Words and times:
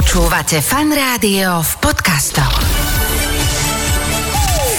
Počúvate 0.00 0.64
Fan 0.64 0.96
Rádio 0.96 1.60
v 1.60 1.72
podcastoch. 1.76 2.56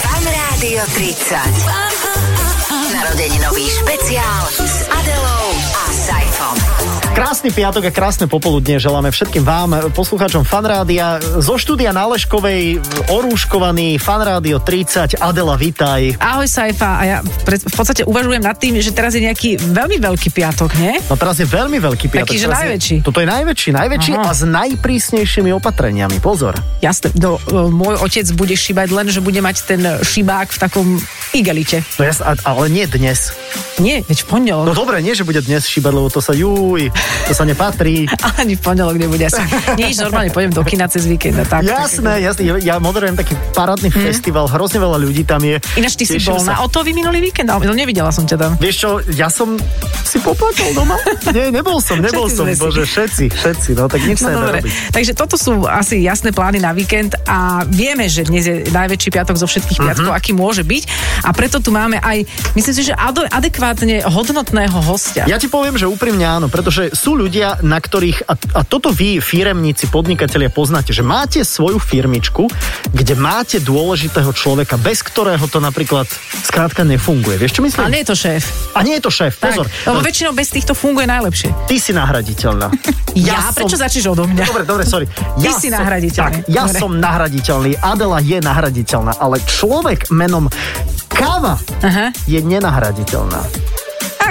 Fan 0.02 0.26
Rádio 0.26 0.82
30. 0.98 2.90
Narodeninový 2.90 3.70
špeciál 3.70 4.50
s 4.50 4.90
Adelou 4.90 5.46
a 5.78 5.84
Saifom. 5.94 6.71
Krásny 7.12 7.52
piatok 7.52 7.88
a 7.88 7.92
krásne 7.92 8.26
popoludne 8.26 8.80
želáme 8.80 9.12
všetkým 9.12 9.44
vám, 9.44 9.92
poslucháčom 9.92 10.48
Fanrádia. 10.48 11.20
Zo 11.44 11.60
štúdia 11.60 11.92
na 11.92 12.08
Leškovej, 12.08 12.80
orúškovaný 13.12 14.00
Fanrádio 14.00 14.64
30. 14.64 15.20
Adela, 15.20 15.60
vítaj. 15.60 16.16
Ahoj 16.18 16.48
Saifa, 16.48 16.98
a 16.98 17.04
ja 17.04 17.18
v 17.22 17.76
podstate 17.76 18.08
uvažujem 18.08 18.40
nad 18.40 18.56
tým, 18.56 18.80
že 18.80 18.96
teraz 18.96 19.12
je 19.14 19.28
nejaký 19.28 19.60
veľmi 19.60 20.00
veľký 20.00 20.32
piatok, 20.32 20.72
nie? 20.80 20.98
No 21.12 21.20
teraz 21.20 21.36
je 21.36 21.46
veľmi 21.46 21.78
veľký 21.84 22.08
piatok. 22.10 22.32
Taký, 22.32 22.40
že 22.40 22.48
Teraz 22.48 22.58
je- 22.58 22.64
najväčší. 22.64 22.96
Toto 23.04 23.20
je 23.20 23.28
najväčší, 23.28 23.70
najväčší 23.76 24.12
Aha. 24.16 24.24
a 24.26 24.32
s 24.32 24.42
najprísnejšími 24.48 25.52
opatreniami. 25.52 26.18
Pozor. 26.24 26.56
Jasne, 26.80 27.12
no, 27.20 27.38
e, 27.38 27.68
môj 27.68 28.00
otec 28.02 28.26
bude 28.34 28.56
šibať 28.56 28.88
len, 28.90 29.12
že 29.12 29.20
bude 29.20 29.44
mať 29.44 29.68
ten 29.68 29.82
šibák 30.00 30.48
v 30.48 30.58
takom 30.58 30.88
igelite. 31.36 31.84
No 32.00 32.08
jas, 32.08 32.24
a- 32.24 32.40
ale 32.48 32.72
nie 32.72 32.88
dnes. 32.88 33.36
Nie, 33.80 34.00
veď 34.04 34.24
v 34.24 34.28
pondelok. 34.28 34.66
No 34.68 34.74
dobre, 34.74 35.00
nie, 35.04 35.12
že 35.12 35.24
bude 35.24 35.40
dnes 35.42 35.66
šíbať, 35.66 35.92
lebo 35.92 36.08
to 36.08 36.20
sa 36.20 36.32
juj, 36.32 36.92
to 37.24 37.34
sa 37.34 37.44
nepatrí. 37.44 38.06
Ani 38.36 38.54
v 38.54 38.62
pondelok 38.62 38.96
nebude 38.96 39.24
asi. 39.24 39.42
Že 39.74 40.04
normálne 40.04 40.30
pôjdem 40.30 40.52
do 40.52 40.62
kina 40.62 40.86
cez 40.86 41.06
víkend 41.06 41.36
a 41.36 41.46
tak. 41.46 41.64
Jasné, 41.64 42.22
jasné. 42.22 42.42
Ja, 42.44 42.56
ja 42.58 42.76
moderujem 42.78 43.14
taký 43.14 43.34
parádny 43.52 43.90
festival, 43.90 44.48
hrozne 44.48 44.80
veľa 44.80 44.98
ľudí 44.98 45.24
tam 45.24 45.40
je. 45.40 45.58
tak. 45.58 45.78
Ináč 45.78 45.94
ty 45.96 46.04
si 46.04 46.18
Teším 46.18 46.28
bol 46.28 46.40
sa. 46.40 46.48
na 46.50 46.64
Otovi 46.64 46.92
minulý 46.92 47.20
víkend, 47.22 47.48
ale 47.48 47.64
no, 47.64 47.74
nevidela 47.74 48.10
som 48.10 48.24
ťa 48.24 48.38
tam. 48.38 48.52
Vieš 48.58 48.76
čo, 48.78 48.90
ja 49.12 49.28
som 49.28 49.56
si 50.02 50.18
poplakal 50.18 50.72
doma. 50.72 50.98
Nie, 51.30 51.50
nebol 51.50 51.80
som, 51.80 51.98
nebol 51.98 52.26
Všetci 52.26 52.36
som, 52.36 52.46
si. 52.46 52.58
bože, 52.58 52.84
všetci, 52.84 53.26
všetci, 53.30 53.70
no 53.74 53.88
tak 53.88 54.02
nič 54.02 54.18
sa 54.18 54.28
No 54.28 54.38
nedá 54.38 54.44
dobre, 54.52 54.60
takže 54.90 55.12
toto 55.14 55.36
sú 55.36 55.64
asi 55.64 56.02
jasné 56.02 56.30
plány 56.30 56.60
na 56.60 56.72
víkend 56.72 57.16
a 57.24 57.64
vieme, 57.64 58.06
že 58.06 58.24
dnes 58.24 58.44
je 58.44 58.68
najväčší 58.68 59.10
piatok 59.10 59.36
zo 59.36 59.46
všetkých 59.46 59.78
Mhm. 59.78 59.86
piatkov, 59.86 60.12
aký 60.12 60.32
môže 60.32 60.62
byť 60.62 60.84
a 61.22 61.30
preto 61.32 61.58
tu 61.58 61.70
máme 61.70 61.98
aj, 61.98 62.24
myslím 62.54 62.74
si, 62.74 62.84
že 62.84 62.94
adekvátne 63.32 64.04
hodnotného 64.04 64.78
hostia. 64.84 65.24
Ja 65.26 65.36
ti 65.36 65.48
poviem, 65.48 65.74
že 65.74 65.88
úprimne 65.88 66.24
áno, 66.24 66.46
pretože 66.46 66.91
sú 66.92 67.16
ľudia, 67.16 67.64
na 67.64 67.80
ktorých, 67.80 68.28
a, 68.28 68.34
a 68.36 68.62
toto 68.68 68.92
vy, 68.92 69.24
firemníci, 69.24 69.88
podnikatelia, 69.90 70.52
poznáte, 70.52 70.92
že 70.92 71.02
máte 71.02 71.42
svoju 71.42 71.80
firmičku, 71.80 72.48
kde 72.92 73.14
máte 73.16 73.58
dôležitého 73.64 74.30
človeka, 74.36 74.76
bez 74.78 75.02
ktorého 75.02 75.44
to 75.48 75.64
napríklad 75.64 76.06
skrátka 76.44 76.84
nefunguje. 76.84 77.40
Vieš, 77.40 77.58
čo 77.58 77.62
myslím? 77.64 77.82
Ale 77.88 77.94
nie 77.96 78.04
je 78.04 78.10
to 78.12 78.18
šéf. 78.20 78.44
A 78.76 78.80
nie 78.84 78.96
je 79.00 79.04
to 79.04 79.12
šéf, 79.12 79.34
pozor. 79.40 79.66
Tak, 79.68 79.92
lebo 79.92 80.00
väčšinou 80.04 80.32
bez 80.36 80.50
týchto 80.52 80.76
funguje 80.76 81.08
najlepšie. 81.08 81.50
Ty 81.68 81.76
si 81.80 81.92
nahraditeľná. 81.96 82.68
Ja? 83.12 83.52
Prečo 83.52 83.76
začneš 83.76 84.16
odo 84.16 84.24
mňa? 84.24 84.48
Dobre, 84.48 84.64
dobre, 84.64 84.88
sorry. 84.88 85.04
Ty 85.12 85.52
si 85.52 85.68
nahraditeľný. 85.68 86.48
Tak, 86.48 86.48
ja 86.48 86.64
Dobre. 86.64 86.80
som 86.80 86.96
nahraditeľný, 86.96 87.76
Adela 87.84 88.24
je 88.24 88.40
nahraditeľná, 88.40 89.20
ale 89.20 89.44
človek 89.44 90.08
menom 90.16 90.48
Káva 91.12 91.60
Aha. 91.84 92.16
je 92.24 92.40
nenahraditeľná. 92.40 93.44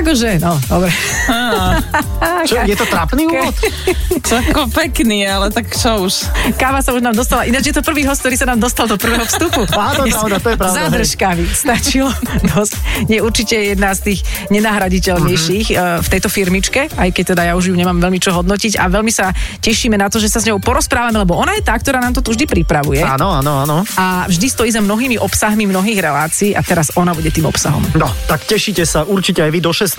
Akože, 0.00 0.40
no, 0.40 0.56
dobre. 0.64 0.90
Čo, 2.48 2.56
je 2.64 2.72
to 2.72 2.86
trapný 2.88 3.28
úvod? 3.28 3.52
Ako 4.50 4.72
pekný, 4.72 5.26
ale 5.26 5.52
tak 5.52 5.68
čo 5.68 6.08
už. 6.08 6.24
Káva 6.56 6.80
sa 6.80 6.96
už 6.96 7.04
nám 7.04 7.12
dostala. 7.12 7.44
Ináč 7.44 7.68
je 7.68 7.76
to 7.76 7.84
prvý 7.84 8.06
host, 8.06 8.24
ktorý 8.24 8.36
sa 8.38 8.46
nám 8.48 8.62
dostal 8.62 8.88
do 8.88 8.96
prvého 8.96 9.26
vstupu. 9.26 9.68
Áno, 9.76 10.06
pravda, 10.08 10.38
to 10.40 10.48
je 10.48 10.56
pravda, 10.56 10.76
Zadrž 10.88 11.10
kávy, 11.16 11.44
stačilo 11.50 12.08
dosť. 12.56 12.72
Nie, 13.10 13.20
určite 13.20 13.58
je 13.58 13.76
jedna 13.76 13.92
z 13.92 14.00
tých 14.12 14.20
nenahraditeľnejších 14.48 15.66
Mhm. 15.70 15.76
uh-huh. 15.76 15.98
v 16.00 16.08
tejto 16.08 16.28
firmičke, 16.32 16.80
aj 16.94 17.08
keď 17.12 17.24
teda 17.36 17.42
ja 17.50 17.54
už 17.58 17.68
ju 17.70 17.74
nemám 17.76 17.98
veľmi 18.00 18.16
čo 18.16 18.32
hodnotiť 18.32 18.80
a 18.80 18.88
veľmi 18.88 19.12
sa 19.12 19.30
tešíme 19.60 19.96
na 19.98 20.08
to, 20.08 20.16
že 20.16 20.32
sa 20.32 20.40
s 20.40 20.48
ňou 20.48 20.62
porozprávame, 20.62 21.20
lebo 21.20 21.36
ona 21.36 21.52
je 21.58 21.62
tá, 21.62 21.76
ktorá 21.76 22.00
nám 22.00 22.16
to 22.16 22.24
tu 22.24 22.32
vždy 22.32 22.48
pripravuje. 22.48 23.02
Áno, 23.04 23.36
áno, 23.36 23.66
áno. 23.66 23.76
A 23.98 24.24
vždy 24.26 24.46
stojí 24.48 24.70
za 24.72 24.80
mnohými 24.80 25.20
obsahmi 25.20 25.68
mnohých 25.68 25.98
relácií 26.00 26.50
a 26.56 26.64
teraz 26.64 26.94
ona 26.96 27.12
bude 27.12 27.28
tým 27.28 27.44
obsahom. 27.44 27.82
No, 27.92 28.08
tak 28.24 28.46
tešíte 28.46 28.86
sa 28.86 29.04
určite 29.04 29.44
aj 29.44 29.50
vy 29.52 29.60
do 29.60 29.72
16. 29.74 29.89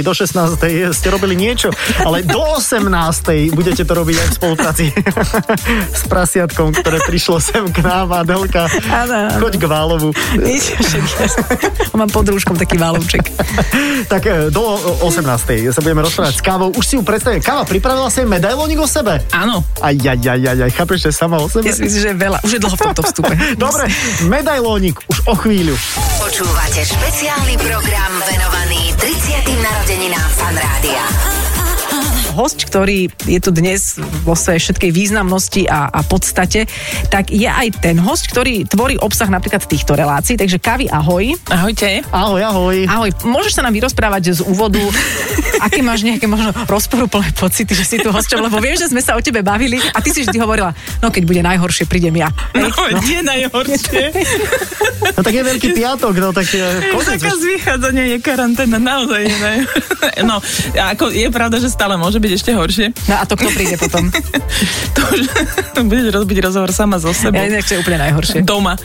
Do 0.00 0.12
16. 0.14 0.94
ste 0.94 1.08
robili 1.10 1.34
niečo, 1.34 1.74
ale 2.06 2.22
do 2.22 2.38
18. 2.38 2.86
budete 3.50 3.82
to 3.82 3.92
robiť 3.92 4.16
aj 4.16 4.26
v 4.26 4.34
spolupráci 4.36 4.84
s 6.00 6.02
prasiatkom, 6.06 6.70
ktoré 6.76 7.02
prišlo 7.02 7.42
sem 7.42 7.66
k 7.72 7.82
nám, 7.82 8.14
Adelka. 8.14 8.70
Áno, 8.90 9.14
áno. 9.26 9.38
Choď 9.42 9.54
k 9.58 9.64
Válovu. 9.66 10.08
Nič, 10.38 10.76
mám 11.98 12.08
pod 12.12 12.28
rúškom 12.30 12.54
taký 12.54 12.78
válovček. 12.78 13.26
Tak 14.06 14.22
e, 14.26 14.54
do 14.54 14.62
18. 15.02 15.26
sa 15.74 15.80
budeme 15.82 16.02
rozprávať 16.06 16.34
s 16.38 16.42
Kávou. 16.42 16.70
Už 16.74 16.84
si 16.86 16.94
ju 16.98 17.02
predstavím. 17.02 17.42
Káva 17.42 17.66
pripravila 17.66 18.10
si 18.12 18.22
medailónik 18.22 18.78
o 18.78 18.88
sebe? 18.88 19.22
Áno. 19.34 19.64
Aj, 19.82 19.94
aj, 19.94 20.20
aj, 20.20 20.40
aj, 20.46 20.58
aj, 20.68 20.72
chápeš, 20.74 20.98
že 21.08 21.10
sama 21.16 21.40
o 21.40 21.48
sebe? 21.48 21.66
Ja 21.66 21.74
si 21.74 21.82
myslím, 21.86 22.02
že 22.02 22.10
je 22.12 22.18
veľa. 22.18 22.38
Už 22.46 22.50
je 22.56 22.60
dlho 22.60 22.76
v 22.76 22.82
tomto 22.90 23.02
vstupe. 23.06 23.34
Dobre, 23.64 23.84
medailónik 24.26 24.96
už 25.08 25.18
o 25.26 25.34
chvíľu. 25.34 25.74
Počúvate 26.20 26.80
špeciálny 26.86 27.54
program 27.58 28.12
venovaný 28.26 28.94
30. 28.98 29.29
narodeninám 29.62 30.30
Fan 30.30 30.56
Rádia. 30.56 31.39
Host, 32.32 32.62
ktorý 32.66 33.10
je 33.26 33.40
tu 33.42 33.50
dnes 33.50 33.98
vo 34.22 34.38
svojej 34.38 34.62
všetkej 34.62 34.90
významnosti 34.94 35.66
a, 35.66 35.90
a 35.90 36.00
podstate, 36.06 36.70
tak 37.10 37.30
je 37.30 37.46
aj 37.46 37.82
ten 37.82 37.98
host, 37.98 38.30
ktorý 38.30 38.66
tvorí 38.66 38.98
obsah 38.98 39.26
napríklad 39.26 39.66
týchto 39.66 39.98
relácií. 39.98 40.38
Takže 40.38 40.62
Kavi, 40.62 40.86
ahoj. 40.90 41.34
Ahojte. 41.50 42.06
Ahoj, 42.10 42.42
ahoj. 42.42 42.76
Ahoj, 42.86 43.10
môžeš 43.26 43.58
sa 43.58 43.62
nám 43.66 43.74
vyrozprávať 43.74 44.38
z 44.38 44.40
úvodu, 44.46 44.82
aké 45.66 45.82
máš 45.82 46.06
nejaké 46.06 46.30
možno 46.30 46.54
rozporúplné 46.66 47.34
pocity, 47.34 47.72
že 47.74 47.84
si 47.84 47.96
tu 47.98 48.14
hosťom, 48.14 48.46
lebo 48.46 48.62
viem, 48.62 48.78
že 48.78 48.90
sme 48.90 49.02
sa 49.02 49.18
o 49.18 49.20
tebe 49.22 49.42
bavili 49.42 49.78
a 49.78 49.98
ty 49.98 50.14
si 50.14 50.22
vždy 50.22 50.38
hovorila, 50.38 50.70
no 51.02 51.10
keď 51.10 51.22
bude 51.26 51.42
najhoršie, 51.42 51.90
prídem 51.90 52.14
ja. 52.22 52.28
No, 52.54 52.70
nie 53.02 53.20
najhoršie. 53.26 54.02
No 55.00 55.24
tak 55.24 55.32
je 55.32 55.42
veľký 55.42 55.68
piatok, 55.72 56.14
no 56.20 56.28
tak 56.30 56.44
e, 56.52 56.60
koniec. 56.92 57.24
Zákaz 57.24 57.40
vychádzania 57.40 58.04
je 58.14 58.18
karanténa, 58.20 58.76
naozaj 58.76 59.22
je. 59.26 59.52
No, 60.28 60.36
ako 60.76 61.08
je 61.08 61.28
pravda, 61.32 61.56
že 61.56 61.72
stále 61.72 61.96
môže 61.96 62.19
byť 62.20 62.32
ešte 62.36 62.50
horšie. 62.52 62.86
No 63.08 63.14
a 63.16 63.24
to 63.24 63.34
kto 63.34 63.48
príde 63.50 63.76
potom? 63.76 64.06
To 64.96 65.00
už 65.10 65.20
budeš 65.90 66.12
robiť 66.12 66.38
rozhovor 66.44 66.70
sama 66.70 67.00
so 67.00 67.10
sebou. 67.10 67.40
Ja 67.40 67.48
inak 67.48 67.64
to 67.64 67.74
je 67.74 67.80
úplne 67.80 67.98
najhoršie. 68.04 68.44
Doma. 68.44 68.76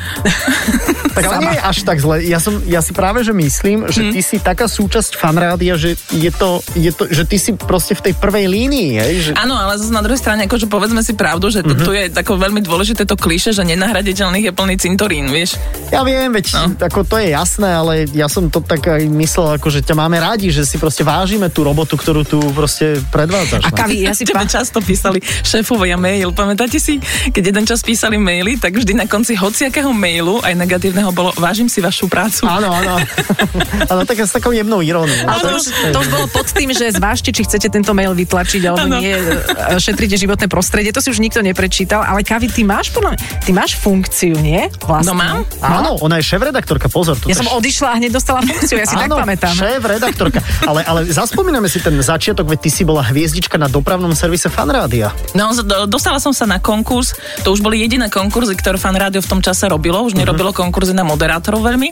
Tak 1.15 1.31
ale 1.31 1.47
nie 1.47 1.55
je 1.55 1.61
až 1.63 1.77
tak 1.87 1.97
zle. 2.03 2.27
Ja, 2.27 2.43
som, 2.43 2.59
ja 2.67 2.83
si 2.83 2.91
práve, 2.91 3.23
že 3.23 3.31
myslím, 3.31 3.87
že 3.87 4.11
ty 4.11 4.19
si 4.19 4.35
taká 4.35 4.67
súčasť 4.67 5.15
fanrádia, 5.15 5.79
že 5.79 5.95
je 6.11 6.27
to, 6.27 6.59
je 6.75 6.91
to, 6.91 7.07
že 7.07 7.23
ty 7.23 7.39
si 7.39 7.55
proste 7.55 7.95
v 7.95 8.11
tej 8.11 8.13
prvej 8.19 8.51
línii, 8.51 8.89
hej? 8.99 9.13
Že... 9.23 9.31
Áno, 9.39 9.55
ale 9.55 9.79
zase 9.79 9.95
na 9.95 10.03
druhej 10.03 10.19
strane, 10.19 10.43
akože 10.43 10.67
povedzme 10.67 10.99
si 10.99 11.15
pravdu, 11.15 11.47
že 11.47 11.63
Mhm. 11.63 11.67
tu, 11.71 11.73
tu 11.87 11.91
je 11.95 12.11
tako 12.11 12.35
veľmi 12.35 12.59
dôležité 12.59 13.07
to 13.07 13.15
kliše, 13.15 13.55
že 13.55 13.63
nenahraditeľných 13.63 14.51
je 14.51 14.53
plný 14.53 14.75
cintorín, 14.75 15.31
vieš. 15.31 15.55
Ja 15.87 16.03
viem, 16.03 16.35
veď 16.35 16.45
no. 16.51 16.75
ako 16.83 17.07
to 17.07 17.15
je 17.15 17.31
jasné, 17.31 17.69
ale 17.71 18.11
ja 18.11 18.27
som 18.27 18.51
to 18.51 18.59
tak 18.59 18.83
aj 18.83 19.07
myslel, 19.07 19.55
ako 19.55 19.71
že 19.71 19.87
ťa 19.87 19.95
máme 19.95 20.19
radi, 20.19 20.51
že 20.51 20.67
si 20.67 20.75
proste 20.75 21.07
vážime 21.07 21.47
tú 21.47 21.63
robotu, 21.63 21.95
ktorú 21.95 22.27
tu 22.27 22.43
proste 22.51 22.99
predvádzaš. 23.25 23.61
A 23.65 23.69
no. 23.73 23.75
Kavi, 23.75 23.97
ja 24.05 24.13
si 24.13 24.23
pa... 24.29 24.45
často 24.45 24.79
písali 24.79 25.19
šéfovia 25.41 25.97
mail. 25.97 26.29
Pamätáte 26.31 26.77
si, 26.77 27.01
keď 27.33 27.43
jeden 27.51 27.65
čas 27.65 27.81
písali 27.81 28.21
maily, 28.21 28.61
tak 28.61 28.77
vždy 28.77 28.93
na 28.93 29.05
konci 29.09 29.33
hociakého 29.33 29.89
mailu, 29.91 30.39
aj 30.45 30.53
negatívneho, 30.53 31.09
bolo 31.11 31.33
vážim 31.35 31.65
si 31.65 31.81
vašu 31.81 32.05
prácu. 32.05 32.45
Áno, 32.45 32.69
áno. 32.69 33.01
áno, 33.91 34.01
tak 34.05 34.21
s 34.21 34.31
takou 34.31 34.53
jemnou 34.53 34.85
iróniou. 34.85 35.25
Ale 35.25 35.57
to 35.91 35.97
už, 35.99 36.07
bolo 36.13 36.25
pod 36.29 36.47
tým, 36.53 36.69
že 36.71 36.93
zvážte, 36.93 37.33
či 37.33 37.43
chcete 37.43 37.67
tento 37.73 37.91
mail 37.97 38.13
vytlačiť, 38.13 38.61
alebo 38.69 38.85
Áno. 38.85 38.97
nie, 39.01 39.17
e, 39.17 39.81
šetrite 39.81 40.15
životné 40.15 40.45
prostredie. 40.45 40.93
To 40.93 41.01
si 41.01 41.09
už 41.09 41.19
nikto 41.19 41.41
neprečítal, 41.41 42.05
ale 42.05 42.21
Kavi, 42.21 42.47
ty 42.53 42.61
máš, 42.61 42.93
podľa 42.93 43.17
ty 43.41 43.51
máš 43.51 43.75
funkciu, 43.79 44.37
nie? 44.37 44.69
Vlastne. 44.85 45.09
No 45.09 45.13
mám. 45.17 45.37
Áno, 45.59 45.97
ona 46.03 46.21
je 46.21 46.29
šéf-redaktorka, 46.29 46.87
pozor. 46.91 47.17
Ja 47.25 47.35
som 47.35 47.49
odišla 47.49 47.87
a 47.91 47.95
hneď 47.97 48.11
dostala 48.13 48.45
funkciu, 48.45 48.77
ja 48.77 48.85
si 48.85 48.95
tak 49.01 49.09
Áno, 49.09 49.17
pamätám. 49.17 49.53
šéf-redaktorka. 49.55 50.39
Ale, 50.69 50.81
ale 50.85 50.99
zaspomíname 51.09 51.65
si 51.71 51.81
ten 51.81 51.95
začiatok, 51.97 52.45
veď 52.45 52.59
ty 52.67 52.69
si 52.69 52.83
bola 52.85 53.01
hviezdička 53.15 53.55
na 53.55 53.65
dopravnom 53.65 54.11
servise 54.11 54.45
Fanrádia. 54.45 55.15
No, 55.31 55.49
z- 55.49 55.63
do- 55.63 55.87
dostala 55.87 56.19
som 56.19 56.29
sa 56.29 56.43
na 56.43 56.59
konkurs, 56.59 57.15
to 57.41 57.49
už 57.49 57.61
boli 57.61 57.79
jediné 57.79 58.11
konkurzy, 58.11 58.51
ktoré 58.53 58.75
fan 58.75 58.91
rádio 58.93 59.19
v 59.19 59.29
tom 59.29 59.39
čase 59.39 59.65
robilo, 59.65 60.03
už 60.03 60.13
nerobilo 60.13 60.51
Mhm. 60.51 60.57
konkurzy 60.57 60.91
na 60.91 61.01
moderátorov 61.01 61.63
veľmi, 61.63 61.87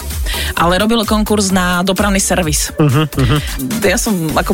ale 0.54 0.76
robilo 0.76 1.02
konkurs 1.04 1.48
na 1.50 1.80
dopravný 1.82 2.20
servis. 2.20 2.76
Mhm, 2.76 3.04
Ja 3.82 3.96
som 3.96 4.12
ako, 4.34 4.52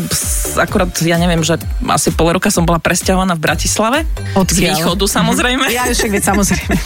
akurát, 0.58 0.94
ja 1.00 1.16
neviem, 1.16 1.42
že 1.42 1.58
asi 1.88 2.12
pol 2.12 2.30
roka 2.32 2.50
som 2.50 2.62
bola 2.62 2.78
presťahovaná 2.78 3.34
v 3.34 3.42
Bratislave, 3.42 3.98
z 4.04 4.36
Odkiaľ? 4.36 4.78
východu 4.78 5.06
samozrejme. 5.08 5.66
Ja 5.70 5.88
však 5.88 6.12
veď 6.12 6.24
samozrejme. 6.28 6.76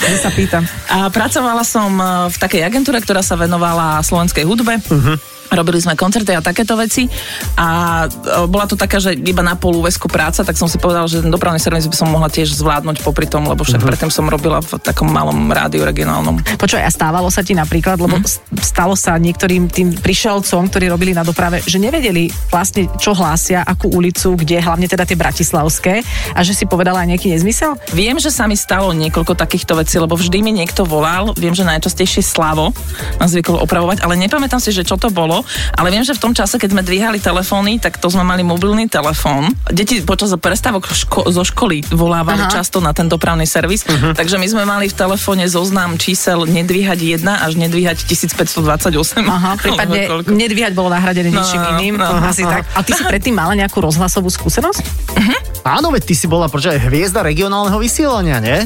Ja 0.00 0.16
sa 0.18 0.32
pýtam. 0.32 0.64
A 0.88 1.06
pracovala 1.06 1.60
som 1.60 1.92
e, 1.92 2.04
v 2.26 2.36
takej 2.38 2.64
agentúre, 2.64 2.96
ktorá 2.98 3.20
sa 3.20 3.36
venovala 3.36 4.00
slovenskej 4.00 4.42
hudbe. 4.42 4.80
Uh-huh. 4.80 5.20
Robili 5.50 5.82
sme 5.82 5.98
koncerty 5.98 6.32
a 6.34 6.40
takéto 6.40 6.78
veci 6.78 7.10
a 7.58 7.66
e, 8.06 8.46
bola 8.46 8.70
to 8.70 8.78
taká, 8.78 9.02
že 9.02 9.18
iba 9.18 9.42
na 9.42 9.58
pol 9.58 9.82
úvesku 9.82 10.06
práca, 10.06 10.46
tak 10.46 10.54
som 10.54 10.70
si 10.70 10.78
povedal, 10.78 11.10
že 11.10 11.22
ten 11.22 11.30
dopravný 11.30 11.58
servis 11.58 11.90
by 11.90 11.96
som 11.96 12.08
mohla 12.10 12.30
tiež 12.30 12.54
zvládnuť 12.54 13.02
popri 13.02 13.26
tom, 13.26 13.46
lebo 13.50 13.66
však 13.66 13.82
uh-huh. 13.82 13.90
predtým 13.90 14.10
som 14.14 14.30
robila 14.30 14.62
v 14.62 14.78
takom 14.78 15.10
malom 15.10 15.50
rádiu 15.50 15.82
regionálnom. 15.82 16.38
Počúvaj, 16.58 16.86
a 16.86 16.90
stávalo 16.90 17.28
sa 17.28 17.42
ti 17.42 17.54
napríklad, 17.54 17.98
lebo 17.98 18.18
mm. 18.18 18.49
Stalo 18.62 18.94
sa 18.94 19.16
niektorým 19.16 19.68
tým 19.68 19.88
prišelcom, 19.98 20.70
ktorí 20.70 20.86
robili 20.88 21.12
na 21.16 21.26
doprave, 21.26 21.60
že 21.64 21.80
nevedeli 21.80 22.30
vlastne, 22.52 22.88
čo 23.00 23.12
hlásia, 23.16 23.64
akú 23.64 23.90
ulicu, 23.90 24.36
kde, 24.36 24.60
hlavne 24.60 24.86
teda 24.86 25.04
tie 25.04 25.18
bratislavské, 25.18 25.94
a 26.36 26.40
že 26.44 26.54
si 26.54 26.64
povedala 26.68 27.02
aj 27.04 27.16
nejaký 27.16 27.28
nezmysel? 27.32 27.76
Viem, 27.92 28.20
že 28.20 28.30
sa 28.32 28.46
mi 28.46 28.54
stalo 28.54 28.92
niekoľko 28.94 29.34
takýchto 29.34 29.76
vecí, 29.78 29.96
lebo 29.96 30.14
vždy 30.14 30.44
mi 30.44 30.52
niekto 30.54 30.84
volal, 30.86 31.32
viem, 31.36 31.52
že 31.56 31.66
najčastejšie 31.66 32.22
Slavo 32.22 32.70
ma 33.18 33.26
zvykol 33.26 33.60
opravovať, 33.64 34.04
ale 34.04 34.14
nepamätám 34.20 34.62
si, 34.62 34.70
že 34.70 34.86
čo 34.86 35.00
to 35.00 35.10
bolo, 35.10 35.42
ale 35.74 35.88
viem, 35.90 36.04
že 36.04 36.16
v 36.16 36.22
tom 36.30 36.32
čase, 36.36 36.60
keď 36.60 36.76
sme 36.76 36.82
dvíhali 36.86 37.18
telefóny, 37.18 37.80
tak 37.80 37.98
to 37.98 38.08
sme 38.12 38.22
mali 38.22 38.44
mobilný 38.46 38.86
telefón. 38.86 39.50
Deti 39.68 40.00
počas 40.04 40.32
prestávok 40.36 40.88
ško- 40.88 41.28
zo 41.32 41.42
školy 41.42 41.82
volávali 41.90 42.46
Aha. 42.46 42.52
často 42.60 42.78
na 42.78 42.94
ten 42.94 43.08
dopravný 43.08 43.44
servis, 43.44 43.84
uh-huh. 43.84 44.12
takže 44.14 44.36
my 44.38 44.46
sme 44.46 44.64
mali 44.64 44.86
v 44.88 44.94
telefóne 44.96 45.46
zoznam 45.50 45.96
čísel 45.96 46.46
nedvíhať 46.46 47.22
1 47.22 47.26
až 47.26 47.52
nedvíhať 47.56 48.06
1528. 48.50 49.22
Aha, 49.22 49.50
prípadne 49.64 50.00
nedvíhať 50.26 50.72
bolo 50.74 50.90
nahradené 50.90 51.30
no, 51.30 51.38
ničím 51.38 51.62
iným. 51.78 51.94
No, 52.02 52.18
asi 52.18 52.42
tak. 52.42 52.66
A 52.74 52.82
ty 52.82 52.90
si 52.90 53.02
predtým 53.06 53.38
mala 53.38 53.54
nejakú 53.54 53.78
rozhlasovú 53.78 54.26
skúsenosť? 54.26 54.82
Uh-huh. 55.14 55.38
Áno, 55.62 55.94
veď 55.94 56.02
ty 56.10 56.14
si 56.18 56.26
bola 56.26 56.50
počkaj, 56.50 56.90
hviezda 56.90 57.22
regionálneho 57.22 57.78
vysielania, 57.78 58.42
nie? 58.42 58.58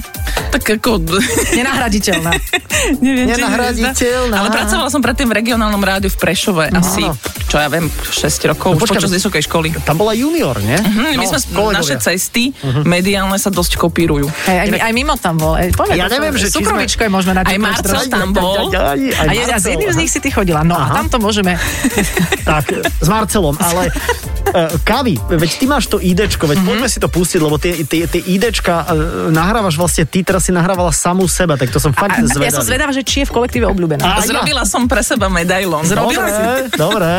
Tak 0.55 0.79
ako... 0.81 1.03
Nenahraditeľná. 1.59 2.31
Neviem, 3.05 3.27
Nenahraditeľná. 3.35 4.35
Ale 4.39 4.49
pracovala 4.55 4.89
som 4.89 5.03
predtým 5.03 5.27
v 5.27 5.35
regionálnom 5.43 5.83
rádiu 5.83 6.11
v 6.15 6.19
Prešove 6.19 6.71
no, 6.71 6.79
asi, 6.79 7.03
čo 7.51 7.59
ja 7.59 7.67
viem, 7.67 7.91
6 7.91 8.55
rokov, 8.55 8.71
no, 8.75 8.79
počkaj, 8.79 9.03
počas 9.03 9.11
vysokej 9.11 9.43
školy. 9.51 9.75
Tam 9.83 9.99
bola 9.99 10.15
junior, 10.15 10.55
nie? 10.63 10.79
Uh-huh, 10.79 11.11
no, 11.11 11.19
my 11.19 11.27
sme, 11.27 11.39
kolegovia. 11.51 11.79
naše 11.83 11.95
cesty 11.99 12.55
uh-huh. 12.55 12.87
mediálne 12.87 13.35
sa 13.37 13.51
dosť 13.51 13.75
kopírujú. 13.75 14.31
Hey, 14.47 14.71
aj, 14.71 14.79
aj 14.79 14.93
mimo 14.95 15.19
tam 15.19 15.35
bol. 15.43 15.59
Aj, 15.59 15.67
poviem, 15.75 15.99
ja 15.99 16.07
neviem, 16.07 16.39
že 16.39 16.47
Súkrovičko 16.55 17.03
je 17.07 17.11
môžeme 17.11 17.35
na 17.35 17.43
Aj 17.43 17.59
Marcel 17.59 18.07
tam 18.07 18.31
bol. 18.31 18.71
Aj, 18.71 18.95
aj, 18.95 19.27
aj, 19.27 19.37
a 19.51 19.59
s 19.59 19.67
jedným 19.75 19.91
z 19.93 19.99
nich 19.99 20.11
si 20.11 20.19
ty 20.23 20.31
chodila. 20.31 20.63
No 20.63 20.79
Aha. 20.79 20.91
a 20.91 20.97
tam 21.03 21.07
to 21.11 21.19
môžeme. 21.19 21.59
tak, 22.49 22.71
s 22.81 23.09
Marcelom, 23.11 23.59
ale 23.59 23.91
uh, 23.91 24.75
Kavi, 24.83 25.19
veď 25.19 25.51
ty 25.59 25.65
máš 25.67 25.91
to 25.91 25.99
IDčko, 25.99 26.47
veď 26.47 26.63
mm-hmm. 26.63 26.71
poďme 26.71 26.89
si 26.89 26.99
to 27.03 27.09
pustiť, 27.11 27.41
lebo 27.43 27.57
tie, 27.59 27.83
tie, 27.85 28.07
tie 28.07 28.23
IDčka 28.23 28.75
uh, 28.87 28.87
nahrávaš 29.35 29.75
vlastne, 29.75 30.07
ty 30.07 30.23
teraz 30.23 30.47
si 30.47 30.53
nahrávala 30.55 30.95
samú 30.95 31.27
seba, 31.27 31.59
tak 31.59 31.75
to 31.75 31.83
som 31.83 31.91
fakt 31.91 32.19
a, 32.19 32.25
zvedavý. 32.25 32.49
Ja 32.49 32.53
som 32.55 32.67
zvedavá, 32.67 32.93
že 32.95 33.03
či 33.03 33.23
je 33.23 33.27
v 33.29 33.33
kolektíve 33.35 33.67
obľúbená. 33.69 34.03
A, 34.03 34.23
Zrobila 34.23 34.63
ja. 34.63 34.71
som 34.71 34.87
pre 34.87 35.03
seba 35.03 35.27
medailon. 35.27 35.83
Zrobila 35.85 36.25
dobre, 36.25 36.33
si. 36.33 36.45
Dobre. 36.79 37.11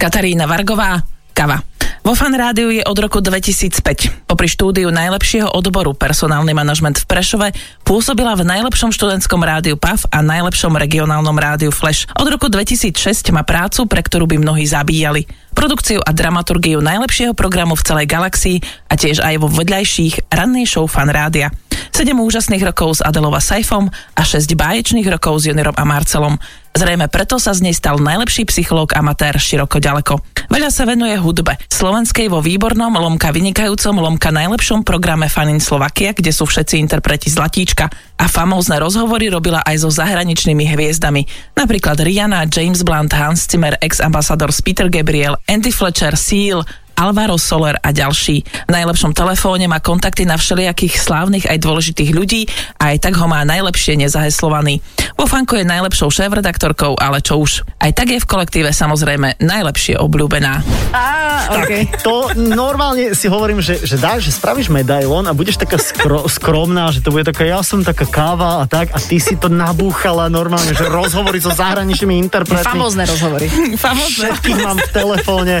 Katarína 0.00 0.48
Vargová, 0.48 0.98
kava. 1.36 1.71
Vo 2.02 2.18
Fan 2.18 2.34
Rádiu 2.34 2.66
je 2.74 2.82
od 2.82 2.98
roku 2.98 3.22
2005. 3.22 4.26
Popri 4.26 4.50
štúdiu 4.50 4.90
najlepšieho 4.90 5.54
odboru 5.54 5.94
personálny 5.94 6.50
manažment 6.50 6.98
v 6.98 7.06
Prešove 7.06 7.48
pôsobila 7.86 8.34
v 8.34 8.42
najlepšom 8.42 8.90
študentskom 8.90 9.38
rádiu 9.38 9.78
PAF 9.78 10.10
a 10.10 10.18
najlepšom 10.18 10.74
regionálnom 10.74 11.38
rádiu 11.38 11.70
Flash. 11.70 12.10
Od 12.18 12.26
roku 12.26 12.50
2006 12.50 13.30
má 13.30 13.46
prácu, 13.46 13.86
pre 13.86 14.02
ktorú 14.02 14.26
by 14.26 14.42
mnohí 14.42 14.66
zabíjali. 14.66 15.30
Produkciu 15.54 16.02
a 16.02 16.10
dramaturgiu 16.10 16.82
najlepšieho 16.82 17.38
programu 17.38 17.78
v 17.78 17.86
celej 17.86 18.10
galaxii 18.10 18.58
a 18.90 18.98
tiež 18.98 19.22
aj 19.22 19.38
vo 19.38 19.46
vedľajších 19.46 20.26
rannej 20.26 20.66
show 20.66 20.90
Fan 20.90 21.06
Rádia. 21.06 21.54
7 21.92 22.12
úžasných 22.16 22.62
rokov 22.62 22.98
s 22.98 23.04
Adelova 23.04 23.40
Saifom 23.42 23.88
a 24.16 24.22
6 24.22 24.52
báječných 24.52 25.08
rokov 25.08 25.42
s 25.42 25.50
Juniorom 25.50 25.76
a 25.76 25.84
Marcelom. 25.86 26.36
Zrejme 26.72 27.04
preto 27.12 27.36
sa 27.36 27.52
z 27.52 27.68
nej 27.68 27.76
stal 27.76 28.00
najlepší 28.00 28.48
psychológ 28.48 28.96
amatér 28.96 29.36
široko 29.36 29.76
ďaleko. 29.76 30.24
Veľa 30.48 30.72
sa 30.72 30.88
venuje 30.88 31.12
hudbe. 31.20 31.60
Slovenskej 31.68 32.32
vo 32.32 32.40
výbornom, 32.40 32.96
Lomka 32.96 33.28
vynikajúcom, 33.28 34.00
Lomka 34.00 34.32
najlepšom 34.32 34.80
programe 34.80 35.28
Fanin 35.28 35.60
Slovakia, 35.60 36.16
kde 36.16 36.32
sú 36.32 36.48
všetci 36.48 36.80
interpreti 36.80 37.28
Zlatíčka. 37.28 37.92
A 38.16 38.24
famózne 38.24 38.80
rozhovory 38.80 39.28
robila 39.28 39.60
aj 39.60 39.84
so 39.84 39.92
zahraničnými 39.92 40.64
hviezdami. 40.72 41.28
Napríklad 41.60 42.00
Rihanna, 42.00 42.48
James 42.48 42.80
Blunt, 42.80 43.12
Hans 43.12 43.44
Zimmer, 43.44 43.76
ex-ambasador 43.76 44.48
Peter 44.64 44.88
Gabriel, 44.88 45.36
Andy 45.44 45.74
Fletcher, 45.74 46.16
Seal, 46.16 46.64
Alvaro 47.02 47.34
Soler 47.34 47.74
a 47.82 47.90
ďalší. 47.90 48.46
V 48.46 48.70
najlepšom 48.70 49.10
telefóne 49.10 49.66
má 49.66 49.82
kontakty 49.82 50.22
na 50.22 50.38
všelijakých 50.38 51.02
slávnych 51.02 51.50
aj 51.50 51.58
dôležitých 51.58 52.14
ľudí 52.14 52.46
a 52.78 52.94
aj 52.94 53.02
tak 53.02 53.18
ho 53.18 53.26
má 53.26 53.42
najlepšie 53.42 53.98
nezaheslovaný. 53.98 54.78
Vo 55.18 55.26
Fanko 55.26 55.58
je 55.58 55.66
najlepšou 55.66 56.14
šéf-redaktorkou, 56.14 56.94
ale 56.94 57.18
čo 57.18 57.42
už. 57.42 57.66
Aj 57.82 57.90
tak 57.90 58.14
je 58.14 58.22
v 58.22 58.26
kolektíve 58.30 58.70
samozrejme 58.70 59.42
najlepšie 59.42 59.98
obľúbená. 59.98 60.62
Á, 60.94 61.50
okay. 61.58 61.90
tak, 61.90 62.06
to 62.06 62.30
normálne 62.38 63.18
si 63.18 63.26
hovorím, 63.26 63.58
že, 63.58 63.82
že 63.82 63.98
dáš, 63.98 64.30
že 64.30 64.38
spravíš 64.38 64.70
medailon 64.70 65.26
a 65.26 65.34
budeš 65.34 65.58
taká 65.58 65.82
skro, 65.82 66.30
skromná, 66.30 66.94
že 66.94 67.02
to 67.02 67.10
bude 67.10 67.26
taká, 67.26 67.42
ja 67.42 67.66
som 67.66 67.82
taká 67.82 68.06
káva 68.06 68.62
a 68.62 68.64
tak 68.70 68.94
a 68.94 68.98
ty 69.02 69.18
si 69.18 69.34
to 69.34 69.50
nabúchala 69.50 70.30
normálne, 70.30 70.70
že 70.70 70.86
rozhovory 70.86 71.42
so 71.42 71.50
zahraničnými 71.50 72.22
interpretmi. 72.30 72.62
Famózne 72.62 73.04
rozhovory. 73.10 73.50
Famózne. 73.74 74.30
Všetkých 74.30 74.58
mám 74.62 74.78
v 74.78 74.90
telefóne. 74.94 75.54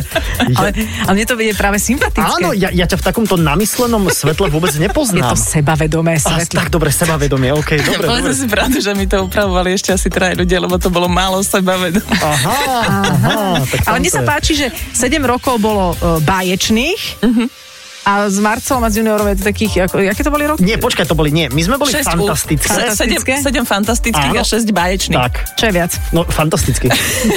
Ale, 0.52 0.70
ale 1.08 1.12
mne 1.16 1.26
to 1.26 1.31
bude 1.34 1.52
práve 1.56 1.78
sympatické. 1.82 2.38
Áno, 2.42 2.54
ja, 2.54 2.68
ja 2.70 2.86
ťa 2.86 2.96
v 3.00 3.04
takomto 3.04 3.34
namyslenom 3.38 4.06
svetle 4.12 4.48
vôbec 4.52 4.72
nepoznám. 4.76 5.32
Je 5.32 5.34
to 5.34 5.38
sebavedomé 5.38 6.18
svetlo. 6.18 6.58
tak 6.62 6.68
dobre, 6.70 6.88
sebavedomie, 6.94 7.50
OK, 7.54 7.70
dobre. 7.82 8.06
Povedzme 8.08 8.34
si 8.34 8.46
pravdu, 8.48 8.78
že 8.78 8.92
mi 8.92 9.04
to 9.10 9.24
upravovali 9.26 9.74
ešte 9.74 9.92
asi 9.92 10.08
traja 10.08 10.38
ľudia, 10.38 10.58
lebo 10.62 10.76
to 10.76 10.88
bolo 10.88 11.10
málo 11.10 11.42
sebavedomé. 11.42 12.06
Aha, 12.20 12.58
aha. 13.08 13.34
Tak 13.62 13.78
Ale 13.88 13.96
mne 14.00 14.10
sa 14.10 14.22
páči, 14.22 14.52
že 14.54 14.66
7 14.94 15.18
rokov 15.22 15.58
bolo 15.58 15.94
uh, 15.98 16.18
báječných, 16.22 17.24
uh-huh 17.24 17.71
a 18.02 18.26
s 18.26 18.38
Marcelom 18.42 18.82
a 18.82 18.90
s 18.90 18.98
juniorom 18.98 19.26
je 19.30 19.36
to 19.38 19.44
takých, 19.46 19.86
ako, 19.86 20.02
aké 20.02 20.22
to 20.26 20.34
boli 20.34 20.44
roky? 20.50 20.66
Nie, 20.66 20.74
počkaj, 20.74 21.06
to 21.06 21.14
boli, 21.14 21.30
nie. 21.30 21.46
My 21.54 21.62
sme 21.62 21.78
boli 21.78 21.94
fantastické. 21.94 22.66
fantastické. 22.66 23.32
7, 23.38 23.62
7 23.62 23.62
fantastických 23.62 24.34
Áno. 24.34 24.42
a 24.42 24.46
6 24.46 24.74
báječných. 24.74 25.22
Tak. 25.22 25.34
Čo 25.54 25.64
je 25.70 25.72
viac? 25.72 25.92
No, 26.10 26.26
fantasticky. 26.26 26.90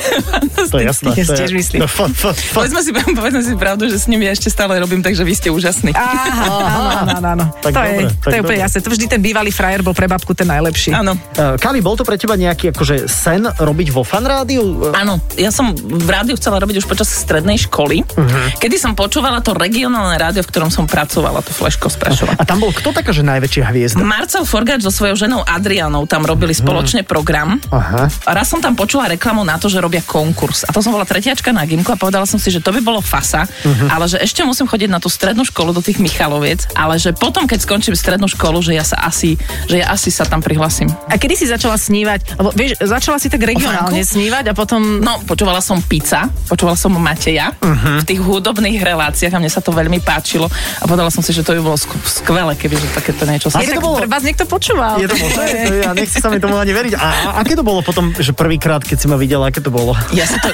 to 0.74 0.78
je 0.82 0.86
jasné. 0.90 1.14
Ja 1.14 1.26
tiež 1.30 1.54
myslím. 1.54 1.86
No, 1.86 1.88
fa, 1.88 2.10
fa, 2.10 2.34
fa. 2.34 2.66
Povedzme, 2.66 2.82
si, 2.82 2.92
povedzme 2.94 3.42
si 3.46 3.54
pravdu, 3.54 3.86
že 3.86 4.02
s 4.02 4.10
nimi 4.10 4.26
ja 4.26 4.34
ešte 4.34 4.50
stále 4.50 4.82
robím, 4.82 5.06
takže 5.06 5.22
vy 5.22 5.34
ste 5.38 5.54
úžasní. 5.54 5.94
Aha, 5.94 6.58
áno, 6.66 7.12
áno, 7.14 7.28
áno. 7.38 7.46
To, 7.62 7.70
dobre, 7.70 8.10
je, 8.10 8.26
to 8.26 8.34
je 8.34 8.42
úplne 8.42 8.62
jasné. 8.66 8.78
To 8.82 8.90
vždy 8.90 9.06
ten 9.06 9.22
bývalý 9.22 9.54
frajer 9.54 9.86
bol 9.86 9.94
pre 9.94 10.10
babku 10.10 10.34
ten 10.34 10.50
najlepší. 10.50 10.98
Áno. 10.98 11.14
Uh, 11.38 11.62
Kavi, 11.62 11.86
bol 11.86 11.94
to 11.94 12.02
pre 12.02 12.18
teba 12.18 12.34
nejaký 12.34 12.74
akože 12.74 13.06
sen 13.06 13.46
robiť 13.46 13.94
vo 13.94 14.02
fan 14.02 14.26
rádiu? 14.26 14.90
Áno, 14.98 15.22
ja 15.38 15.54
som 15.54 15.78
v 15.78 16.10
rádiu 16.10 16.34
chcela 16.42 16.58
robiť 16.58 16.82
už 16.82 16.90
počas 16.90 17.06
strednej 17.06 17.62
školy, 17.62 18.02
uh-huh. 18.02 18.58
kedy 18.58 18.82
som 18.82 18.98
počúvala 18.98 19.46
to 19.46 19.54
regionálne 19.54 20.18
rádio, 20.18 20.42
v 20.42 20.55
ktorom 20.56 20.72
som 20.72 20.88
pracovala 20.88 21.44
to 21.44 21.52
Fleško 21.52 21.92
z 21.92 22.00
Prešova. 22.00 22.40
A 22.40 22.48
tam 22.48 22.64
bol 22.64 22.72
kto 22.72 22.96
taká, 22.96 23.12
že 23.12 23.28
najväčšia 23.28 23.64
hviezda? 23.76 24.00
Marcel 24.00 24.48
Forgač 24.48 24.88
so 24.88 24.88
svojou 24.88 25.20
ženou 25.20 25.44
Adrianou 25.44 26.08
tam 26.08 26.24
robili 26.24 26.56
spoločne 26.56 27.04
hmm. 27.04 27.12
program. 27.12 27.60
Aha. 27.76 28.08
A 28.08 28.32
raz 28.32 28.48
som 28.48 28.64
tam 28.64 28.72
počula 28.72 29.12
reklamu 29.12 29.44
na 29.44 29.60
to, 29.60 29.68
že 29.68 29.84
robia 29.84 30.00
konkurs. 30.00 30.64
A 30.64 30.72
to 30.72 30.80
som 30.80 30.96
bola 30.96 31.04
tretiačka 31.04 31.52
na 31.52 31.68
Gimku 31.68 31.92
a 31.92 32.00
povedala 32.00 32.24
som 32.24 32.40
si, 32.40 32.56
že 32.56 32.64
to 32.64 32.72
by 32.72 32.80
bolo 32.80 33.04
fasa, 33.04 33.44
uh-huh. 33.44 33.92
ale 33.92 34.08
že 34.08 34.16
ešte 34.24 34.48
musím 34.48 34.64
chodiť 34.72 34.88
na 34.88 35.04
tú 35.04 35.12
strednú 35.12 35.44
školu 35.44 35.76
do 35.76 35.84
tých 35.84 36.00
Michaloviec, 36.00 36.72
ale 36.72 36.96
že 36.96 37.12
potom, 37.12 37.44
keď 37.44 37.60
skončím 37.68 37.98
strednú 38.00 38.32
školu, 38.32 38.64
že 38.64 38.80
ja 38.80 38.88
sa 38.88 39.04
asi, 39.04 39.36
že 39.68 39.84
ja 39.84 39.92
asi 39.92 40.08
sa 40.08 40.24
tam 40.24 40.40
prihlasím. 40.40 40.88
A 41.12 41.20
kedy 41.20 41.36
si 41.36 41.46
začala 41.52 41.76
snívať? 41.76 42.40
Lebo 42.40 42.56
vieš, 42.56 42.80
začala 42.80 43.20
si 43.20 43.28
tak 43.28 43.44
regionálne 43.44 44.00
snívať 44.00 44.52
a 44.52 44.54
potom... 44.56 45.04
No, 45.04 45.20
počúvala 45.28 45.60
som 45.60 45.84
pizza, 45.84 46.32
počúvala 46.48 46.80
som 46.80 46.96
Mateja 46.96 47.52
uh-huh. 47.52 48.00
v 48.00 48.06
tých 48.08 48.22
hudobných 48.24 48.80
reláciách 48.80 49.36
a 49.36 49.42
mne 49.42 49.52
sa 49.52 49.60
to 49.60 49.76
veľmi 49.76 50.00
páčilo. 50.00 50.45
A 50.52 50.84
povedala 50.86 51.12
som 51.12 51.22
si, 51.22 51.32
že 51.36 51.42
to 51.42 51.56
by 51.58 51.62
bolo 51.62 51.78
skvelé, 52.06 52.54
keby 52.58 52.76
že 52.78 52.88
takéto 52.94 53.24
niečo 53.28 53.48
sa... 53.52 53.62
to 53.62 53.82
bolo... 53.82 54.02
Vás 54.06 54.24
niekto 54.24 54.46
počúval. 54.48 55.02
Je 55.02 55.08
to 55.10 55.18
možné? 55.18 55.46
ja 55.86 55.92
nechci 55.92 56.18
sa 56.22 56.30
mi 56.32 56.40
tomu 56.40 56.58
ani 56.58 56.72
veriť. 56.72 56.94
A, 56.98 57.08
a 57.08 57.30
aké 57.44 57.58
to 57.58 57.64
bolo 57.66 57.86
potom, 57.86 58.12
že 58.16 58.32
prvýkrát, 58.32 58.82
keď 58.82 58.98
si 58.98 59.08
ma 59.12 59.18
videla, 59.20 59.50
aké 59.50 59.60
to 59.60 59.72
bolo? 59.74 59.94
Ja 60.16 60.26
sa 60.26 60.40
to... 60.42 60.50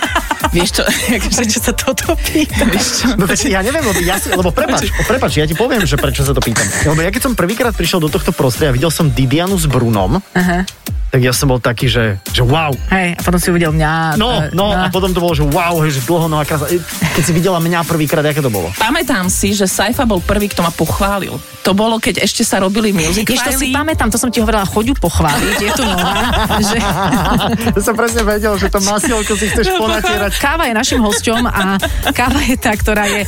Vieš 0.51 0.81
čo, 0.81 0.83
prečo 1.39 1.59
sa 1.63 1.71
toto 1.71 2.11
pýtam? 2.27 2.67
No 3.15 3.23
ja 3.29 3.63
neviem, 3.63 3.83
lebo, 3.87 3.99
ja 4.03 4.19
si, 4.19 4.27
lebo 4.27 4.51
prepač, 4.51 4.91
prepač, 5.07 5.39
ja 5.39 5.47
ti 5.47 5.55
poviem, 5.55 5.87
že 5.87 5.95
prečo 5.95 6.27
sa 6.27 6.35
to 6.35 6.43
pýtam. 6.43 6.67
Lebo 6.83 6.99
ja 6.99 7.11
keď 7.13 7.31
som 7.31 7.33
prvýkrát 7.39 7.71
prišiel 7.71 8.03
do 8.03 8.11
tohto 8.11 8.35
prostredia, 8.35 8.75
videl 8.75 8.91
som 8.91 9.07
Didianu 9.07 9.55
s 9.55 9.63
Brunom. 9.69 10.19
Aha 10.35 10.67
tak 11.11 11.19
ja 11.19 11.35
som 11.35 11.51
bol 11.51 11.59
taký, 11.59 11.91
že, 11.91 12.23
že 12.31 12.39
wow. 12.39 12.71
Hej, 12.87 13.19
a 13.19 13.21
potom 13.21 13.35
si 13.35 13.51
uvidel 13.51 13.75
mňa. 13.75 14.15
No, 14.15 14.47
no, 14.55 14.71
a 14.71 14.87
potom 14.87 15.11
to 15.11 15.19
bolo, 15.19 15.35
že 15.35 15.43
wow, 15.43 15.75
hej, 15.83 15.99
že 15.99 16.07
dlho, 16.07 16.31
no 16.31 16.39
a 16.39 16.47
krása. 16.47 16.71
Keď 17.19 17.23
si 17.27 17.35
videla 17.35 17.59
mňa 17.59 17.83
prvýkrát, 17.83 18.23
aké 18.23 18.39
to 18.39 18.47
bolo? 18.47 18.71
Pamätám 18.79 19.27
si, 19.27 19.51
že 19.51 19.67
Saifa 19.67 20.07
bol 20.07 20.23
prvý, 20.23 20.47
kto 20.47 20.63
ma 20.63 20.71
pochválil. 20.71 21.35
To 21.67 21.75
bolo, 21.75 21.99
keď 21.99 22.23
ešte 22.23 22.47
sa 22.47 22.63
robili 22.63 22.95
music 22.95 23.27
Jež, 23.27 23.43
to 23.43 23.51
si 23.51 23.75
pamätám, 23.75 24.07
to 24.07 24.15
som 24.15 24.31
ti 24.31 24.39
hovorila, 24.39 24.63
choďu 24.63 24.95
pochváliť, 24.97 25.57
je 25.59 25.71
tu 25.75 25.83
nová. 25.83 26.31
že... 26.71 26.79
to 27.75 27.79
som 27.83 27.93
presne 27.99 28.23
vedel, 28.23 28.55
že 28.55 28.71
to 28.71 28.79
masielko 28.79 29.35
si 29.35 29.51
chceš 29.51 29.67
ponatierať. 29.75 30.31
Káva 30.39 30.71
je 30.71 30.73
našim 30.79 31.03
hosťom 31.03 31.43
a 31.43 31.75
káva 32.15 32.39
je 32.47 32.55
tá, 32.55 32.71
ktorá 32.71 33.03
je 33.11 33.27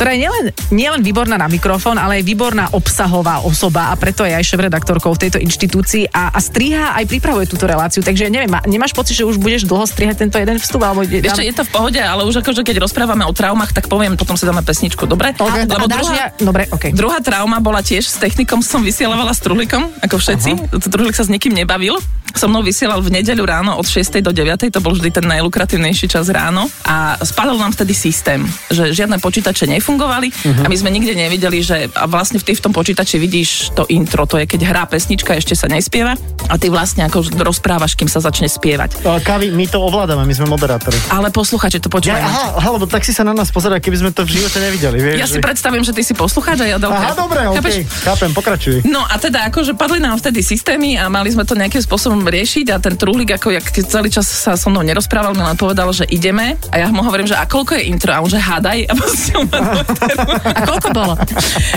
ktorá 0.00 0.16
je 0.16 0.24
nielen, 0.24 0.44
nielen 0.72 1.00
výborná 1.04 1.36
na 1.36 1.44
mikrofón, 1.44 2.00
ale 2.00 2.24
aj 2.24 2.24
výborná 2.24 2.72
obsahová 2.72 3.44
osoba 3.44 3.92
a 3.92 3.94
preto 4.00 4.24
je 4.24 4.32
aj 4.32 4.48
šéf-redaktorkou 4.48 5.12
v 5.12 5.28
tejto 5.28 5.36
inštitúcii 5.36 6.08
a, 6.08 6.32
a 6.32 6.40
striha 6.40 6.96
aj 6.96 7.04
pripravuje 7.04 7.44
túto 7.44 7.68
reláciu. 7.68 8.00
Takže 8.00 8.32
neviem, 8.32 8.48
má- 8.48 8.64
nemáš 8.64 8.96
pocit, 8.96 9.12
že 9.12 9.28
už 9.28 9.36
budeš 9.36 9.68
dlho 9.68 9.84
strihať 9.84 10.24
tento 10.24 10.40
jeden 10.40 10.56
vstup? 10.56 10.80
Alebo 10.88 11.04
Vieš 11.04 11.36
čo, 11.36 11.44
je 11.44 11.52
to 11.52 11.68
v 11.68 11.70
pohode, 11.76 12.00
ale 12.00 12.24
už 12.24 12.40
akože 12.40 12.64
keď 12.64 12.80
rozprávame 12.80 13.28
o 13.28 13.32
traumách, 13.36 13.76
tak 13.76 13.92
poviem, 13.92 14.16
potom 14.16 14.40
si 14.40 14.48
dáme 14.48 14.64
pesničku, 14.64 15.04
dobre? 15.04 15.36
a, 15.36 15.44
a 15.44 15.68
Lebo 15.68 15.84
dáš 15.84 16.08
druhá, 16.08 16.16
ja... 16.16 16.26
Dobre, 16.32 16.64
OK. 16.72 16.96
Druhá 16.96 17.20
trauma 17.20 17.60
bola 17.60 17.84
tiež 17.84 18.08
s 18.08 18.16
technikom, 18.16 18.64
som 18.64 18.80
vysielavala 18.80 19.36
s 19.36 19.44
Truhlikom, 19.44 19.84
ako 20.00 20.16
všetci. 20.16 20.50
Uh-huh. 20.56 20.80
Truhlik 20.80 21.12
sa 21.12 21.28
s 21.28 21.30
nikým 21.30 21.52
nebavil. 21.52 22.00
So 22.34 22.46
mnou 22.46 22.62
vysielal 22.62 23.02
v 23.02 23.10
nedeľu 23.20 23.44
ráno 23.44 23.76
od 23.76 23.86
6. 23.86 24.22
do 24.22 24.30
9. 24.32 24.70
To 24.70 24.80
bol 24.80 24.94
vždy 24.94 25.10
ten 25.10 25.26
najlukratívnejší 25.26 26.06
čas 26.06 26.30
ráno. 26.30 26.70
A 26.86 27.18
spadol 27.22 27.58
nám 27.58 27.74
vtedy 27.74 27.92
systém, 27.96 28.44
že 28.70 28.94
žiadne 28.94 29.20
počítače 29.20 29.68
nefungovali 29.68 30.32
uh-huh. 30.32 30.64
a 30.64 30.66
my 30.68 30.76
sme 30.76 30.90
nikde 30.90 31.12
nevideli, 31.14 31.60
že 31.60 31.90
a 31.92 32.06
vlastne 32.06 32.40
v, 32.40 32.44
ty 32.46 32.52
v 32.56 32.62
tom 32.62 32.72
počítači 32.72 33.20
vidíš 33.20 33.74
to 33.74 33.84
intro, 33.92 34.24
to 34.24 34.40
je 34.40 34.46
keď 34.46 34.60
hrá 34.66 34.82
pesnička, 34.86 35.36
ešte 35.36 35.54
sa 35.54 35.68
nespieva 35.68 36.16
a 36.48 36.54
ty 36.56 36.72
vlastne 36.72 37.06
ako 37.06 37.30
rozprávaš, 37.40 37.94
kým 37.94 38.08
sa 38.08 38.22
začne 38.22 38.48
spievať. 38.48 39.04
Ale 39.04 39.20
Kavi, 39.20 39.52
my 39.52 39.66
to 39.68 39.78
ovládame, 39.78 40.24
my 40.24 40.34
sme 40.34 40.46
moderátori. 40.48 40.96
Ale 41.12 41.28
posluchači 41.30 41.78
to 41.78 41.90
Ja, 41.90 41.94
počúvajú. 41.94 42.24
aha, 42.24 42.44
aha, 42.56 42.68
lebo 42.74 42.86
tak 42.88 43.04
si 43.04 43.12
sa 43.12 43.22
na 43.26 43.36
nás 43.36 43.52
pozerá, 43.52 43.78
keby 43.78 43.96
sme 44.00 44.10
to 44.10 44.24
v 44.24 44.40
živote 44.40 44.58
nevideli, 44.58 44.98
vieš. 44.98 45.18
Ja 45.20 45.26
si 45.28 45.38
že- 45.38 45.44
predstavím, 45.44 45.82
že 45.84 45.92
ty 45.92 46.02
si 46.02 46.14
poslucháč 46.16 46.58
a 46.62 46.66
ja 46.66 46.76
Adelka. 46.80 46.96
Aha, 46.96 47.12
dobre, 47.12 47.40
okej, 47.50 47.84
chápem, 48.06 48.30
pokračuj. 48.32 48.76
No 48.88 49.04
a 49.04 49.14
teda 49.20 49.52
akože 49.52 49.76
padli 49.76 50.00
nám 50.00 50.16
vtedy 50.16 50.40
systémy 50.40 50.96
a 50.96 51.12
mali 51.12 51.28
sme 51.28 51.44
to 51.44 51.52
nejakým 51.52 51.82
spôsobom 51.84 52.19
riešiť 52.26 52.66
a 52.72 52.76
ten 52.80 52.94
trúhlik 52.96 53.36
ako 53.36 53.54
jak 53.54 53.66
celý 53.86 54.08
čas 54.10 54.26
sa 54.26 54.56
so 54.56 54.68
mnou 54.68 54.82
nerozprával, 54.82 55.32
mi 55.32 55.42
len 55.42 55.56
povedal, 55.56 55.88
že 55.92 56.04
ideme. 56.08 56.56
A 56.72 56.76
ja 56.80 56.88
mu 56.90 57.00
hovorím, 57.04 57.28
že 57.28 57.36
a 57.36 57.44
koľko 57.46 57.78
je 57.78 57.82
intro? 57.88 58.10
A 58.12 58.20
on 58.20 58.30
že 58.30 58.40
hádaj. 58.40 58.78
A. 58.88 58.92
A 60.50 60.60
koľko 60.66 60.88
bolo? 60.92 61.14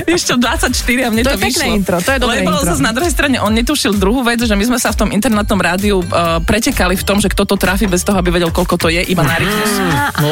Vieš 0.07 0.33
čo, 0.33 0.35
24 0.37 0.73
a 0.73 1.09
mne 1.09 1.21
To 1.23 1.33
to, 1.33 1.35
je 1.35 1.41
pekné 1.41 1.65
vyšlo. 1.69 1.77
intro, 1.77 1.95
to 2.01 2.11
je 2.13 2.19
dobré 2.19 2.41
Lebo 2.41 2.51
intro. 2.59 2.75
na 2.79 2.91
druhej 2.91 3.11
strane 3.13 3.37
on 3.39 3.53
netušil 3.53 3.93
druhú 3.95 4.21
vec, 4.25 4.41
že 4.41 4.55
my 4.55 4.65
sme 4.65 4.79
sa 4.79 4.89
v 4.91 4.97
tom 5.05 5.09
internetnom 5.11 5.59
rádiu 5.59 6.01
uh, 6.01 6.39
pretekali 6.43 6.95
v 6.97 7.03
tom, 7.05 7.17
že 7.21 7.29
kto 7.29 7.45
to 7.45 7.55
trafi 7.55 7.85
bez 7.85 8.01
toho, 8.03 8.17
aby 8.19 8.33
vedel, 8.33 8.49
koľko 8.49 8.75
to 8.77 8.87
je, 8.89 9.01
iba 9.05 9.23
na 9.23 9.35
rytmus. 9.37 9.71
No, 10.23 10.31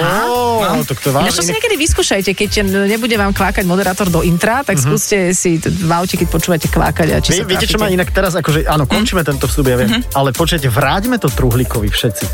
tak 0.85 1.33
to 1.33 1.41
si 1.41 1.51
niekedy 1.53 1.75
vyskúšajte, 1.77 2.31
keď 2.33 2.51
nebude 2.87 3.15
vám 3.17 3.31
kvákať 3.31 3.63
moderátor 3.65 4.09
do 4.09 4.21
intra, 4.21 4.61
tak 4.61 4.77
skúste 4.77 5.33
si 5.33 5.57
v 5.61 5.91
aute, 5.91 6.17
keď 6.17 6.27
počúvate 6.29 6.67
kvákať 6.69 7.07
a 7.13 7.17
či 7.21 7.41
sa 7.41 7.45
viete, 7.45 7.65
čo 7.65 7.77
ma 7.77 7.89
inak 7.89 8.09
teraz, 8.11 8.33
akože, 8.37 8.65
áno, 8.67 8.85
končíme 8.85 9.21
tento 9.21 9.45
vstup, 9.47 9.67
ja 9.67 9.77
viem, 9.77 10.00
ale 10.11 10.31
počujete, 10.31 10.67
vráťme 10.67 11.15
to 11.15 11.27
Truhlíkovi 11.27 11.87
všetci. 11.87 12.25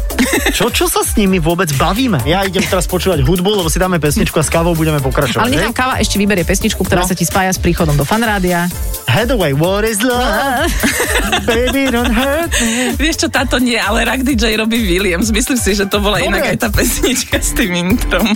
Čo, 0.52 0.68
čo 0.68 0.86
sa 0.86 1.02
s 1.02 1.14
nimi 1.14 1.38
vôbec 1.38 1.70
bavíme? 1.74 2.24
Ja 2.24 2.42
idem 2.42 2.62
teraz 2.62 2.86
počúvať 2.86 3.22
hudbu, 3.22 3.50
lebo 3.58 3.68
si 3.68 3.78
dáme 3.78 3.98
pesničku 3.98 4.36
a 4.36 4.44
s 4.44 4.50
kávou 4.50 4.74
budeme 4.74 4.98
pokračovať. 4.98 5.40
Ale 5.40 5.52
nechám 5.52 5.72
hej? 5.72 5.78
káva 5.78 5.96
ešte 5.98 6.16
vyberie 6.16 6.44
pesničku, 6.44 6.82
ktorá 6.82 7.04
No. 7.04 7.08
sa 7.08 7.14
ti 7.14 7.24
spája 7.24 7.52
s 7.52 7.60
príchodom 7.60 7.94
do 7.94 8.04
fanrádia. 8.04 8.66
Hathaway, 9.08 9.54
what 9.54 9.84
is 9.88 10.04
love? 10.04 10.68
Baby, 11.48 11.90
don't 11.90 12.12
hurt 12.12 12.52
me. 12.60 12.92
Vieš 13.00 13.26
čo, 13.26 13.28
táto 13.32 13.58
nie, 13.58 13.80
ale 13.80 14.04
Rock 14.04 14.22
DJ 14.22 14.60
robí 14.60 14.78
Williams. 14.84 15.32
Myslím 15.32 15.58
si, 15.58 15.74
že 15.74 15.88
to 15.88 16.04
bola 16.04 16.20
Dobre. 16.20 16.28
inak 16.38 16.44
aj 16.54 16.58
tá 16.60 16.70
pesnička 16.70 17.40
s 17.40 17.56
tým 17.56 17.72
introm. 17.74 18.28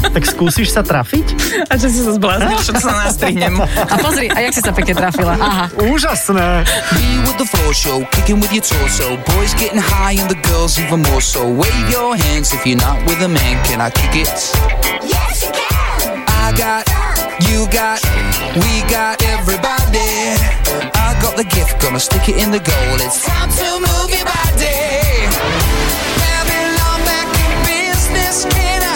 Tak 0.00 0.22
skúsiš 0.24 0.70
sa 0.72 0.86
trafiť? 0.86 1.26
A 1.68 1.74
že 1.76 1.90
si 1.90 2.00
sa 2.06 2.14
zbláznil, 2.14 2.56
čo 2.62 2.72
sa 2.78 3.04
nastrihnem. 3.04 3.58
A 3.92 3.94
pozri, 3.98 4.30
a 4.30 4.38
jak 4.38 4.54
si 4.54 4.62
sa 4.62 4.70
pekne 4.72 4.94
trafila. 4.96 5.34
Aha. 5.34 5.64
Úžasné. 5.76 6.62
Me 6.94 7.06
with 7.26 7.36
the 7.36 7.48
floor 7.50 7.74
show, 7.74 7.98
kicking 8.14 8.38
with 8.38 8.54
your 8.54 8.64
torso. 8.64 9.18
Boys 9.36 9.52
getting 9.58 9.82
high 9.82 10.14
and 10.16 10.30
the 10.30 10.38
girls 10.48 10.78
even 10.78 11.02
more 11.10 11.20
so. 11.20 11.42
Wave 11.44 11.86
your 11.90 12.14
hands 12.14 12.54
if 12.54 12.62
you're 12.64 12.80
not 12.80 12.96
with 13.04 13.18
a 13.20 13.28
man. 13.28 13.60
Can 13.66 13.82
I 13.82 13.90
kick 13.90 14.14
it? 14.14 14.30
Yes, 15.04 15.42
you 15.44 15.52
can. 15.52 15.77
I 16.48 16.52
got, 16.56 16.88
you 17.50 17.68
got, 17.68 18.00
we 18.56 18.80
got 18.88 19.22
everybody. 19.22 20.32
I 20.96 21.12
got 21.20 21.36
the 21.36 21.44
gift, 21.44 21.78
gonna 21.82 22.00
stick 22.00 22.26
it 22.30 22.38
in 22.38 22.50
the 22.50 22.58
goal. 22.58 22.96
It's 23.04 23.22
time 23.22 23.50
to 23.50 23.68
move 23.84 24.08
your 24.08 24.24
body. 24.24 25.28
Babylon 26.16 27.04
back 27.04 27.28
in 27.36 27.52
business. 27.68 28.87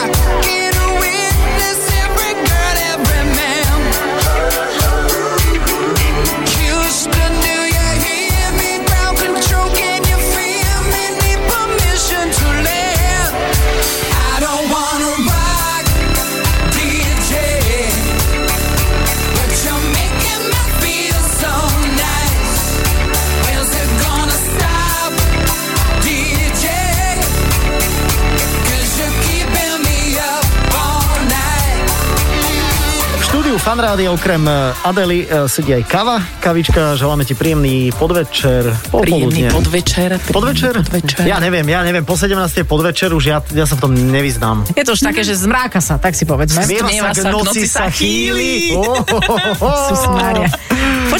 V 33.62 33.70
štúdiu 33.70 33.78
Fanrádia 33.78 34.10
okrem 34.10 34.42
eh, 34.42 34.90
Adely 34.90 35.18
eh, 35.22 35.46
sedí 35.46 35.70
aj 35.70 35.86
Kava. 35.86 36.18
Kavička, 36.42 36.98
želáme 36.98 37.22
ti 37.22 37.38
príjemný 37.38 37.94
podvečer. 37.94 38.74
Príjemný 38.90 39.54
podvečer. 39.54 40.18
príjemný 40.18 40.34
Podvečer? 40.34 40.74
podvečer. 40.82 41.22
Ja 41.30 41.38
neviem, 41.38 41.62
ja 41.70 41.86
neviem, 41.86 42.02
po 42.02 42.18
17. 42.18 42.42
podvečer 42.66 43.14
už 43.14 43.22
ja, 43.22 43.38
ja 43.54 43.62
sa 43.62 43.78
v 43.78 43.86
tom 43.86 43.94
nevyznám. 43.94 44.66
Je 44.74 44.82
to 44.82 44.98
už 44.98 45.06
také, 45.06 45.22
že 45.22 45.38
zmráka 45.38 45.78
sa, 45.78 45.94
tak 45.94 46.18
si 46.18 46.26
povedzme. 46.26 46.58
Stmieva 46.58 47.14
sa, 47.14 47.22
k 47.22 47.30
noci 47.30 47.70
sa 47.70 47.86
chýli. 47.86 48.74
Oh, 48.74 48.98
oh, 48.98 49.30
oh, 49.30 49.62
oh. 49.62 50.50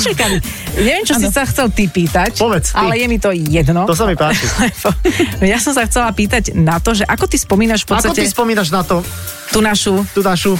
Kavi, 0.02 0.42
neviem, 0.82 1.06
čo 1.06 1.14
si 1.22 1.30
sa 1.30 1.46
chcel 1.46 1.70
ty 1.70 1.86
pýtať, 1.86 2.42
Povedz 2.42 2.74
ty. 2.74 2.82
ale 2.82 2.98
je 2.98 3.06
mi 3.06 3.22
to 3.22 3.30
jedno. 3.30 3.86
To 3.86 3.94
sa 3.94 4.02
mi 4.02 4.18
páči. 4.18 4.50
Ja 5.52 5.62
som 5.62 5.78
sa 5.78 5.86
chcela 5.86 6.10
pýtať 6.10 6.58
na 6.58 6.82
to, 6.82 6.90
že 6.90 7.06
ako 7.06 7.30
ty 7.30 7.38
spomínaš 7.38 7.86
v 7.86 7.94
Ako 7.94 8.10
podstate 8.10 8.26
ty 8.26 8.26
spomínaš 8.26 8.74
na 8.74 8.82
to, 8.82 9.06
tú 9.52 9.60
našu 9.60 10.02
tú 10.16 10.20
našu... 10.24 10.52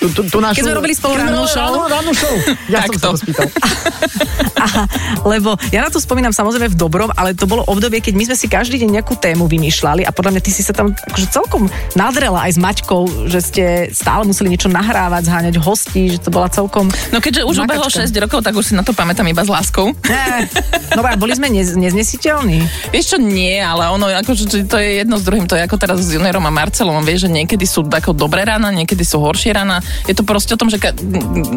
Tú, 0.00 0.08
tú, 0.16 0.20
tú 0.32 0.38
našu... 0.40 0.64
Keď 0.64 0.64
sme 0.64 0.76
robili 0.80 0.96
spolu 0.96 1.20
rannú 1.20 1.44
show. 1.44 1.76
Rannú, 1.76 1.84
rannú 1.92 2.12
show. 2.16 2.32
Ja 2.72 2.88
som 2.88 2.96
Takto. 2.96 3.04
sa 3.04 3.12
to 3.12 3.20
spýtal. 3.20 3.48
Aha, 4.64 4.84
lebo 5.24 5.56
ja 5.72 5.80
na 5.84 5.92
to 5.92 6.00
spomínam 6.00 6.32
samozrejme 6.32 6.72
v 6.72 6.76
dobrom, 6.76 7.08
ale 7.16 7.32
to 7.32 7.44
bolo 7.44 7.64
obdobie, 7.68 8.00
keď 8.00 8.14
my 8.16 8.24
sme 8.28 8.36
si 8.36 8.46
každý 8.48 8.76
deň 8.80 9.00
nejakú 9.00 9.16
tému 9.16 9.48
vymýšľali 9.48 10.04
a 10.04 10.12
podľa 10.12 10.36
mňa 10.36 10.42
ty 10.44 10.50
si 10.52 10.60
sa 10.64 10.76
tam 10.76 10.92
akože 10.92 11.26
celkom 11.32 11.68
nadrela 11.96 12.48
aj 12.48 12.56
s 12.56 12.58
Maťkou, 12.60 13.28
že 13.28 13.40
ste 13.40 13.64
stále 13.92 14.24
museli 14.28 14.52
niečo 14.52 14.68
nahrávať, 14.68 15.28
zháňať 15.28 15.56
hostí, 15.60 16.16
že 16.16 16.18
to 16.20 16.32
bola 16.32 16.48
celkom... 16.52 16.92
No 17.12 17.20
keďže 17.20 17.44
už 17.44 17.64
ubehlo 17.64 17.88
Makačka. 17.88 18.08
6 18.08 18.24
rokov, 18.24 18.40
tak 18.44 18.56
už 18.56 18.64
si 18.68 18.74
na 18.76 18.84
to 18.84 18.92
pamätám 18.96 19.28
iba 19.28 19.44
s 19.44 19.48
láskou. 19.48 19.92
Ne, 20.08 20.48
no 20.96 21.00
a 21.04 21.16
boli 21.16 21.36
sme 21.36 21.48
nez, 21.52 21.72
neznesiteľní. 21.76 22.64
Vieš 22.92 23.16
čo, 23.16 23.18
nie, 23.20 23.60
ale 23.60 23.88
ono, 23.88 24.12
akože 24.12 24.44
že 24.48 24.68
to 24.68 24.76
je 24.76 25.04
jedno 25.04 25.16
s 25.16 25.24
druhým, 25.24 25.48
to 25.48 25.56
je 25.56 25.64
ako 25.64 25.76
teraz 25.76 26.00
s 26.00 26.12
juniorom 26.12 26.44
a 26.44 26.52
Marcelom, 26.52 27.04
vieš, 27.04 27.28
že 27.28 27.30
niekedy 27.32 27.64
sú 27.64 27.84
ako 27.88 28.09
dobré 28.12 28.42
rána, 28.42 28.70
niekedy 28.70 29.02
sú 29.02 29.18
horšie 29.18 29.50
rána. 29.50 29.78
Je 30.04 30.12
to 30.12 30.22
proste 30.22 30.52
o 30.52 30.58
tom, 30.58 30.68
že 30.68 30.76
ka- 30.76 30.94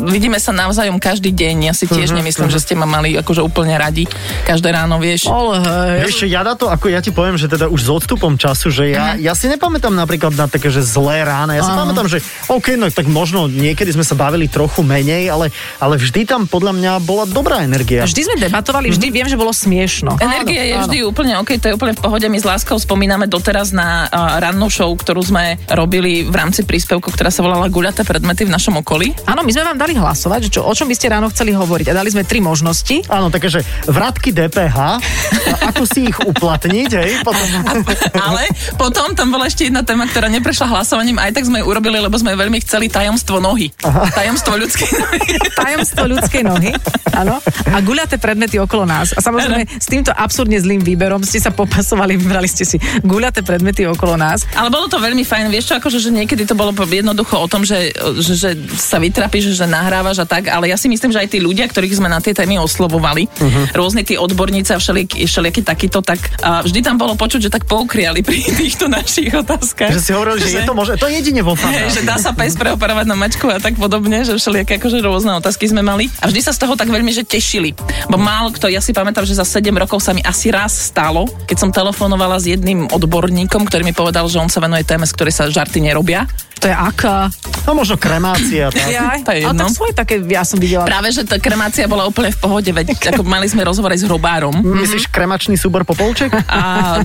vidíme 0.06 0.38
sa 0.38 0.52
navzájom 0.52 0.98
každý 0.98 1.30
deň. 1.30 1.56
Ja 1.64 1.74
si 1.74 1.86
tiež 1.86 2.10
Mhm, 2.10 2.18
nemyslím, 2.20 2.50
že 2.50 2.60
ste 2.60 2.74
ma 2.74 2.86
mali 2.86 3.16
akože 3.16 3.40
úplne 3.40 3.74
radi 3.74 4.06
každé 4.44 4.70
ráno, 4.70 4.98
vieš. 4.98 5.26
Ale 5.26 5.60
hej. 5.60 5.98
Vieš 6.06 6.16
čo, 6.16 6.26
ja 6.26 6.42
na 6.42 6.54
to, 6.54 6.68
ako 6.68 6.86
ja 6.88 7.00
ti 7.00 7.10
poviem, 7.10 7.36
že 7.36 7.48
teda 7.48 7.68
už 7.68 7.80
s 7.80 7.90
odstupom 7.90 8.36
času, 8.36 8.70
že 8.70 8.92
ja, 8.92 9.16
ja 9.16 9.34
si 9.34 9.48
nepamätám 9.48 9.92
napríklad 9.92 10.34
na 10.34 10.46
také, 10.46 10.68
že 10.68 10.82
zlé 10.82 11.24
rána. 11.24 11.54
Ja 11.54 11.64
si 11.64 11.72
pamätám, 11.72 12.08
že 12.08 12.20
OK, 12.48 12.76
no 12.76 12.88
tak 12.88 13.06
možno 13.06 13.46
niekedy 13.46 13.90
sme 13.90 14.02
sa 14.02 14.14
bavili 14.14 14.46
trochu 14.46 14.82
menej, 14.82 15.30
ale, 15.30 15.50
ale 15.78 15.96
vždy 15.96 16.24
tam 16.24 16.46
podľa 16.46 16.74
mňa 16.74 16.92
bola 17.02 17.26
dobrá 17.26 17.62
energia. 17.62 18.04
Vždy 18.04 18.22
sme 18.24 18.36
debatovali, 18.38 18.90
vždy 18.90 19.08
viem, 19.10 19.28
že 19.28 19.36
bolo 19.36 19.50
smiešno. 19.50 20.20
Energia 20.20 20.62
je 20.62 20.74
áno. 20.74 20.84
vždy 20.86 20.98
úplne 21.04 21.34
OK, 21.40 21.58
to 21.58 21.72
je 21.72 21.76
úplne 21.76 21.94
v 21.96 22.02
pohode. 22.02 22.26
My 22.26 22.38
s 22.38 22.46
Láskou 22.46 22.76
spomíname 22.76 23.26
doteraz 23.26 23.72
na 23.72 24.06
uh, 24.06 24.40
rannú 24.40 24.68
show, 24.68 24.90
ktorú 24.90 25.24
sme 25.24 25.58
robili 25.68 26.24
v 26.24 26.34
rámci 26.44 26.68
príspevku, 26.68 27.08
ktorá 27.08 27.32
sa 27.32 27.40
volala 27.40 27.72
Guľaté 27.72 28.04
predmety 28.04 28.44
v 28.44 28.52
našom 28.52 28.84
okolí. 28.84 29.16
Áno, 29.24 29.48
my 29.48 29.52
sme 29.56 29.64
vám 29.64 29.80
dali 29.80 29.96
hlasovať, 29.96 30.52
čo, 30.52 30.68
o 30.68 30.74
čom 30.76 30.92
by 30.92 30.96
ste 31.00 31.08
ráno 31.08 31.32
chceli 31.32 31.56
hovoriť. 31.56 31.96
A 31.96 32.04
dali 32.04 32.12
sme 32.12 32.28
tri 32.28 32.44
možnosti. 32.44 33.08
Áno, 33.08 33.32
také, 33.32 33.48
že 33.48 33.64
vratky 33.88 34.36
DPH, 34.36 34.78
a 34.78 35.56
ako 35.72 35.88
si 35.88 36.12
ich 36.12 36.18
uplatniť, 36.20 36.90
hej, 37.00 37.12
potom... 37.24 37.48
Ale 38.28 38.44
potom 38.76 39.16
tam 39.16 39.32
bola 39.32 39.48
ešte 39.48 39.72
jedna 39.72 39.88
téma, 39.88 40.04
ktorá 40.04 40.28
neprešla 40.28 40.68
hlasovaním, 40.68 41.16
aj 41.16 41.32
tak 41.32 41.48
sme 41.48 41.64
ju 41.64 41.66
urobili, 41.72 41.96
lebo 42.04 42.20
sme 42.20 42.36
veľmi 42.36 42.60
chceli 42.68 42.92
tajomstvo 42.92 43.40
nohy. 43.40 43.72
Tajomstvo 44.12 44.60
ľudskej 44.60 44.90
nohy. 45.00 45.20
Tajomstvo 45.64 46.04
ľudskej 46.12 46.44
nohy, 46.44 46.72
áno. 47.16 47.40
A 47.72 47.80
guľaté 47.80 48.20
predmety 48.20 48.60
okolo 48.60 48.84
nás. 48.84 49.16
A 49.16 49.24
samozrejme, 49.24 49.64
s 49.80 49.88
týmto 49.88 50.12
absurdne 50.12 50.60
zlým 50.60 50.84
výberom 50.84 51.24
ste 51.24 51.40
sa 51.40 51.56
popasovali, 51.56 52.20
vybrali 52.20 52.50
ste 52.52 52.68
si 52.68 52.78
guľaté 53.06 53.48
predmety 53.48 53.88
okolo 53.88 54.20
nás. 54.20 54.44
Ale 54.60 54.68
bolo 54.68 54.92
to 54.92 55.00
veľmi 55.00 55.24
fajn, 55.24 55.48
vieš 55.48 55.72
čo, 55.72 55.80
akože, 55.80 56.04
že 56.04 56.12
niekedy 56.24 56.48
to 56.48 56.56
bolo 56.56 56.72
jednoducho 56.74 57.36
o 57.36 57.48
tom, 57.48 57.62
že 57.62 57.92
že, 58.20 58.34
že 58.36 58.50
sa 58.74 58.98
vytrapíš, 58.98 59.54
že 59.54 59.68
nahrávaš 59.68 60.24
a 60.24 60.28
tak, 60.28 60.48
ale 60.48 60.72
ja 60.72 60.78
si 60.78 60.88
myslím, 60.88 61.12
že 61.12 61.20
aj 61.20 61.30
tí 61.30 61.40
ľudia, 61.40 61.68
ktorých 61.68 62.00
sme 62.00 62.08
na 62.08 62.24
tie 62.24 62.32
témy 62.32 62.58
oslovovali, 62.58 63.28
Mhm. 63.28 63.44
uh-huh. 63.44 63.66
rôzne 63.76 64.02
tí 64.02 64.16
odborníci 64.16 64.72
a 64.72 64.80
všelijakí, 64.80 65.26
všelijakí 65.26 65.62
takýto, 65.62 66.00
tak 66.00 66.20
a 66.40 66.62
vždy 66.62 66.80
tam 66.80 66.96
bolo 66.96 67.14
počuť, 67.14 67.48
že 67.48 67.50
tak 67.52 67.66
poukriali 67.66 68.24
pri 68.24 68.40
týchto 68.62 68.88
našich 68.88 69.34
otázkach. 69.34 69.92
Že 69.92 70.02
si 70.02 70.12
hovoril, 70.14 70.36
že, 70.40 70.48
je 70.54 70.64
to 70.64 70.74
možné, 70.74 70.96
to 70.96 71.08
je 71.10 71.20
jedine 71.20 71.42
vo 71.42 71.58
fanrádiu. 71.60 71.92
že 71.92 72.04
dá 72.06 72.16
sa 72.16 72.32
pes 72.32 72.54
preoperovať 72.56 73.06
na 73.10 73.16
mačku 73.18 73.50
a 73.50 73.58
tak 73.58 73.76
podobne, 73.76 74.22
že 74.24 74.38
všelijaké 74.38 74.78
akože 74.78 75.02
rôzne 75.02 75.34
otázky 75.36 75.66
sme 75.68 75.82
mali. 75.82 76.08
A 76.22 76.30
vždy 76.30 76.40
sa 76.40 76.54
z 76.54 76.62
toho 76.62 76.78
tak 76.78 76.88
veľmi 76.88 77.10
že 77.10 77.26
tešili. 77.26 77.74
Bo 78.08 78.16
málo 78.16 78.54
kto, 78.54 78.70
ja 78.70 78.80
si 78.80 78.94
pamätám, 78.94 79.26
že 79.26 79.34
za 79.34 79.44
7 79.44 79.74
rokov 79.74 80.00
sa 80.00 80.14
mi 80.14 80.22
asi 80.22 80.54
raz 80.54 80.94
stalo, 80.94 81.26
keď 81.50 81.58
som 81.58 81.70
telefonovala 81.74 82.38
s 82.38 82.46
jedným 82.48 82.86
odborníkom, 82.88 83.66
ktorý 83.66 83.82
mi 83.82 83.94
povedal, 83.94 84.30
že 84.30 84.38
on 84.38 84.48
sa 84.48 84.62
venuje 84.62 84.86
téme, 84.86 85.10
z 85.10 85.14
ktorej 85.14 85.34
sa 85.34 85.50
žarty 85.50 85.82
nerobia. 85.82 86.13
Yeah. 86.14 86.28
To 86.64 86.66
je 86.66 86.74
aká? 86.74 87.28
No 87.64 87.76
možno 87.76 87.96
kremácia. 87.96 88.68
Tak. 88.68 88.88
Ja, 88.94 89.16
To 89.18 89.32
je 89.32 89.42
ale 89.42 89.52
jedno. 89.52 89.62
tak 89.62 89.70
sú 89.70 89.82
aj 89.84 89.96
také, 89.96 90.16
ja 90.22 90.44
som 90.44 90.56
videla. 90.58 90.84
Práve, 90.84 91.10
že 91.10 91.24
tá 91.24 91.36
kremácia 91.38 91.84
bola 91.86 92.06
úplne 92.06 92.30
v 92.30 92.40
pohode, 92.40 92.68
veď 92.68 92.96
ako 93.12 93.22
mali 93.22 93.46
sme 93.46 93.62
rozhovor 93.62 93.90
aj 93.90 94.00
s 94.00 94.06
hrobárom. 94.06 94.54
Myslíš 94.56 95.08
kremačný 95.08 95.56
súbor 95.56 95.84
Popolček? 95.84 96.32
A 96.50 97.00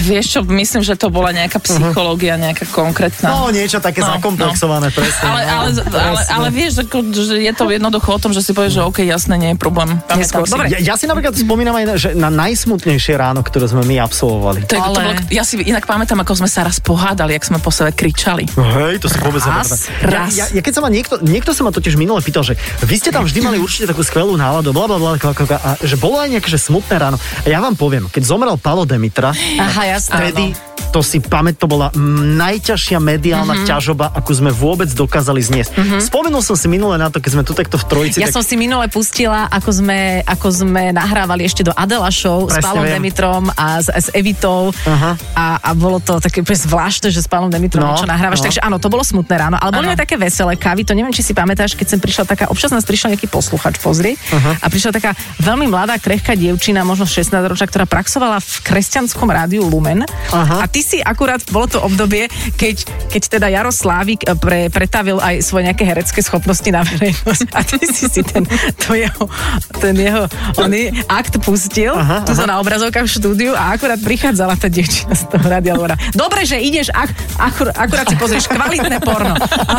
vieš 0.00 0.24
čo, 0.30 0.40
myslím, 0.42 0.80
že 0.80 0.94
to 0.94 1.08
bola 1.08 1.30
nejaká 1.30 1.58
psychológia, 1.58 2.34
nejaká 2.34 2.64
konkrétna. 2.66 3.28
No, 3.28 3.48
niečo 3.48 3.78
také 3.78 4.00
No, 4.00 4.16
zakomplexované, 4.16 4.88
presne. 4.88 5.22
Ale, 5.22 5.40
no, 5.42 5.52
ale, 5.52 5.68
ale, 5.90 6.20
ale 6.26 6.48
vieš, 6.48 6.82
ako, 6.82 6.96
že 7.08 7.38
je 7.38 7.52
to 7.52 7.64
jednoducho 7.66 8.08
o 8.08 8.18
tom, 8.18 8.30
že 8.30 8.40
si 8.40 8.50
povieš, 8.50 8.72
že 8.74 8.82
OK, 8.82 8.98
jasné, 9.02 9.34
nie 9.36 9.50
je 9.52 9.58
problém. 9.58 10.00
Neskôr. 10.10 10.44
Dobre. 10.44 10.70
Ja, 10.70 10.78
ja 10.82 10.94
si 10.96 11.04
napríklad 11.04 11.34
spomínam 11.34 11.74
aj, 11.74 11.84
na- 11.84 11.98
že 11.98 12.08
na 12.12 12.30
najsmutnejšie 12.30 13.14
ráno, 13.14 13.40
ktoré 13.40 13.66
sme 13.66 13.82
my 13.82 14.00
absolvovali. 14.00 14.64
To, 14.64 14.74
je, 14.74 14.80
to 14.80 14.84
Ale- 14.84 14.96
bolo, 14.96 15.12
ja 15.28 15.42
si 15.42 15.60
inak 15.60 15.84
pamätám, 15.84 16.18
ako 16.18 16.32
sme 16.36 16.48
sa 16.48 16.62
raz 16.62 16.78
pohádali, 16.78 17.34
jak 17.34 17.44
sme 17.44 17.58
po 17.58 17.70
sebe 17.70 17.90
kričali. 17.90 18.46
No 18.62 18.70
Hej, 18.78 19.02
to 19.02 19.10
si 19.10 19.18
vôbec 19.18 19.42
Raz, 19.42 19.90
raz. 20.00 20.30
Ja, 20.32 20.46
ja, 20.48 20.62
keď 20.62 20.72
sa 20.72 20.80
ma 20.80 20.86
niekto, 20.86 21.18
niekto 21.18 21.50
sa 21.50 21.66
ma 21.66 21.74
totiž 21.74 21.98
minule 21.98 22.22
pýtal, 22.22 22.46
že 22.46 22.54
vy 22.80 22.94
ste 22.94 23.10
tam 23.10 23.26
vždy 23.26 23.42
mali 23.42 23.58
určite 23.58 23.90
takú 23.90 24.06
skvelú 24.06 24.38
náladu, 24.38 24.70
bla, 24.70 24.86
bla, 24.86 24.96
bla, 24.96 25.18
a 25.18 25.70
že 25.82 25.98
bolo 25.98 26.22
aj 26.22 26.30
nejaké 26.30 26.46
že 26.46 26.62
smutné 26.62 26.94
ráno. 26.94 27.18
A 27.18 27.50
ja 27.50 27.58
vám 27.58 27.74
poviem, 27.74 28.06
keď 28.06 28.22
zomrel 28.22 28.54
Palo 28.54 28.86
Demitra, 28.86 29.34
Aha, 29.34 29.82
jasné. 29.90 30.30
vtedy 30.30 30.54
to 30.92 31.00
si 31.00 31.24
pamät, 31.24 31.56
to 31.56 31.64
bola 31.64 31.88
najťažšia 32.36 33.00
mediálna 33.00 33.56
Mhm. 33.56 33.64
ťažoba, 33.64 34.12
akú 34.12 34.28
sme 34.30 34.52
vôbec 34.52 34.92
dokázali 34.92 35.40
zniesť. 35.40 35.72
Spomenul 36.04 36.44
som 36.44 36.52
si 36.52 36.68
minule 36.68 37.00
na 37.00 37.08
to, 37.08 37.16
keď 37.16 37.30
sme 37.32 37.42
tu 37.48 37.56
takto 37.56 37.80
v 37.80 37.84
trojici. 37.88 38.20
Ja 38.20 38.28
tak... 38.28 38.36
som 38.36 38.44
si 38.44 38.60
minule 38.60 38.92
pustila, 38.92 39.48
ako 39.48 39.72
sme, 39.72 40.20
ako 40.22 40.52
sme 40.52 40.92
nahrávali 40.92 41.48
ešte 41.48 41.64
do 41.64 41.72
Adela 41.72 42.12
Show 42.12 42.44
s 42.44 42.60
Presne 42.60 42.64
Pálom 42.68 42.84
viem. 42.84 42.94
Demitrom 43.00 43.48
a 43.48 43.80
s, 43.80 43.88
s 43.88 44.12
Evitou 44.12 44.68
Aha. 44.84 45.16
a, 45.32 45.46
a 45.64 45.70
bolo 45.72 45.96
to 45.96 46.20
také 46.20 46.44
zvláštne, 46.44 47.08
že 47.08 47.24
s 47.24 47.28
Pálom 47.30 47.48
Demitrom 47.48 47.80
No, 47.80 47.96
niečo 47.96 48.04
nahrávaš. 48.04 48.44
no. 48.44 48.51
Takže 48.52 48.68
áno, 48.68 48.76
to 48.76 48.92
bolo 48.92 49.00
smutné 49.00 49.32
ráno, 49.32 49.56
ale 49.56 49.80
boli 49.80 49.88
aj 49.96 50.04
také 50.04 50.20
veselé 50.20 50.60
kávy. 50.60 50.84
To 50.84 50.92
neviem, 50.92 51.08
či 51.08 51.24
si 51.24 51.32
pamätáš, 51.32 51.72
keď 51.72 51.96
sem 51.96 51.96
prišla 51.96 52.28
taká, 52.28 52.44
občas 52.52 52.68
nás 52.68 52.84
prišiel 52.84 53.16
nejaký 53.16 53.24
posluchač 53.32 53.80
pozrieť 53.80 54.20
a 54.60 54.68
prišla 54.68 54.92
taká 54.92 55.16
veľmi 55.40 55.72
mladá, 55.72 55.96
krehká 55.96 56.36
dievčina, 56.36 56.84
možno 56.84 57.08
16 57.08 57.32
ročná, 57.32 57.64
ktorá 57.64 57.88
praxovala 57.88 58.44
v 58.44 58.52
kresťanskom 58.60 59.24
rádiu 59.24 59.64
Lumen. 59.64 60.04
Aha. 60.36 60.60
A 60.60 60.68
ty 60.68 60.84
si 60.84 61.00
akurát, 61.00 61.40
bolo 61.48 61.64
to 61.64 61.80
obdobie, 61.80 62.28
keď, 62.60 62.84
keď 63.08 63.22
teda 63.40 63.46
Jaro 63.48 63.72
Slávik 63.72 64.20
eh, 64.28 64.36
pre, 64.36 64.68
pretavil 64.68 65.16
aj 65.16 65.40
svoje 65.40 65.72
nejaké 65.72 65.88
herecké 65.88 66.20
schopnosti 66.20 66.68
na 66.68 66.84
verejnosť. 66.84 67.56
A 67.56 67.64
ty 67.64 67.88
si 67.88 68.04
si 68.04 68.20
ten, 68.20 68.44
to 68.84 68.92
jeho, 68.92 69.32
ten 69.80 69.96
jeho 69.96 70.28
oný 70.60 70.92
akt 71.08 71.40
pustil, 71.40 71.96
Aha, 71.96 72.20
tu 72.28 72.36
na 72.44 72.60
obrazovkách 72.60 73.08
v 73.08 73.12
štúdiu 73.16 73.52
a 73.56 73.72
akurát 73.72 73.96
prichádzala 73.96 74.60
tá 74.60 74.68
dievčina 74.68 75.16
z 75.16 75.24
toho 75.32 75.46
rádia. 75.48 75.72
a 75.72 75.80
hovorila, 75.80 75.96
Dobre, 76.12 76.44
že 76.44 76.60
ideš, 76.60 76.92
ak, 76.92 77.08
akur, 77.40 77.72
akurát 77.72 78.04
si 78.12 78.20
pozrieš 78.32 78.48
kvalitné 78.48 78.96
porno. 79.04 79.36
A, 79.36 79.76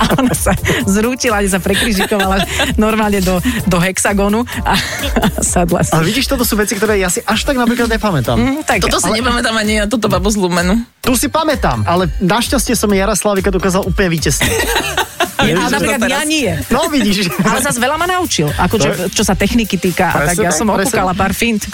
a 0.00 0.04
ona 0.16 0.32
sa 0.32 0.56
zrútila, 0.88 1.44
sa 1.44 1.60
prekrižikovala 1.60 2.48
normálne 2.80 3.20
do, 3.20 3.44
do 3.68 3.76
hexagonu 3.76 4.40
a, 4.64 4.72
a 4.72 5.42
sadla 5.44 5.84
si. 5.84 5.92
Ale 5.92 6.08
vidíš, 6.08 6.32
toto 6.32 6.48
sú 6.48 6.56
veci, 6.56 6.72
ktoré 6.72 6.96
ja 6.96 7.12
si 7.12 7.20
až 7.28 7.44
tak 7.44 7.60
napríklad 7.60 7.92
nepamätám. 7.92 8.40
Mm, 8.40 8.64
tak, 8.64 8.88
Toto 8.88 9.04
si 9.04 9.12
ale- 9.12 9.20
nepamätám 9.20 9.52
ani 9.52 9.72
ja, 9.76 9.84
toto 9.84 10.08
babo 10.08 10.32
z 10.32 10.40
Lumenu. 10.40 10.80
Tu 11.04 11.12
si 11.12 11.28
pamätám, 11.28 11.84
ale 11.84 12.08
našťastie 12.24 12.72
som 12.72 12.88
Jaroslavika 12.88 13.52
dokázal 13.52 13.84
úplne 13.84 14.16
vytesniť. 14.16 14.56
ale 15.42 15.52
že 15.52 15.74
napríklad 15.76 16.08
ja 16.08 16.22
nie. 16.24 16.56
No 16.72 16.88
vidíš. 16.88 17.28
Ale 17.44 17.60
zase 17.60 17.76
veľa 17.82 18.00
ma 18.00 18.08
naučil, 18.08 18.48
akože, 18.48 19.12
čo 19.12 19.22
sa 19.26 19.36
techniky 19.36 19.76
týka, 19.76 20.08
a 20.08 20.32
tak 20.32 20.40
Presne 20.40 20.44
ja 20.48 20.52
som 20.56 20.72
presne 20.72 20.88
okúkala 20.88 21.12
pár 21.12 21.36
fint. 21.36 21.68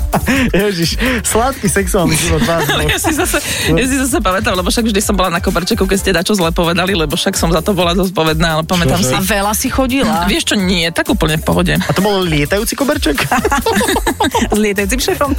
Ježiš, 0.64 0.96
sladký 1.22 1.66
sexuálny 1.66 2.14
život 2.14 2.42
vás. 2.42 2.64
Ale 2.66 2.88
ja 2.88 2.98
si 2.98 3.12
zase, 3.12 3.38
ja 3.70 3.84
si 3.84 3.96
zase 3.98 4.18
pamätám, 4.18 4.54
lebo 4.54 4.68
však 4.68 4.84
vždy 4.84 5.00
som 5.00 5.14
bola 5.14 5.28
na 5.28 5.40
koberčeku, 5.40 5.84
keď 5.84 5.98
ste 5.98 6.10
dačo 6.12 6.32
zle 6.32 6.50
povedali, 6.50 6.92
lebo 6.92 7.14
však 7.14 7.34
som 7.34 7.48
za 7.48 7.60
to 7.60 7.72
bola 7.72 7.92
zodpovedná, 7.92 8.58
ale 8.58 8.62
pamätám 8.62 8.98
Čože? 8.98 9.08
si. 9.08 9.14
A 9.14 9.20
veľa 9.20 9.52
si 9.52 9.68
chodila. 9.68 10.24
Vieš 10.32 10.52
čo, 10.52 10.56
nie, 10.56 10.88
tak 10.90 11.08
úplne 11.08 11.36
v 11.36 11.44
pohode. 11.44 11.74
A 11.76 11.90
to 11.90 12.00
bol 12.00 12.20
lietajúci 12.20 12.74
koberček? 12.74 13.18
S 14.52 14.58
lietajúcim 14.58 15.00
šéfom. 15.00 15.30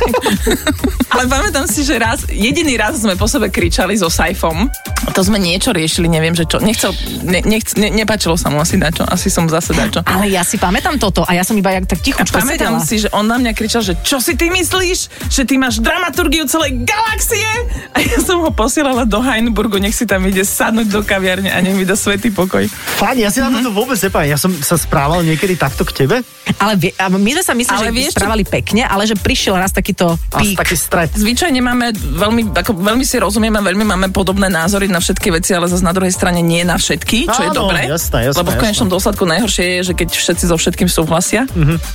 Ale 1.10 1.24
pamätám 1.26 1.66
si, 1.70 1.86
že 1.86 1.96
raz, 1.96 2.26
jediný 2.28 2.76
raz 2.76 2.98
sme 2.98 3.14
po 3.14 3.26
sebe 3.26 3.48
kričali 3.48 3.94
so 3.94 4.10
Saifom. 4.10 4.68
To 5.14 5.22
sme 5.22 5.38
niečo 5.38 5.70
riešili, 5.70 6.08
neviem, 6.08 6.34
že 6.34 6.44
čo. 6.44 6.58
Nechcel, 6.58 6.92
ne, 7.22 7.44
nechc, 7.44 7.76
ne, 7.76 7.92
nepáčilo 7.92 8.34
sa 8.34 8.50
mu 8.50 8.58
asi 8.58 8.76
dačo. 8.76 9.06
Asi 9.06 9.30
som 9.30 9.46
zase 9.46 9.72
dačo. 9.72 10.02
Ale 10.04 10.28
ja 10.28 10.42
si 10.42 10.58
pamätám 10.58 10.98
toto 10.98 11.22
a 11.22 11.32
ja 11.32 11.44
som 11.44 11.54
iba 11.54 11.70
jak 11.72 11.86
tak 11.86 12.00
tichučko 12.02 12.34
Pamätám 12.34 12.80
sedela. 12.80 12.88
si, 12.88 12.96
že 12.98 13.10
on 13.14 13.28
na 13.28 13.38
mňa 13.38 13.52
kričal, 13.54 13.84
že 13.84 13.94
čo 14.02 14.18
si 14.18 14.34
ty 14.34 14.43
myslíš? 14.50 15.00
Že 15.30 15.42
ty 15.44 15.56
máš 15.56 15.78
dramaturgiu 15.78 16.44
celej 16.46 16.82
galaxie? 16.82 17.46
A 17.90 18.00
ja 18.00 18.18
som 18.18 18.40
ho 18.40 18.50
posielala 18.50 19.04
do 19.04 19.20
Heinburgu, 19.20 19.78
nech 19.78 19.94
si 19.94 20.04
tam 20.04 20.24
ide 20.24 20.42
sadnúť 20.42 20.88
do 20.88 21.02
kaviarne 21.02 21.48
a 21.48 21.60
nech 21.60 21.74
mi 21.74 21.84
dá 21.84 21.94
svetý 21.94 22.28
pokoj. 22.28 22.66
Fajn, 22.98 23.18
ja 23.18 23.30
si 23.30 23.38
na 23.38 23.50
toto 23.50 23.70
vôbec 23.70 23.96
nepamätám. 23.96 24.26
Ja 24.26 24.38
som 24.38 24.52
sa 24.56 24.74
správal 24.74 25.22
niekedy 25.22 25.54
takto 25.54 25.84
k 25.84 25.92
tebe? 25.96 26.16
Ale 26.56 26.74
vie, 26.76 26.92
a 26.96 27.08
my 27.08 27.32
sme 27.32 27.44
sa 27.44 27.54
mysleli, 27.54 27.78
Ale 27.78 27.86
že 27.86 27.94
vieš 27.94 28.08
čo- 28.10 28.20
správali 28.20 28.44
pekne, 28.44 28.82
ale 28.84 29.04
že 29.04 29.16
prišiel 29.16 29.54
raz 29.54 29.70
takýto 29.70 30.16
pík. 30.34 30.56
taký 30.56 30.76
stret. 30.76 31.12
Zvyčajne 31.14 31.60
máme 31.60 31.92
veľmi, 31.94 32.52
ako 32.52 32.72
veľmi 32.76 33.04
si 33.04 33.16
rozumieme, 33.16 33.60
veľmi 33.60 33.86
máme 33.86 34.08
podobné 34.10 34.48
názory 34.48 34.88
na 34.88 34.98
všetky 34.98 35.30
veci, 35.30 35.52
ale 35.52 35.66
zase 35.66 35.82
na 35.82 35.92
druhej 35.92 36.10
strane 36.10 36.40
nie 36.40 36.62
na 36.62 36.76
všetky, 36.76 37.26
čo 37.26 37.42
je 37.42 37.50
Áno, 37.50 37.68
dobré. 37.68 37.86
jasné, 37.86 38.28
jasné, 38.28 38.40
lebo 38.40 38.50
v 38.50 38.60
konečnom 38.60 38.88
dôsledku 38.88 39.24
najhoršie 39.24 39.66
je, 39.78 39.80
že 39.84 39.94
keď 39.94 40.08
všetci 40.10 40.44
so 40.46 40.56
všetkým 40.56 40.88
súhlasia. 40.88 41.48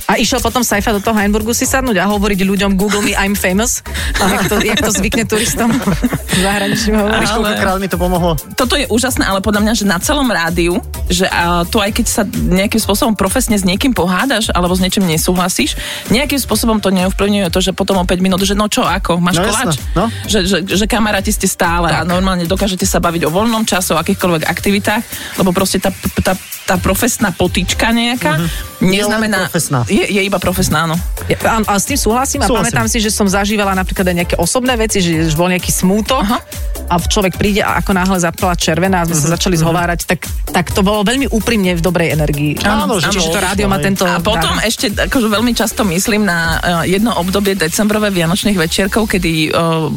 A 0.05 0.15
išiel 0.15 0.39
potom 0.39 0.61
Saifa 0.61 0.91
do 0.91 0.99
toho 0.99 1.13
Heinburgu 1.13 1.51
si 1.51 1.63
sadnúť 1.63 1.97
a 1.97 2.09
hovoriť 2.39 2.55
ľuďom 2.55 2.71
Google 2.79 3.03
me, 3.03 3.11
I'm 3.19 3.35
famous. 3.35 3.83
A 4.15 4.31
jak 4.31 4.47
to, 4.47 4.55
jak 4.63 4.79
to 4.79 4.91
zvykne 4.95 5.27
turistom 5.27 5.75
zahraničným 6.39 6.95
hovoriť. 6.95 7.27
Ale- 7.27 7.51
koľkokrát 7.51 7.77
mi 7.83 7.87
to 7.91 7.97
pomohlo? 7.99 8.39
Toto 8.55 8.79
je 8.79 8.87
úžasné, 8.87 9.27
ale 9.27 9.43
podľa 9.43 9.61
mňa, 9.67 9.73
že 9.75 9.83
na 9.83 9.99
celom 9.99 10.23
rádiu, 10.31 10.79
že 11.11 11.27
a, 11.27 11.67
tu 11.67 11.83
aj 11.83 11.91
keď 11.91 12.05
sa 12.07 12.23
nejakým 12.23 12.79
spôsobom 12.79 13.11
profesne 13.11 13.59
s 13.59 13.67
niekým 13.67 13.91
pohádaš 13.91 14.47
alebo 14.55 14.71
s 14.71 14.79
niečím 14.79 15.03
nesúhlasíš, 15.03 15.75
nejakým 16.07 16.39
spôsobom 16.39 16.79
to 16.79 16.95
neovplyvňuje 16.95 17.51
to, 17.51 17.59
že 17.59 17.71
potom 17.75 17.99
o 17.99 18.05
5 18.07 18.23
minút, 18.23 18.39
že 18.39 18.55
no 18.55 18.71
čo, 18.71 18.87
ako, 18.87 19.19
máš 19.19 19.39
No 19.39 19.51
koláč? 19.51 19.75
jasné, 19.75 19.83
no. 19.97 20.05
Že, 20.29 20.39
že, 20.47 20.57
že 20.63 20.85
kamaráti 20.87 21.35
ste 21.35 21.47
stále 21.49 21.91
a 21.91 22.07
normálne 22.07 22.47
dokážete 22.47 22.87
sa 22.87 23.03
baviť 23.03 23.27
o 23.27 23.33
voľnom 23.33 23.67
čase, 23.67 23.91
o 23.91 23.99
akýchkoľvek 23.99 24.47
aktivitách, 24.47 25.03
lebo 25.35 25.51
proste 25.51 25.81
tá, 25.81 25.91
tá, 26.23 26.33
tá 26.63 26.75
profesná 26.77 27.33
potýčka 27.33 27.89
nejaká 27.91 28.37
Je 28.79 29.01
neznamená... 29.01 29.49
profesná. 29.49 29.83
Je, 29.89 30.05
je 30.05 30.21
iba 30.21 30.37
profesná, 30.37 30.85
áno. 30.85 30.95
Ja, 31.25 31.57
a, 31.57 31.65
a 31.65 31.73
s 31.75 31.89
tým 31.89 31.97
súhlasím 31.97 32.28
a 32.37 32.45
Súhlasím. 32.45 32.69
pamätám 32.69 32.85
si, 32.85 33.01
že 33.01 33.09
som 33.09 33.25
zažívala 33.25 33.73
napríklad 33.73 34.05
aj 34.05 34.15
nejaké 34.21 34.35
osobné 34.37 34.77
veci, 34.77 35.01
že, 35.01 35.33
bol 35.33 35.49
nejaký 35.49 35.73
smútok 35.73 36.21
Aha. 36.21 36.37
a 36.85 36.95
človek 37.01 37.33
príde 37.39 37.65
a 37.65 37.81
ako 37.81 37.91
náhle 37.95 38.21
zapala 38.21 38.53
červená 38.53 39.01
a 39.01 39.07
sme 39.09 39.17
sa 39.17 39.33
začali 39.33 39.55
zhovárať, 39.57 40.05
tak, 40.05 40.19
tak 40.53 40.69
to 40.69 40.85
bolo 40.85 41.01
veľmi 41.01 41.31
úprimne 41.31 41.73
v 41.73 41.81
dobrej 41.81 42.13
energii. 42.13 42.59
Áno, 42.61 42.99
že 42.99 43.09
Čiže 43.09 43.31
to 43.31 43.33
to 43.33 43.39
rádio 43.41 43.65
má 43.65 43.79
tento... 43.79 44.03
A 44.05 44.19
potom 44.19 44.59
dar. 44.59 44.67
ešte 44.67 44.91
akože 44.93 45.25
veľmi 45.25 45.55
často 45.55 45.81
myslím 45.87 46.27
na 46.27 46.59
uh, 46.59 46.83
jedno 46.83 47.15
obdobie 47.15 47.55
decembrové 47.55 48.11
Vianočných 48.11 48.59
večierkov, 48.59 49.07
kedy 49.07 49.49
uh, 49.49 49.87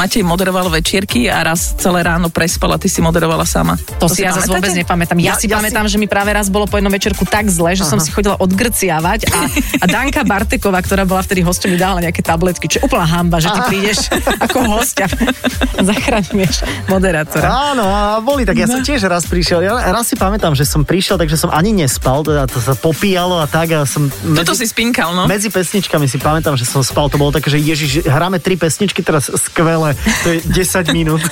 Matej 0.00 0.24
moderoval 0.24 0.72
večierky 0.72 1.28
a 1.28 1.44
raz 1.44 1.76
celé 1.76 2.00
ráno 2.00 2.32
prespal 2.32 2.72
a 2.72 2.78
ty 2.80 2.88
si 2.88 3.04
moderovala 3.04 3.44
sama. 3.44 3.76
To, 4.00 4.08
si 4.08 4.24
ja 4.24 4.32
zase 4.32 4.48
vôbec 4.48 4.72
nepamätám. 4.72 5.20
Ja, 5.20 5.34
Ja- 5.34 5.36
si 5.36 5.44
ja 5.50 5.60
pamätám, 5.60 5.84
že 5.84 6.00
mi 6.00 6.08
práve 6.08 6.32
raz 6.32 6.48
bolo 6.48 6.64
po 6.64 6.80
jednom 6.80 6.90
večerku 6.90 7.28
tak 7.28 7.50
zle, 7.52 7.76
že 7.76 7.84
som 7.84 8.00
si 8.00 8.08
chodila 8.08 8.40
odgrciavať 8.40 9.20
a, 9.28 9.38
a 9.82 9.84
Danka 9.84 10.24
Barteková, 10.24 10.80
ktorá 10.80 11.04
bola 11.04 11.20
vtedy 11.20 11.44
hostom, 11.58 11.74
mi 11.74 11.78
dala 11.82 11.98
nejaké 11.98 12.22
tabletky, 12.22 12.70
čo 12.70 12.78
je 12.78 12.82
úplná 12.86 13.02
hamba, 13.02 13.42
že 13.42 13.50
ty 13.50 13.60
prídeš 13.66 13.98
ako 14.38 14.58
host 14.70 15.02
a 15.02 15.10
zachraňuješ 15.90 16.62
moderátora. 16.86 17.74
Áno, 17.74 17.82
a 17.82 18.22
boli 18.22 18.46
tak. 18.46 18.62
Ja 18.62 18.70
som 18.70 18.78
tiež 18.78 19.02
raz 19.10 19.26
prišiel. 19.26 19.66
Ja 19.66 19.74
raz 19.90 20.06
si 20.06 20.14
pamätám, 20.14 20.54
že 20.54 20.62
som 20.62 20.86
prišiel, 20.86 21.18
takže 21.18 21.34
som 21.34 21.50
ani 21.50 21.74
nespal, 21.74 22.22
teda 22.22 22.46
to 22.46 22.62
sa 22.62 22.78
popíjalo 22.78 23.42
a 23.42 23.50
tak. 23.50 23.74
A 23.74 23.82
som 23.82 24.06
Toto 24.06 24.54
si 24.54 24.70
spinkal, 24.70 25.18
no. 25.18 25.26
Medzi 25.26 25.50
pesničkami 25.50 26.06
si 26.06 26.22
pamätám, 26.22 26.54
že 26.54 26.62
som 26.62 26.86
spal. 26.86 27.10
To 27.10 27.18
bolo 27.18 27.34
také, 27.34 27.50
že 27.50 27.58
ježiš, 27.58 28.06
hráme 28.06 28.38
tri 28.38 28.54
pesničky, 28.54 29.02
teraz 29.02 29.26
skvelé. 29.26 29.98
To 30.22 30.28
je 30.30 30.38
10 30.46 30.86
minút. 30.96 31.26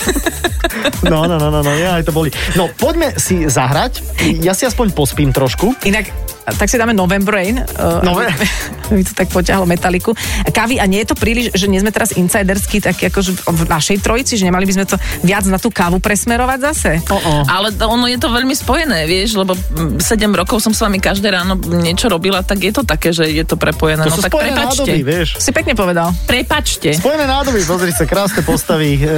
No, 1.07 1.31
no, 1.31 1.39
no, 1.39 1.55
no, 1.55 1.63
no, 1.63 1.73
ja, 1.79 2.03
aj 2.03 2.11
to 2.11 2.11
boli. 2.11 2.35
No, 2.59 2.67
poďme 2.75 3.15
si 3.15 3.47
zahrať. 3.47 4.03
Ja 4.43 4.59
si 4.59 4.67
aspoň 4.67 4.91
pospím 4.91 5.31
trošku. 5.31 5.79
Inak 5.87 6.11
tak 6.55 6.71
si 6.71 6.79
dáme 6.79 6.95
November 6.95 7.35
Rain. 7.35 7.59
Uh, 7.59 7.99
Nové- 8.07 8.31
aby, 8.31 8.47
aby 8.95 9.03
to 9.03 9.13
tak 9.19 9.29
poťahlo 9.35 9.67
metaliku. 9.67 10.15
Kávy, 10.55 10.79
a 10.79 10.87
nie 10.87 11.03
je 11.03 11.11
to 11.11 11.17
príliš, 11.19 11.51
že 11.59 11.67
nie 11.67 11.83
sme 11.83 11.91
teraz 11.91 12.15
insidersky, 12.15 12.79
tak 12.79 13.03
akože 13.03 13.35
v 13.43 13.63
našej 13.67 13.99
trojici, 13.99 14.39
že 14.39 14.47
nemali 14.47 14.63
by 14.63 14.75
sme 14.79 14.87
to 14.87 14.97
viac 15.27 15.43
na 15.51 15.59
tú 15.59 15.75
kávu 15.75 15.99
presmerovať 15.99 16.59
zase? 16.63 16.91
O-o. 17.11 17.43
Ale 17.51 17.75
to- 17.75 17.91
ono 17.91 18.07
je 18.07 18.19
to 18.21 18.31
veľmi 18.31 18.55
spojené, 18.55 19.11
vieš, 19.11 19.35
lebo 19.35 19.59
7 19.99 19.99
rokov 20.31 20.63
som 20.63 20.71
s 20.71 20.79
vami 20.79 21.03
každé 21.03 21.33
ráno 21.33 21.59
niečo 21.59 22.07
robila, 22.07 22.47
tak 22.47 22.63
je 22.63 22.71
to 22.71 22.87
také, 22.87 23.11
že 23.11 23.27
je 23.27 23.43
to 23.43 23.59
prepojené. 23.59 24.07
To 24.07 24.13
no 24.13 24.17
sú 24.19 24.23
tak 24.23 24.31
spojené 24.31 24.55
prepačte. 24.55 24.87
nádoby, 24.87 25.01
vieš. 25.03 25.29
Si 25.43 25.51
pekne 25.51 25.75
povedal. 25.75 26.15
Prepačte. 26.29 26.95
Spojené 26.95 27.27
nádoby, 27.27 27.61
pozri 27.67 27.91
sa, 27.91 28.07
krásne 28.07 28.43
postavy, 28.47 29.03
e, 29.03 29.09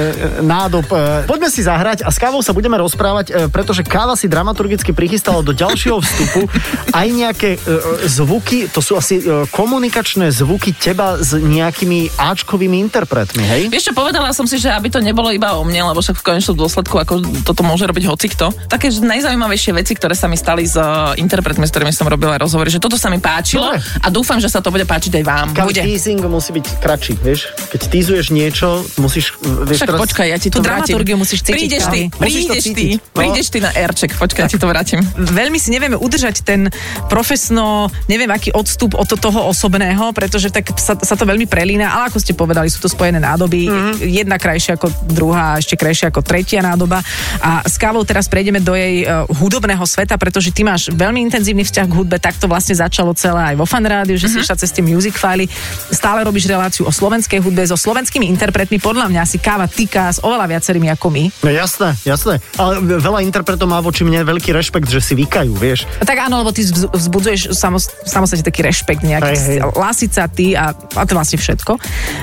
nádob. 0.41 0.87
E, 0.89 1.29
poďme 1.29 1.49
si 1.51 1.61
zahrať 1.61 2.01
a 2.05 2.09
s 2.09 2.17
kávou 2.17 2.41
sa 2.41 2.55
budeme 2.55 2.79
rozprávať, 2.79 3.25
e, 3.29 3.33
pretože 3.51 3.85
káva 3.85 4.15
si 4.17 4.25
dramaturgicky 4.31 4.95
prichystala 4.95 5.43
do 5.43 5.51
ďalšieho 5.53 5.97
vstupu 5.99 6.47
aj 6.95 7.07
nejaké 7.19 7.49
e, 7.55 7.59
e, 7.59 8.07
zvuky, 8.07 8.71
to 8.71 8.79
sú 8.79 8.95
asi 8.95 9.19
e, 9.19 9.43
komunikačné 9.51 10.31
zvuky 10.31 10.71
teba 10.71 11.19
s 11.19 11.35
nejakými 11.35 12.15
Ačkovými 12.15 12.79
interpretmi, 12.79 13.43
hej? 13.43 13.61
Vieš 13.67 13.91
čo, 13.91 13.93
povedala 13.93 14.31
som 14.31 14.47
si, 14.47 14.55
že 14.55 14.71
aby 14.71 14.87
to 14.87 15.03
nebolo 15.03 15.29
iba 15.29 15.59
o 15.59 15.67
mne, 15.67 15.91
lebo 15.91 15.99
však 15.99 16.19
v 16.19 16.23
konečnom 16.23 16.55
dôsledku, 16.55 16.95
ako 16.95 17.43
toto 17.43 17.61
môže 17.67 17.83
robiť 17.83 18.07
hocikto. 18.07 18.51
Také 18.71 18.89
že 18.89 19.03
najzaujímavejšie 19.03 19.71
veci, 19.75 19.93
ktoré 19.95 20.15
sa 20.15 20.31
mi 20.31 20.39
stali 20.39 20.63
s 20.63 20.79
uh, 20.79 21.13
interpretmi, 21.19 21.67
s 21.67 21.71
ktorými 21.73 21.91
som 21.91 22.07
robila 22.07 22.39
rozhovory, 22.39 22.71
že 22.71 22.79
toto 22.79 22.95
sa 22.95 23.11
mi 23.11 23.19
páčilo 23.19 23.75
Dobre. 23.75 23.83
a 23.83 24.07
dúfam, 24.07 24.39
že 24.39 24.47
sa 24.47 24.63
to 24.63 24.71
bude 24.71 24.87
páčiť 24.87 25.19
aj 25.19 25.23
vám. 25.23 25.47
Kam 25.53 25.67
Bude. 25.67 25.81
teasing 25.83 26.21
musí 26.25 26.55
byť 26.55 26.65
kratší, 26.79 27.13
vieš? 27.19 27.51
Keď 27.73 27.81
teasuješ 27.91 28.25
niečo, 28.31 28.85
musíš... 29.01 29.35
Vieš, 29.41 29.83
Však 29.83 29.97
počkaj, 29.97 30.27
ja 30.29 30.37
ti 30.37 30.47
Tú 30.53 30.61
to 30.61 30.65
dramaturgiu 30.65 31.17
musíš 31.19 31.43
cítiť, 31.43 31.55
Prídeš 31.55 31.83
ty. 31.89 32.01
Musíš 32.19 32.43
to 32.45 32.53
prídeš 32.55 32.65
ty. 32.75 32.87
No. 32.95 33.17
prídeš 33.17 33.47
ty 33.49 33.57
na 33.59 33.71
Erček, 33.73 34.11
počkaj, 34.15 34.41
ja 34.45 34.49
ti 34.49 34.59
to 34.59 34.67
vrátim. 34.69 34.99
veľmi 35.17 35.57
si 35.57 35.69
nevieme 35.73 35.97
udržať 35.97 36.45
ten 36.45 36.69
profesno, 37.09 37.89
neviem 38.05 38.29
aký 38.29 38.53
odstup 38.53 38.93
od 38.93 39.09
toho 39.09 39.49
osobného, 39.49 40.13
pretože 40.13 40.53
tak 40.53 40.69
sa, 40.77 40.93
sa 40.93 41.15
to 41.17 41.25
veľmi 41.25 41.49
prelína, 41.49 41.89
ale 41.89 42.13
ako 42.13 42.21
ste 42.21 42.37
povedali, 42.37 42.69
sú 42.69 42.79
to 42.79 42.89
spojené 42.89 43.17
nádoby, 43.17 43.65
Mhm. 43.65 43.73
mm-hmm. 43.73 43.97
jedna 44.23 44.37
krajšia 44.37 44.77
ako 44.77 44.87
druhá, 45.09 45.57
ešte 45.57 45.73
krajšia 45.75 46.13
ako 46.13 46.21
tretia 46.21 46.61
nádoba. 46.61 47.01
A 47.41 47.65
s 47.65 47.75
kávou 47.81 48.05
teraz 48.05 48.29
prejdeme 48.29 48.61
do 48.61 48.77
jej 48.77 49.03
uh, 49.03 49.25
hudobného 49.27 49.81
sveta, 49.83 50.15
pretože 50.15 50.53
ty 50.53 50.61
máš 50.61 50.93
veľmi 50.93 51.19
intenzívny 51.25 51.65
vzťah 51.65 51.85
k 51.89 51.93
hudbe, 51.97 52.17
tak 52.21 52.37
to 52.37 52.45
vlastne 52.45 52.77
začalo 52.77 53.11
celé 53.17 53.53
aj 53.53 53.55
vo 53.57 53.65
fan 53.65 53.83
rádiu, 53.83 54.15
že 54.15 54.29
mm-hmm. 54.29 54.39
si 54.39 54.45
išla 54.45 54.55
cez 54.61 54.69
tie 54.69 54.83
music 54.85 55.17
fily. 55.17 55.49
Stále 55.89 56.21
robíš 56.21 56.45
reláciu 56.45 56.85
o 56.85 56.93
slovenskej 56.93 57.41
hudbe 57.41 57.65
so 57.65 57.73
slovenskými 57.73 58.29
interpretmi. 58.29 58.77
Podľa 58.77 59.09
mňa 59.09 59.23
si 59.25 59.41
káva 59.41 59.65
týka 59.65 60.13
s 60.13 60.21
oveľa 60.21 60.45
viacerými 60.45 60.93
ako 60.93 61.07
my. 61.09 61.23
No 61.41 61.49
jasné, 61.49 61.97
jasné. 62.05 62.37
Ale 62.59 62.77
veľa 62.83 63.25
interpretov 63.25 63.65
má 63.65 63.81
voči 63.81 64.05
mne 64.05 64.21
veľký 64.21 64.53
rešpekt, 64.53 64.91
že 64.91 65.01
si 65.01 65.17
vykajú, 65.17 65.51
vieš. 65.57 65.89
Tak 66.03 66.29
áno, 66.29 66.43
lebo 66.45 66.53
ty 66.53 66.61
vzbudzuješ 66.99 67.41
samos, 67.51 67.87
samostatne 68.03 68.43
taký 68.43 68.61
rešpekt 68.61 69.01
nejaký. 69.01 69.33
Hej, 69.33 69.39
hej. 69.55 69.59
Lasica, 69.73 70.27
ty 70.27 70.53
a, 70.53 70.71
a 70.71 71.03
to 71.03 71.15
vlastne 71.15 71.35
všetko. 71.35 71.79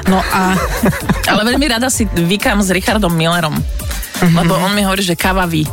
No 0.07 0.21
a 0.21 0.55
Ale 1.33 1.43
veľmi 1.45 1.67
rada 1.67 1.89
si 1.89 2.05
vykám 2.07 2.61
s 2.61 2.71
Richardom 2.71 3.11
Millerom, 3.11 3.57
lebo 4.23 4.53
on 4.55 4.73
mi 4.73 4.85
hovorí, 4.85 5.01
že 5.01 5.17
káva 5.17 5.45
vy. 5.45 5.65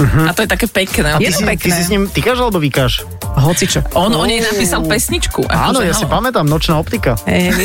A 0.00 0.32
to 0.32 0.40
je 0.40 0.48
také 0.48 0.64
pekné. 0.64 1.12
Je 1.18 1.28
Ty 1.28 1.34
to 1.34 1.38
si, 1.38 1.44
ty 1.44 1.50
pekné. 1.50 1.72
si 1.74 1.82
s 1.84 1.90
ním 1.90 2.08
tykáš 2.08 2.40
alebo 2.40 2.56
vykáš? 2.56 3.04
Hocičo. 3.38 3.86
On 3.94 4.10
o 4.10 4.24
nej 4.26 4.42
napísal 4.42 4.82
pesničku. 4.82 5.46
Áno, 5.46 5.80
akože, 5.80 5.88
ja 5.90 5.94
si 5.94 6.06
pamätám, 6.06 6.46
nočná 6.46 6.78
optika. 6.78 7.14
Hej, 7.28 7.52
my, 7.58 7.64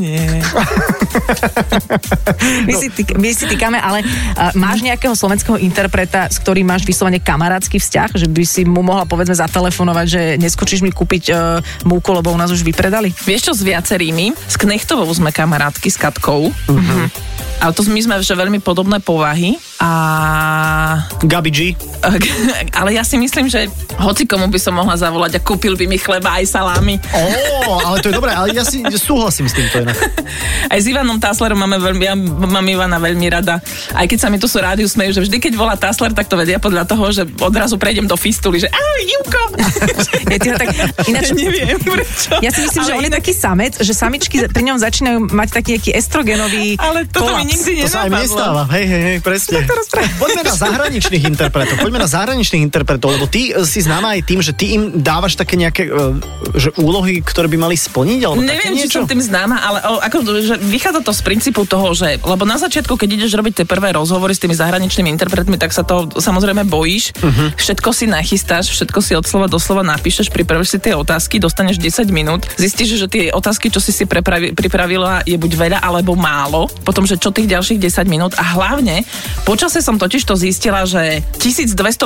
Nie. 0.00 0.42
my, 2.66 2.72
si 2.74 2.88
tyk, 2.90 3.14
my 3.14 3.30
si 3.30 3.44
týkame, 3.46 3.78
ale 3.78 4.02
uh, 4.02 4.50
máš 4.58 4.82
nejakého 4.82 5.14
slovenského 5.14 5.60
interpreta, 5.60 6.26
s 6.26 6.42
ktorým 6.42 6.66
máš 6.66 6.82
vyslovene 6.82 7.22
kamarátsky 7.22 7.78
vzťah, 7.78 8.18
že 8.18 8.26
by 8.26 8.42
si 8.42 8.62
mu 8.66 8.82
mohla 8.82 9.06
povedzme 9.06 9.34
zatelefonovať, 9.38 10.06
že 10.06 10.22
neskočíš 10.42 10.82
mi 10.82 10.90
kúpiť 10.90 11.24
uh, 11.30 11.62
múku, 11.86 12.10
lebo 12.10 12.34
u 12.34 12.38
nás 12.38 12.50
už 12.50 12.66
vypredali? 12.66 13.14
Vieš 13.14 13.50
čo, 13.50 13.52
s 13.54 13.62
viacerými. 13.62 14.34
S 14.34 14.58
Knechtovou 14.58 15.06
sme 15.14 15.30
kamarátky, 15.30 15.88
s 15.88 15.98
Katkou. 16.00 16.50
Uh-huh. 16.50 17.06
Ale 17.62 17.72
to 17.72 17.86
my 17.86 18.00
sme 18.02 18.14
že 18.24 18.34
veľmi 18.34 18.58
podobné 18.60 18.98
povahy. 18.98 19.56
A... 19.84 19.90
Gabi 21.20 21.50
G. 21.52 21.58
Ale 22.80 22.96
ja 22.96 23.04
si 23.04 23.20
myslím, 23.20 23.48
že 23.48 23.68
hoci 24.00 24.24
komu 24.24 24.48
by 24.48 24.56
som 24.56 24.72
mohla 24.72 24.96
zavolať 24.96 25.36
a 25.36 25.40
kúpil 25.40 25.76
by 25.76 25.84
mi 25.84 26.00
chleba 26.00 26.40
aj 26.40 26.44
salámy. 26.48 26.96
Ó, 27.64 27.80
ale 27.80 28.00
to 28.00 28.08
je 28.10 28.14
dobré, 28.16 28.32
ale 28.32 28.52
ja 28.52 28.60
si 28.60 28.80
súhlasím 28.96 29.48
s 29.48 29.54
týmto 29.56 29.80
inak. 29.80 29.96
Aj 30.72 30.78
s 30.80 30.84
Ivanom 30.84 31.16
Taslerom 31.16 31.56
máme 31.56 31.76
veľmi, 31.78 32.04
ja 32.04 32.12
mám 32.18 32.64
Ivana 32.64 32.98
veľmi 32.98 33.24
rada. 33.30 33.60
Aj 33.92 34.04
keď 34.04 34.18
sa 34.18 34.28
mi 34.28 34.36
tu 34.36 34.44
sú 34.44 34.60
rádiu 34.60 34.84
smejú, 34.84 35.16
že 35.16 35.20
vždy, 35.24 35.36
keď 35.38 35.52
volá 35.54 35.74
Tasler, 35.76 36.12
tak 36.12 36.28
to 36.28 36.36
vedia 36.36 36.58
podľa 36.58 36.84
toho, 36.84 37.04
že 37.12 37.22
odrazu 37.40 37.76
prejdem 37.78 38.04
do 38.04 38.16
fistuly, 38.16 38.58
že 38.58 38.68
ahoj, 38.68 39.00
Ivko! 39.04 39.42
Ja, 40.24 40.40
ho 40.40 40.56
tak, 40.58 40.68
ináč, 41.06 41.30
Neviem 41.30 41.78
prečo. 41.78 42.32
ja 42.42 42.50
si 42.50 42.64
myslím, 42.64 42.82
Ale 42.82 42.88
že 42.88 42.92
on 42.96 43.04
je 43.06 43.12
taký 43.12 43.32
samec, 43.32 43.72
že 43.78 43.92
samičky 43.94 44.36
pri 44.50 44.62
ňom 44.66 44.76
začínajú 44.80 45.18
mať 45.30 45.48
taký 45.52 45.68
nejaký 45.78 45.90
estrogenový 45.94 46.74
Ale 46.80 47.06
toto 47.06 47.38
mi 47.38 47.44
kolaps. 47.44 47.52
nikdy 47.54 47.70
To 47.80 47.88
sa 47.88 47.98
aj 48.02 48.10
mne 48.10 48.18
nenapadlo. 48.18 48.34
stáva. 48.34 48.62
Hej, 48.74 48.84
hej, 48.84 49.02
hej, 49.04 49.18
presne. 49.22 49.58
Poďme 50.18 50.42
na 50.46 50.54
zahraničných 50.54 51.24
interpretov. 51.26 51.74
Poďme 51.80 52.00
na 52.02 52.10
zahraničných 52.10 52.62
interpretov, 52.62 53.18
lebo 53.18 53.26
ty 53.26 53.50
e, 53.50 53.62
si 53.66 53.80
známa 53.82 54.18
aj 54.18 54.20
tým, 54.26 54.40
že 54.40 54.52
ty 54.54 54.74
im 54.78 55.02
dávaš 55.02 55.34
také 55.38 55.58
nejaké 55.58 55.88
e, 55.88 56.18
že 56.54 56.70
úlohy, 56.78 57.20
ktoré 57.24 57.50
by 57.50 57.58
mali 57.58 57.76
splniť, 57.78 58.20
alebo 58.24 58.40
Neviem, 58.42 58.78
či 58.78 58.90
som 58.90 59.08
tým 59.08 59.20
známa, 59.20 59.60
ale 59.60 59.78
o, 59.86 59.98
ako, 60.00 60.16
že 60.42 60.54
vychádza 60.60 61.00
to 61.02 61.12
z 61.12 61.22
princípu 61.22 61.62
toho, 61.66 61.94
že, 61.96 62.18
lebo 62.22 62.46
na 62.46 62.58
začiatku, 62.58 62.94
keď 62.94 63.08
ideš 63.22 63.34
robiť 63.34 63.62
tie 63.62 63.66
prvé 63.66 63.94
rozhovory 63.94 64.34
s 64.34 64.40
tými 64.42 64.54
zahraničnými 64.54 65.10
interpretmi, 65.14 65.56
tak 65.58 65.74
sa 65.74 65.82
to 65.82 66.10
samozrejme 66.18 66.66
bojíš. 66.66 67.14
Uh-huh. 67.18 67.48
Všetko 67.58 67.90
si 67.90 68.06
nachystáš, 68.06 68.70
všetko 68.74 68.98
si 69.02 69.12
od 69.14 69.24
slova 69.26 69.46
do 69.50 69.58
slova 69.58 69.82
napíšeš, 69.82 70.30
pripravíš 70.30 70.76
si 70.76 70.78
tie 70.78 70.94
otázky, 70.94 71.38
dostaneš 71.38 71.80
10 71.80 72.10
minút, 72.10 72.46
zistíš, 72.58 73.00
že 73.00 73.06
tie 73.10 73.24
otázky, 73.30 73.70
čo 73.70 73.78
si 73.82 73.90
si 73.90 74.04
pripravila, 74.54 75.26
je 75.26 75.36
buď 75.36 75.52
veľa 75.56 75.78
alebo 75.82 76.14
málo, 76.14 76.70
potom, 76.82 77.04
že 77.04 77.18
čo 77.18 77.34
tých 77.34 77.50
ďalších 77.50 77.78
10 77.80 78.06
minút 78.08 78.32
a 78.38 78.44
hlavne 78.54 79.02
počase 79.64 79.80
som 79.80 79.96
totiž 79.96 80.28
to 80.28 80.36
zistila, 80.36 80.84
že 80.84 81.24
1250 81.40 82.04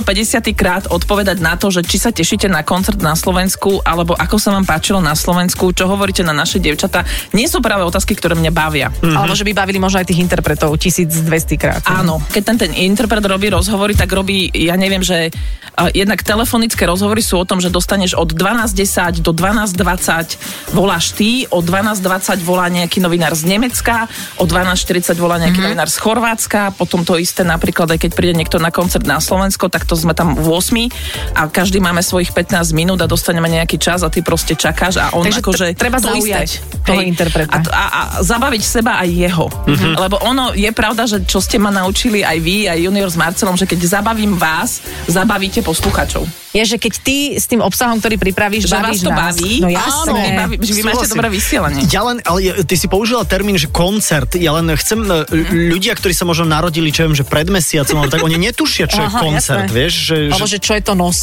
krát 0.54 0.86
odpovedať 0.86 1.42
na 1.42 1.58
to, 1.58 1.74
že 1.74 1.82
či 1.82 1.98
sa 1.98 2.14
tešíte 2.14 2.46
na 2.46 2.62
koncert 2.62 3.02
na 3.02 3.18
Slovensku, 3.18 3.82
alebo 3.82 4.14
ako 4.14 4.38
sa 4.38 4.54
vám 4.54 4.62
páčilo 4.62 5.02
na 5.02 5.18
Slovensku, 5.18 5.74
čo 5.74 5.90
hovoríte 5.90 6.22
na 6.22 6.30
naše 6.30 6.62
dievčatá, 6.62 7.02
nie 7.34 7.50
sú 7.50 7.58
práve 7.58 7.82
otázky, 7.82 8.14
ktoré 8.14 8.38
mňa 8.38 8.52
bavia. 8.54 8.94
Mm-hmm. 8.94 9.10
Alebo 9.10 9.34
že 9.34 9.42
by 9.42 9.58
bavili 9.58 9.82
možno 9.82 9.98
aj 9.98 10.06
tých 10.06 10.22
interpretov 10.22 10.70
1200 10.78 11.58
krát. 11.58 11.82
Áno, 11.90 12.22
keď 12.30 12.42
ten, 12.46 12.56
ten 12.62 12.72
interpret 12.78 13.26
robí 13.26 13.50
rozhovory, 13.50 13.98
tak 13.98 14.06
robí, 14.14 14.54
ja 14.54 14.78
neviem, 14.78 15.02
že 15.02 15.34
uh, 15.34 15.90
jednak 15.90 16.22
telefonické 16.22 16.86
rozhovory 16.86 17.26
sú 17.26 17.42
o 17.42 17.48
tom, 17.48 17.58
že 17.58 17.74
dostaneš 17.74 18.14
od 18.14 18.38
12.10 18.38 19.18
do 19.18 19.34
12.20 19.34 20.78
voláš 20.78 21.10
ty, 21.10 21.42
od 21.50 21.66
12.20 21.66 22.38
volá 22.46 22.70
nejaký 22.70 23.02
novinár 23.02 23.34
z 23.34 23.50
Nemecka, 23.50 24.06
o 24.38 24.46
12.40 24.46 25.18
volá 25.18 25.42
nejaký 25.42 25.58
mm-hmm. 25.58 25.74
novinár 25.74 25.90
z 25.90 25.98
Chorvátska, 25.98 26.78
potom 26.78 27.02
to 27.02 27.18
isté 27.18 27.37
napríklad, 27.42 27.88
aj 27.88 28.00
keď 28.00 28.10
príde 28.12 28.34
niekto 28.34 28.56
na 28.56 28.68
koncert 28.68 29.02
na 29.02 29.18
Slovensko, 29.18 29.66
tak 29.66 29.82
to 29.82 29.92
sme 29.92 30.12
tam 30.12 30.32
v 30.32 30.46
8 30.48 31.34
a 31.34 31.46
každý 31.46 31.78
máme 31.78 32.00
svojich 32.00 32.30
15 32.30 32.70
minút 32.72 32.98
a 32.98 33.06
dostaneme 33.06 33.46
nejaký 33.48 33.76
čas 33.76 34.00
a 34.00 34.08
ty 34.08 34.20
proste 34.20 34.54
čakáš 34.54 34.96
a 34.96 35.12
on 35.12 35.22
Takže 35.22 35.40
akože 35.40 35.64
tr- 35.66 35.76
treba 35.76 35.98
to 35.98 36.08
zaujať 36.08 36.48
isté. 36.48 36.82
toho 36.82 36.98
Hej. 36.98 37.08
interpreta. 37.08 37.52
A, 37.52 37.58
a, 37.64 37.84
a 37.84 38.00
zabaviť 38.20 38.62
seba 38.62 38.98
aj 38.98 39.08
jeho. 39.08 39.46
Mm-hmm. 39.48 39.94
Lebo 39.98 40.16
ono 40.20 40.50
je 40.52 40.70
pravda, 40.70 41.04
že 41.04 41.22
čo 41.22 41.38
ste 41.38 41.56
ma 41.56 41.68
naučili 41.68 42.20
aj 42.20 42.38
vy, 42.38 42.56
aj 42.66 42.78
junior 42.80 43.06
s 43.06 43.16
Marcelom, 43.16 43.54
že 43.54 43.64
keď 43.64 43.78
zabavím 43.92 44.34
vás, 44.34 44.78
zabavíte 45.06 45.60
posluchačov. 45.60 46.22
Je, 46.48 46.64
že 46.64 46.76
keď 46.76 46.92
ty 46.98 47.16
s 47.34 47.44
tým 47.44 47.60
obsahom, 47.60 47.98
ktorý 47.98 48.16
pripravíš, 48.16 48.64
Že 48.64 48.72
vás 48.74 48.96
to 48.98 49.12
nás. 49.12 49.36
baví, 49.36 49.52
No 49.58 49.68
Áno, 49.68 49.76
jasné. 49.76 50.22
baví, 50.34 50.54
že 50.58 50.72
vy 50.72 50.82
máte 50.82 50.96
Súhlasím. 50.98 51.12
dobré 51.12 51.28
vysielanie. 51.30 51.80
Ja 51.86 52.02
len, 52.02 52.16
ale 52.24 52.38
ty 52.64 52.74
si 52.74 52.88
použila 52.88 53.20
termín, 53.22 53.54
že 53.54 53.68
koncert. 53.68 54.32
Ja 54.34 54.56
len 54.56 54.72
chcem, 54.72 55.04
e, 55.04 55.28
ľudia, 55.68 55.92
ktorí 55.92 56.10
sa 56.10 56.24
možno 56.24 56.48
narodili, 56.48 56.88
čo 56.88 57.04
viem, 57.04 57.12
že 57.12 57.27
pred 57.28 57.46
mesiacom, 57.46 58.02
ale 58.02 58.08
tak 58.08 58.24
oni 58.24 58.36
netušia, 58.40 58.88
čo 58.88 59.04
je 59.04 59.08
Aha, 59.08 59.20
koncert, 59.20 59.68
jasné. 59.68 59.76
vieš? 59.76 59.92
Že, 60.08 60.16
Alebo 60.32 60.48
že, 60.48 60.52
že 60.56 60.58
čo 60.58 60.72
je 60.74 60.82
to 60.82 60.94
nos? 60.96 61.18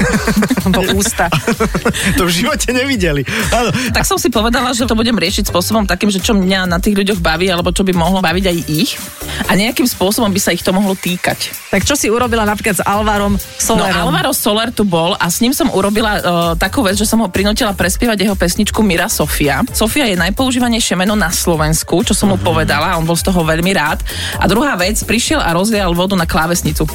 Alebo 0.68 0.80
ústa. 1.00 1.26
to 2.20 2.22
v 2.28 2.32
živote 2.32 2.68
nevideli. 2.70 3.24
Áno. 3.50 3.72
Tak 3.96 4.04
som 4.04 4.20
si 4.20 4.28
povedala, 4.28 4.76
že 4.76 4.84
to 4.84 4.92
budem 4.92 5.16
riešiť 5.16 5.48
spôsobom 5.48 5.88
takým, 5.88 6.12
že 6.12 6.20
čo 6.20 6.36
mňa 6.36 6.68
na 6.68 6.78
tých 6.78 6.96
ľuďoch 6.96 7.20
baví, 7.24 7.48
alebo 7.48 7.72
čo 7.72 7.82
by 7.82 7.92
mohlo 7.96 8.20
baviť 8.20 8.44
aj 8.44 8.58
ich. 8.68 9.00
A 9.48 9.56
nejakým 9.56 9.88
spôsobom 9.88 10.28
by 10.28 10.40
sa 10.42 10.52
ich 10.52 10.60
to 10.60 10.74
mohlo 10.74 10.92
týkať. 10.92 11.70
Tak 11.70 11.86
čo 11.86 11.94
si 11.94 12.10
urobila 12.10 12.42
napríklad 12.42 12.82
s 12.82 12.82
Alvarom 12.82 13.38
No 13.38 13.40
Solerom? 13.40 14.10
Alvaro 14.10 14.32
Soler 14.34 14.74
tu 14.74 14.82
bol 14.82 15.14
a 15.16 15.26
s 15.30 15.40
ním 15.40 15.54
som 15.54 15.70
urobila 15.70 16.12
uh, 16.18 16.22
takú 16.58 16.82
vec, 16.82 16.98
že 16.98 17.06
som 17.06 17.22
ho 17.22 17.30
prinútila 17.30 17.72
prespievať 17.72 18.26
jeho 18.26 18.34
pesničku 18.34 18.82
Mira 18.82 19.06
Sofia. 19.06 19.62
Sofia 19.70 20.10
je 20.10 20.18
najpoužívanejšie 20.18 20.98
meno 20.98 21.14
na 21.14 21.30
Slovensku, 21.30 22.02
čo 22.02 22.12
som 22.12 22.34
mu 22.34 22.36
povedala, 22.42 22.98
on 22.98 23.06
bol 23.06 23.14
z 23.14 23.30
toho 23.30 23.46
veľmi 23.46 23.70
rád. 23.70 24.02
A 24.42 24.50
druhá 24.50 24.74
vec, 24.74 24.98
prišiel 25.06 25.29
išiel 25.30 25.46
a 25.46 25.54
rozlial 25.54 25.94
vodu 25.94 26.18
na 26.18 26.26
klávesnicu. 26.26 26.90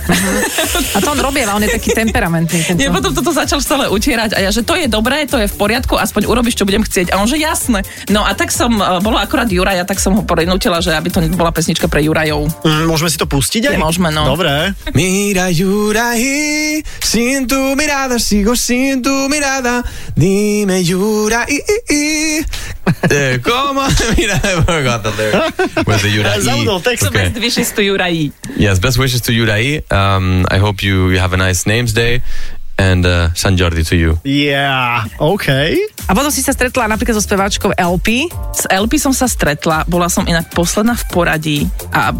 A 0.91 0.99
to 0.99 1.07
on 1.07 1.19
robieva, 1.23 1.55
on 1.55 1.63
je 1.63 1.71
taký 1.71 1.95
temperamentný. 1.95 2.67
Tento. 2.67 2.75
Nie, 2.75 2.91
potom 2.91 3.15
toto 3.15 3.31
začal 3.31 3.63
stále 3.63 3.87
utierať 3.87 4.35
a 4.35 4.43
ja, 4.43 4.51
že 4.51 4.59
to 4.59 4.75
je 4.75 4.91
dobré, 4.91 5.23
to 5.23 5.39
je 5.39 5.47
v 5.47 5.55
poriadku, 5.55 5.95
aspoň 5.95 6.27
urobíš, 6.27 6.59
čo 6.59 6.67
budem 6.67 6.83
chcieť. 6.83 7.15
A 7.15 7.23
on, 7.23 7.31
že 7.31 7.39
jasné. 7.39 7.87
No 8.11 8.27
a 8.27 8.35
tak 8.35 8.51
som, 8.51 8.75
e, 8.75 8.83
bola 8.99 9.23
akorát 9.23 9.47
Juraja, 9.47 9.87
tak 9.87 10.03
som 10.03 10.19
ho 10.19 10.27
prinútila, 10.27 10.83
že 10.83 10.91
aby 10.91 11.07
to 11.07 11.23
bola 11.31 11.55
pesnička 11.55 11.87
pre 11.87 12.03
Jurajov. 12.03 12.51
Mm, 12.67 12.91
môžeme 12.91 13.07
si 13.07 13.15
to 13.15 13.23
pustiť 13.23 13.71
aj? 13.71 13.79
Môžeme, 13.79 14.11
no. 14.11 14.27
Dobre. 14.27 14.75
Mira, 14.91 15.47
Yuraí, 15.47 16.83
sin 16.99 17.47
tu 17.47 17.71
mirada, 17.79 18.19
sigo 18.19 18.51
sin 18.59 18.99
tu 18.99 19.31
mirada. 19.31 19.79
Dime, 20.11 20.83
Yuraí. 20.83 21.63
Eh, 23.09 23.39
¿Cómo? 23.39 23.87
Mira, 24.17 24.35
I 24.43 24.61
forgot 24.61 25.03
the 25.03 25.11
lyric. 25.15 25.87
Was 25.87 26.03
it 26.05 26.11
Yuraí? 26.11 26.41
Zabudol 26.41 26.81
text. 26.81 27.07
Okay. 27.07 27.29
Best 27.31 27.39
wishes 27.39 27.71
Yes, 28.55 28.79
best 28.79 28.97
wishes 28.97 29.21
to 29.21 29.31
Yuraí. 29.31 29.89
Um, 29.91 30.45
I 30.49 30.57
hope 30.57 30.83
you, 30.83 31.09
you 31.09 31.19
have 31.19 31.33
a 31.33 31.37
nice 31.37 31.65
names 31.65 31.93
day. 31.93 32.21
And 32.75 33.07
uh, 33.07 33.31
San 33.31 33.55
Jordi 33.55 33.87
to 33.87 33.95
you. 33.95 34.19
Yeah, 34.27 35.07
OK. 35.23 35.47
A 36.05 36.11
potom 36.13 36.29
si 36.29 36.43
sa 36.43 36.51
stretla 36.51 36.91
napríklad 36.91 37.15
so 37.15 37.23
speváčkou 37.23 37.71
LP. 37.71 38.27
S 38.51 38.67
LP 38.67 38.99
som 38.99 39.15
sa 39.15 39.25
stretla, 39.31 39.87
bola 39.87 40.11
som 40.11 40.27
inak 40.27 40.51
posledná 40.51 40.93
v 40.93 41.05
poradí 41.09 41.59
a 41.89 42.11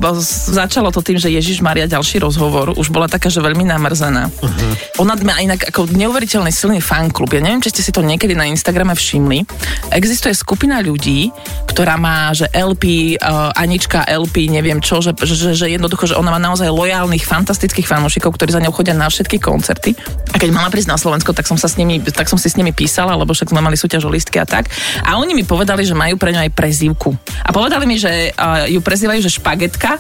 začalo 0.56 0.90
to 0.96 1.04
tým, 1.04 1.20
že 1.20 1.30
Ježiš 1.30 1.60
Maria 1.60 1.86
ďalší 1.86 2.24
rozhovor, 2.24 2.74
už 2.74 2.90
bola 2.90 3.06
taká, 3.12 3.28
že 3.28 3.44
veľmi 3.44 3.68
namrzená. 3.68 4.32
Uh-huh. 4.32 5.04
Ona 5.06 5.20
má 5.22 5.38
inak 5.44 5.70
ako 5.70 5.92
neuveriteľný 5.92 6.50
silný 6.50 6.80
fanklub. 6.80 7.30
Ja 7.36 7.44
neviem, 7.44 7.62
či 7.62 7.76
ste 7.76 7.86
si 7.86 7.92
to 7.92 8.02
niekedy 8.02 8.34
na 8.34 8.50
Instagrame 8.50 8.96
všimli. 8.96 9.46
Existuje 9.92 10.34
skupina 10.34 10.82
ľudí, 10.82 11.30
ktorá 11.68 12.00
má, 12.00 12.32
že 12.32 12.50
LP, 12.56 13.16
uh, 13.20 13.52
Anička 13.54 14.08
LP, 14.08 14.48
neviem 14.50 14.80
čo, 14.80 15.04
že, 15.04 15.12
že, 15.20 15.54
že 15.54 15.68
jednoducho, 15.68 16.10
že 16.10 16.18
ona 16.18 16.34
má 16.34 16.40
naozaj 16.40 16.72
lojálnych, 16.72 17.28
fantastických 17.28 17.86
fanúšikov, 17.86 18.34
ktorí 18.34 18.50
za 18.56 18.64
ňou 18.64 18.74
chodia 18.74 18.98
na 18.98 19.12
všetky 19.12 19.38
koncerty. 19.38 19.94
A 20.34 20.42
keď 20.46 20.54
mala 20.54 20.70
prísť 20.70 20.94
na 20.94 21.02
Slovensko, 21.02 21.34
tak 21.34 21.50
som, 21.50 21.58
sa 21.58 21.66
s 21.66 21.74
nimi, 21.74 21.98
tak 22.06 22.30
som 22.30 22.38
si 22.38 22.46
s 22.46 22.54
nimi 22.54 22.70
písala, 22.70 23.18
lebo 23.18 23.34
však 23.34 23.50
sme 23.50 23.66
mali 23.66 23.74
súťaž 23.74 24.06
o 24.06 24.14
listky 24.14 24.38
a 24.38 24.46
tak. 24.46 24.70
A 25.02 25.18
oni 25.18 25.34
mi 25.34 25.42
povedali, 25.42 25.82
že 25.82 25.98
majú 25.98 26.22
pre 26.22 26.30
ňu 26.30 26.46
aj 26.46 26.52
prezývku. 26.54 27.18
A 27.42 27.50
povedali 27.50 27.90
mi, 27.90 27.98
že 27.98 28.30
uh, 28.30 28.70
ju 28.70 28.78
prezývajú, 28.78 29.26
že 29.26 29.42
špagetka. 29.42 29.98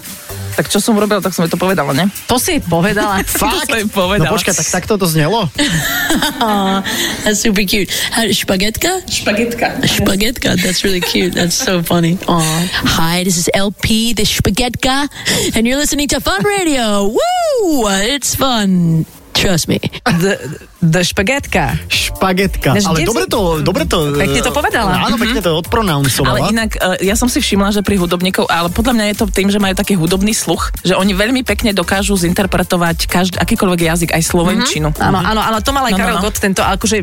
Tak 0.56 0.70
čo 0.70 0.78
som 0.78 0.94
urobila, 0.96 1.18
tak 1.20 1.34
som 1.34 1.44
jej 1.44 1.52
to 1.52 1.58
povedala, 1.58 1.92
ne? 1.98 2.06
To 2.30 2.38
si 2.38 2.56
jej 2.56 2.62
povedala. 2.62 3.26
Fakt? 3.26 3.66
To 3.66 3.74
som 3.74 3.76
jej 3.76 3.90
No 3.90 3.98
povedala. 3.98 4.30
počkaj, 4.32 4.54
tak 4.54 4.70
takto 4.70 5.02
to 5.02 5.10
znelo? 5.10 5.50
Aw, 6.46 6.80
that's 7.26 7.42
super 7.42 7.66
cute. 7.66 7.90
How, 8.14 8.30
spaghetka? 8.30 9.02
Špagetka. 9.10 9.82
Spaghetka. 9.82 10.54
That's 10.62 10.86
really 10.86 11.02
cute. 11.02 11.34
That's 11.34 11.58
so 11.58 11.82
funny. 11.82 12.22
Aw. 12.30 12.62
Hi, 13.02 13.26
this 13.26 13.36
is 13.36 13.50
LP, 13.52 14.14
the 14.14 14.24
Spaghetka, 14.24 15.10
and 15.58 15.66
you're 15.66 15.82
listening 15.82 16.08
to 16.14 16.22
Fun 16.22 16.46
Radio. 16.46 17.10
Woo! 17.10 17.90
It's 18.14 18.38
fun. 18.38 19.04
Trust 19.36 19.68
me. 19.68 19.80
The, 20.06 20.68
the 20.86 21.02
špagetka. 21.02 21.76
Špagetka. 21.90 22.74
Než 22.74 22.86
Ale 22.86 23.04
dobre 23.04 23.26
to, 23.26 23.60
dobre 23.60 23.84
to... 23.84 24.14
Pekne 24.14 24.40
to 24.40 24.52
eh, 24.52 24.56
povedala. 24.56 24.92
Áno, 25.02 25.18
pekne 25.18 25.40
to 25.40 25.52
Ale 25.52 25.60
odpronounciovala. 25.60 26.48
inak, 26.50 26.70
e, 26.76 27.06
ja 27.06 27.14
som 27.14 27.26
si 27.26 27.40
všimla, 27.40 27.72
že 27.72 27.82
pri 27.82 27.98
hudobníkov, 27.98 28.46
ale 28.48 28.70
podľa 28.70 28.94
mňa 28.94 29.06
je 29.12 29.16
to 29.18 29.26
tým, 29.28 29.50
že 29.50 29.58
majú 29.58 29.74
taký 29.74 29.96
hudobný 29.96 30.32
sluch, 30.32 30.72
že 30.82 30.94
oni 30.94 31.12
veľmi 31.12 31.42
pekne 31.42 31.72
dokážu 31.72 32.16
zinterpretovať 32.16 33.06
každý, 33.06 33.36
akýkoľvek 33.38 33.80
jazyk, 33.82 34.10
aj 34.12 34.24
slovenčinu. 34.24 34.90
Áno, 34.98 35.20
áno, 35.20 35.42
áno, 35.42 35.58
to 35.60 35.72
mal 35.72 35.84
aj 35.84 35.94
No, 35.94 35.98
no, 35.98 36.02
Karol 36.02 36.18
no. 36.20 36.24
Gott, 36.24 36.38
tento, 36.38 36.62
akože 36.62 36.98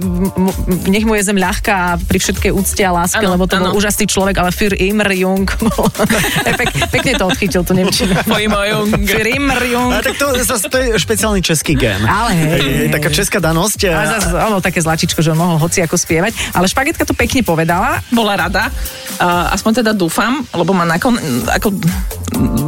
nech 0.87 1.05
mu 1.05 1.16
je 1.16 1.23
zem 1.23 1.38
ľahká 1.38 1.99
pri 2.05 2.18
všetkej 2.18 2.51
úcte 2.53 2.83
a 2.85 2.92
láske, 2.92 3.23
Áno, 3.25 3.35
lebo 3.35 3.45
to 3.47 3.57
bol 3.59 3.73
áno. 3.73 3.77
úžasný 3.77 4.07
človek, 4.07 4.37
ale 4.38 4.51
Für 4.53 4.75
immer 4.75 5.09
jung. 5.12 5.49
bol- 5.59 5.88
Pek, 6.61 6.92
pekne 6.92 7.12
to 7.16 7.25
odchytil, 7.27 7.62
tú 7.64 7.73
nemčinu. 7.73 8.12
Für 8.23 9.27
immer 9.27 9.61
jung. 9.64 9.90
A 9.92 10.05
tak 10.05 10.16
to, 10.21 10.37
zase 10.45 10.68
to 10.68 10.77
je 10.79 10.88
špeciálny 10.99 11.40
český 11.40 11.75
gen. 11.75 12.05
Ale 12.05 12.31
hej, 12.37 12.49
Hej, 12.53 12.73
hej, 12.77 12.88
Taká 12.92 13.09
česká 13.09 13.38
danosť. 13.40 13.72
Eh, 13.81 13.93
A 13.93 14.05
zase, 14.19 14.29
ono 14.35 14.59
také 14.61 14.81
zlačičko, 14.81 15.21
že 15.21 15.33
on 15.33 15.41
mohol 15.41 15.59
hoci 15.61 15.81
ako 15.85 15.97
spievať. 15.97 16.57
Ale 16.57 16.69
špagetka 16.69 17.07
to 17.09 17.17
pekne 17.17 17.41
povedala. 17.45 18.01
bola 18.13 18.37
rada. 18.37 18.69
Uh, 19.17 19.53
aspoň 19.55 19.85
teda 19.85 19.93
dúfam, 19.97 20.45
lebo 20.53 20.73
ma 20.77 20.85
nakon... 20.85 21.17
Ako, 21.49 21.69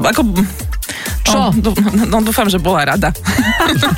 ako, 0.05 0.23
Čo? 1.35 1.41
No, 1.41 1.51
dú- 1.53 1.75
no, 2.07 2.19
dúfam, 2.21 2.47
že 2.47 2.57
bola 2.57 2.87
rada. 2.87 3.11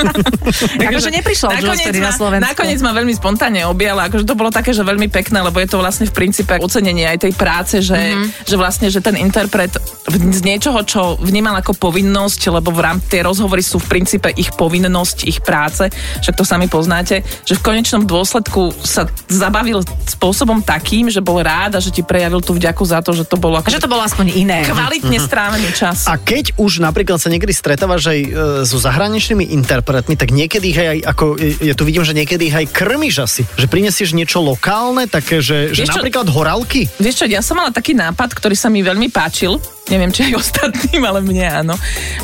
Akože 0.78 1.10
neprišla 1.10 1.48
už 1.52 1.76
vtedy 1.76 1.98
na 1.98 2.08
ma, 2.08 2.14
Slovensku. 2.14 2.46
nakoniec 2.46 2.80
ma 2.80 2.92
veľmi 2.92 3.12
spontánne 3.12 3.62
objala, 3.64 4.06
akože 4.06 4.24
to 4.24 4.32
bolo 4.32 4.48
také, 4.48 4.70
že 4.70 4.82
veľmi 4.82 5.08
pekné, 5.08 5.40
lebo 5.40 5.58
je 5.58 5.68
to 5.68 5.76
vlastne 5.76 6.04
v 6.04 6.14
princípe 6.14 6.56
ocenenie 6.56 7.04
aj 7.06 7.18
tej 7.20 7.32
práce, 7.34 7.76
že, 7.78 7.92
Mhm. 7.92 8.08
mm-hmm. 8.08 8.46
že 8.46 8.56
vlastne, 8.56 8.86
že 8.88 9.00
ten 9.00 9.16
interpret 9.16 9.72
z 10.06 10.40
niečoho, 10.40 10.80
čo 10.82 11.00
vnímal 11.18 11.56
ako 11.56 11.74
povinnosť, 11.74 12.40
lebo 12.50 12.70
v 12.70 12.80
rámci 12.80 13.06
tie 13.08 13.22
rozhovory 13.22 13.60
sú 13.60 13.76
v 13.76 13.88
princípe 13.88 14.28
ich 14.32 14.50
povinnosť, 14.50 15.18
ich 15.24 15.38
práce, 15.40 15.90
však 16.20 16.34
to 16.34 16.44
sami 16.44 16.66
poznáte, 16.66 17.16
že 17.42 17.54
v 17.54 17.62
konečnom 17.64 18.02
dôsledku 18.02 18.70
sa 18.76 19.04
zabavil 19.26 19.82
spôsobom 20.06 20.60
takým, 20.60 21.06
že 21.06 21.18
bol 21.18 21.38
rád 21.38 21.76
a 21.76 21.80
že 21.80 21.90
ti 21.90 22.00
prejavil 22.00 22.38
tú 22.38 22.52
vďaku 22.52 22.82
za 22.82 22.98
to, 23.00 23.12
že 23.12 23.24
to 23.24 23.36
bolo 23.36 23.58
A 23.58 23.66
že 23.66 23.78
to 23.78 23.86
bolo 23.86 24.00
aspoň 24.00 24.26
iné. 24.32 24.62
kvalitne 24.64 25.18
strávený 25.18 25.68
čas. 25.72 26.06
A 26.06 26.16
keď 26.16 26.54
už 26.56 26.78
napríklad 26.78 27.18
sa 27.26 27.34
niekedy 27.34 27.50
stretávaš 27.50 28.14
aj 28.14 28.20
e, 28.22 28.28
so 28.62 28.78
zahraničnými 28.78 29.50
interpretmi, 29.50 30.14
tak 30.14 30.30
niekedy 30.30 30.66
ich 30.70 30.78
aj, 30.78 30.98
ako, 31.10 31.34
e, 31.34 31.58
ja 31.66 31.74
tu 31.74 31.82
vidím, 31.82 32.06
že 32.06 32.14
niekedy 32.14 32.46
ich 32.46 32.54
aj 32.54 32.70
krmiš 32.70 33.26
asi. 33.26 33.42
Že 33.58 33.66
prinesieš 33.66 34.14
niečo 34.14 34.38
lokálne, 34.38 35.10
také, 35.10 35.42
že, 35.42 35.74
že 35.74 35.82
Vieš 35.82 35.90
čo? 35.90 35.98
napríklad 35.98 36.30
horálky. 36.30 36.86
Vieš 37.02 37.22
čo, 37.22 37.26
ja 37.26 37.42
som 37.42 37.58
mala 37.58 37.74
taký 37.74 37.98
nápad, 37.98 38.30
ktorý 38.30 38.54
sa 38.54 38.70
mi 38.70 38.86
veľmi 38.86 39.10
páčil. 39.10 39.58
Neviem, 39.86 40.10
či 40.10 40.26
aj 40.26 40.42
ostatným, 40.42 41.02
ale 41.06 41.22
mne 41.22 41.46
áno. 41.46 41.74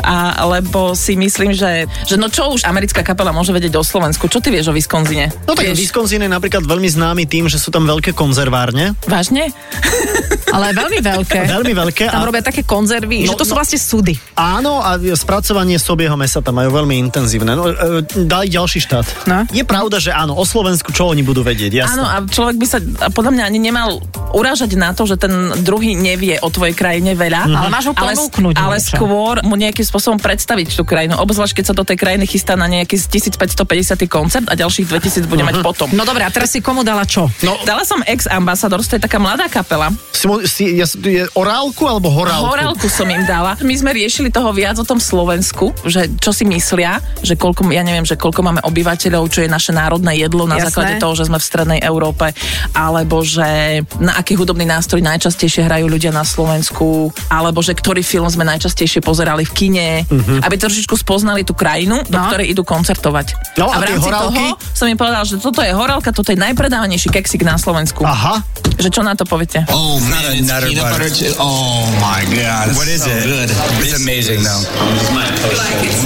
A, 0.03 0.35
lebo 0.51 0.98
si 0.98 1.14
myslím, 1.14 1.55
že, 1.55 1.87
že 2.05 2.18
no 2.18 2.27
čo 2.27 2.51
už 2.51 2.66
americká 2.66 3.07
kapela 3.07 3.31
môže 3.31 3.55
vedieť 3.55 3.79
o 3.79 3.87
Slovensku? 3.87 4.27
Čo 4.27 4.42
ty 4.42 4.51
vieš 4.51 4.70
o 4.70 4.75
Wisconsine? 4.75 5.31
No 5.46 5.55
tak 5.55 5.70
vieš, 5.70 5.87
Wisconsin 5.87 6.27
je 6.27 6.31
napríklad 6.31 6.66
veľmi 6.66 6.90
známy 6.90 7.22
tým, 7.31 7.46
že 7.46 7.62
sú 7.62 7.70
tam 7.70 7.87
veľké 7.87 8.18
konzervárne. 8.18 8.98
Vážne? 9.07 9.55
Ale 10.53 10.77
veľmi 10.77 11.01
veľké. 11.01 11.38
Veľmi 11.57 11.72
veľké. 11.72 12.12
Tam 12.12 12.25
a- 12.25 12.29
robia 12.29 12.44
také 12.44 12.61
konzervy, 12.61 13.25
No, 13.25 13.33
že 13.33 13.40
to 13.40 13.46
sú 13.48 13.55
no. 13.57 13.59
vlastne 13.64 13.79
súdy. 13.81 14.14
Áno, 14.37 14.85
a 14.85 15.01
spracovanie 15.16 15.81
sobieho 15.81 16.12
mesa 16.12 16.44
tam 16.44 16.61
majú 16.61 16.77
veľmi 16.77 16.96
intenzívne. 17.09 17.57
No, 17.57 17.72
e, 17.72 18.05
daj 18.05 18.53
ďalší 18.53 18.85
štát. 18.85 19.07
No. 19.25 19.48
Je 19.48 19.64
pravda, 19.64 19.96
že 19.96 20.12
áno, 20.12 20.37
o 20.37 20.44
Slovensku 20.44 20.92
čo 20.92 21.09
oni 21.09 21.25
budú 21.25 21.40
vedieť, 21.40 21.72
jasné. 21.72 21.96
Áno, 21.96 22.05
a 22.05 22.16
človek 22.29 22.57
by 22.61 22.66
sa 22.68 22.79
podľa 23.12 23.33
mňa 23.33 23.44
ani 23.48 23.59
nemal 23.64 24.05
urážať 24.37 24.77
na 24.77 24.92
to, 24.92 25.09
že 25.09 25.16
ten 25.16 25.33
druhý 25.64 25.96
nevie 25.96 26.37
o 26.40 26.48
tvojej 26.53 26.77
krajine 26.77 27.16
veľa. 27.16 27.48
Ale 27.56 27.70
máš 27.70 27.84
mu 27.90 27.94
ale, 27.96 28.12
ponúknuť 28.16 28.54
ale 28.56 28.76
niečo. 28.78 28.96
skôr 28.96 29.34
mu 29.44 29.54
nejakým 29.56 29.86
spôsobom 29.86 30.18
predstaviť 30.18 30.74
tú 30.74 30.82
krajinu. 30.82 31.18
Obzvlášť, 31.18 31.54
keď 31.58 31.64
sa 31.70 31.74
do 31.74 31.84
tej 31.84 31.96
krajiny 31.98 32.24
chystá 32.24 32.56
na 32.56 32.66
nejaký 32.66 32.96
1550 32.96 34.08
koncert 34.08 34.46
a 34.48 34.54
ďalších 34.54 34.86
2000 34.88 35.26
bude 35.26 35.42
mať 35.42 35.60
potom. 35.60 35.88
No 35.92 36.02
dobre, 36.02 36.24
a 36.24 36.30
teraz 36.30 36.52
si 36.52 36.60
komu 36.60 36.82
dala 36.82 37.04
čo? 37.04 37.28
No, 37.42 37.54
Dala 37.62 37.86
som 37.86 38.02
ex-ambassador, 38.02 38.82
to 38.82 38.98
je 38.98 39.02
taká 39.02 39.16
mladá 39.16 39.46
kapela. 39.46 39.88
si, 40.12 40.26
si, 40.48 40.64
ja, 40.76 40.86
je 40.86 41.24
orálku 41.34 41.84
alebo 41.86 42.10
horálku? 42.10 42.48
Horálku 42.52 42.86
som 42.90 43.06
im 43.08 43.22
dala. 43.24 43.54
My 43.62 43.74
sme 43.76 43.94
riešili 43.94 44.28
toho 44.28 44.50
viac 44.50 44.76
o 44.78 44.86
tom 44.86 44.98
Slovensku, 44.98 45.72
že 45.86 46.10
čo 46.18 46.30
si 46.34 46.44
myslia, 46.44 46.98
že 47.22 47.38
koľko, 47.38 47.70
ja 47.70 47.82
neviem, 47.82 48.04
že 48.04 48.18
koľko 48.18 48.40
máme 48.42 48.60
obyvateľov, 48.62 49.28
čo 49.30 49.42
je 49.44 49.48
naše 49.50 49.70
národné 49.72 50.18
jedlo 50.18 50.44
na 50.46 50.58
Jasné. 50.58 50.66
základe 50.68 50.94
toho, 50.98 51.14
že 51.16 51.28
sme 51.28 51.38
v 51.38 51.44
strednej 51.46 51.80
Európe, 51.82 52.30
alebo 52.74 53.22
že 53.24 53.80
na 53.98 54.18
aký 54.18 54.34
hudobný 54.36 54.66
nástroj 54.66 55.00
najčastejšie 55.02 55.66
hrajú 55.66 55.86
ľudia 55.88 56.10
na 56.10 56.22
Slovensku, 56.22 57.10
alebo 57.44 57.59
že 57.59 57.72
ktorý 57.72 58.00
film 58.00 58.26
sme 58.26 58.44
najčastejšie 58.44 58.98
pozerali 58.98 59.42
v 59.42 59.52
kine, 59.52 59.88
aby 60.38 60.55
trošičku 60.55 60.94
spoznali 60.94 61.42
tú 61.42 61.52
krajinu, 61.52 62.00
do 62.05 62.14
No. 62.14 62.28
ktorej 62.28 62.46
idú 62.48 62.62
koncertovať. 62.62 63.35
No 63.57 63.66
a 63.66 63.76
a 63.76 63.78
v 63.78 63.85
rámci 63.88 64.07
horálky? 64.07 64.44
toho 64.48 64.72
som 64.72 64.87
im 64.87 64.94
povedal, 64.94 65.22
že 65.22 65.37
toto 65.37 65.59
je 65.59 65.70
horálka, 65.70 66.09
toto 66.09 66.28
je 66.28 66.38
najpredávanejší 66.38 67.09
keksik 67.11 67.42
na 67.42 67.55
Slovensku. 67.55 68.02
Aha. 68.02 68.40
Že 68.74 68.88
čo 68.88 69.00
na 69.00 69.12
to 69.12 69.24
poviete? 69.24 69.66
Oh 69.68 69.98
man, 70.00 70.33
it's 70.33 70.46
butter. 70.46 70.70
butter. 70.72 71.35
Oh 71.37 71.83
my 71.98 72.22
god, 72.28 72.72
What 72.72 72.87
is 72.87 73.00
so 73.00 73.11
it? 73.11 73.24
Good. 73.24 73.50
It's 73.81 73.94
amazing 73.96 74.40
though. 74.40 74.62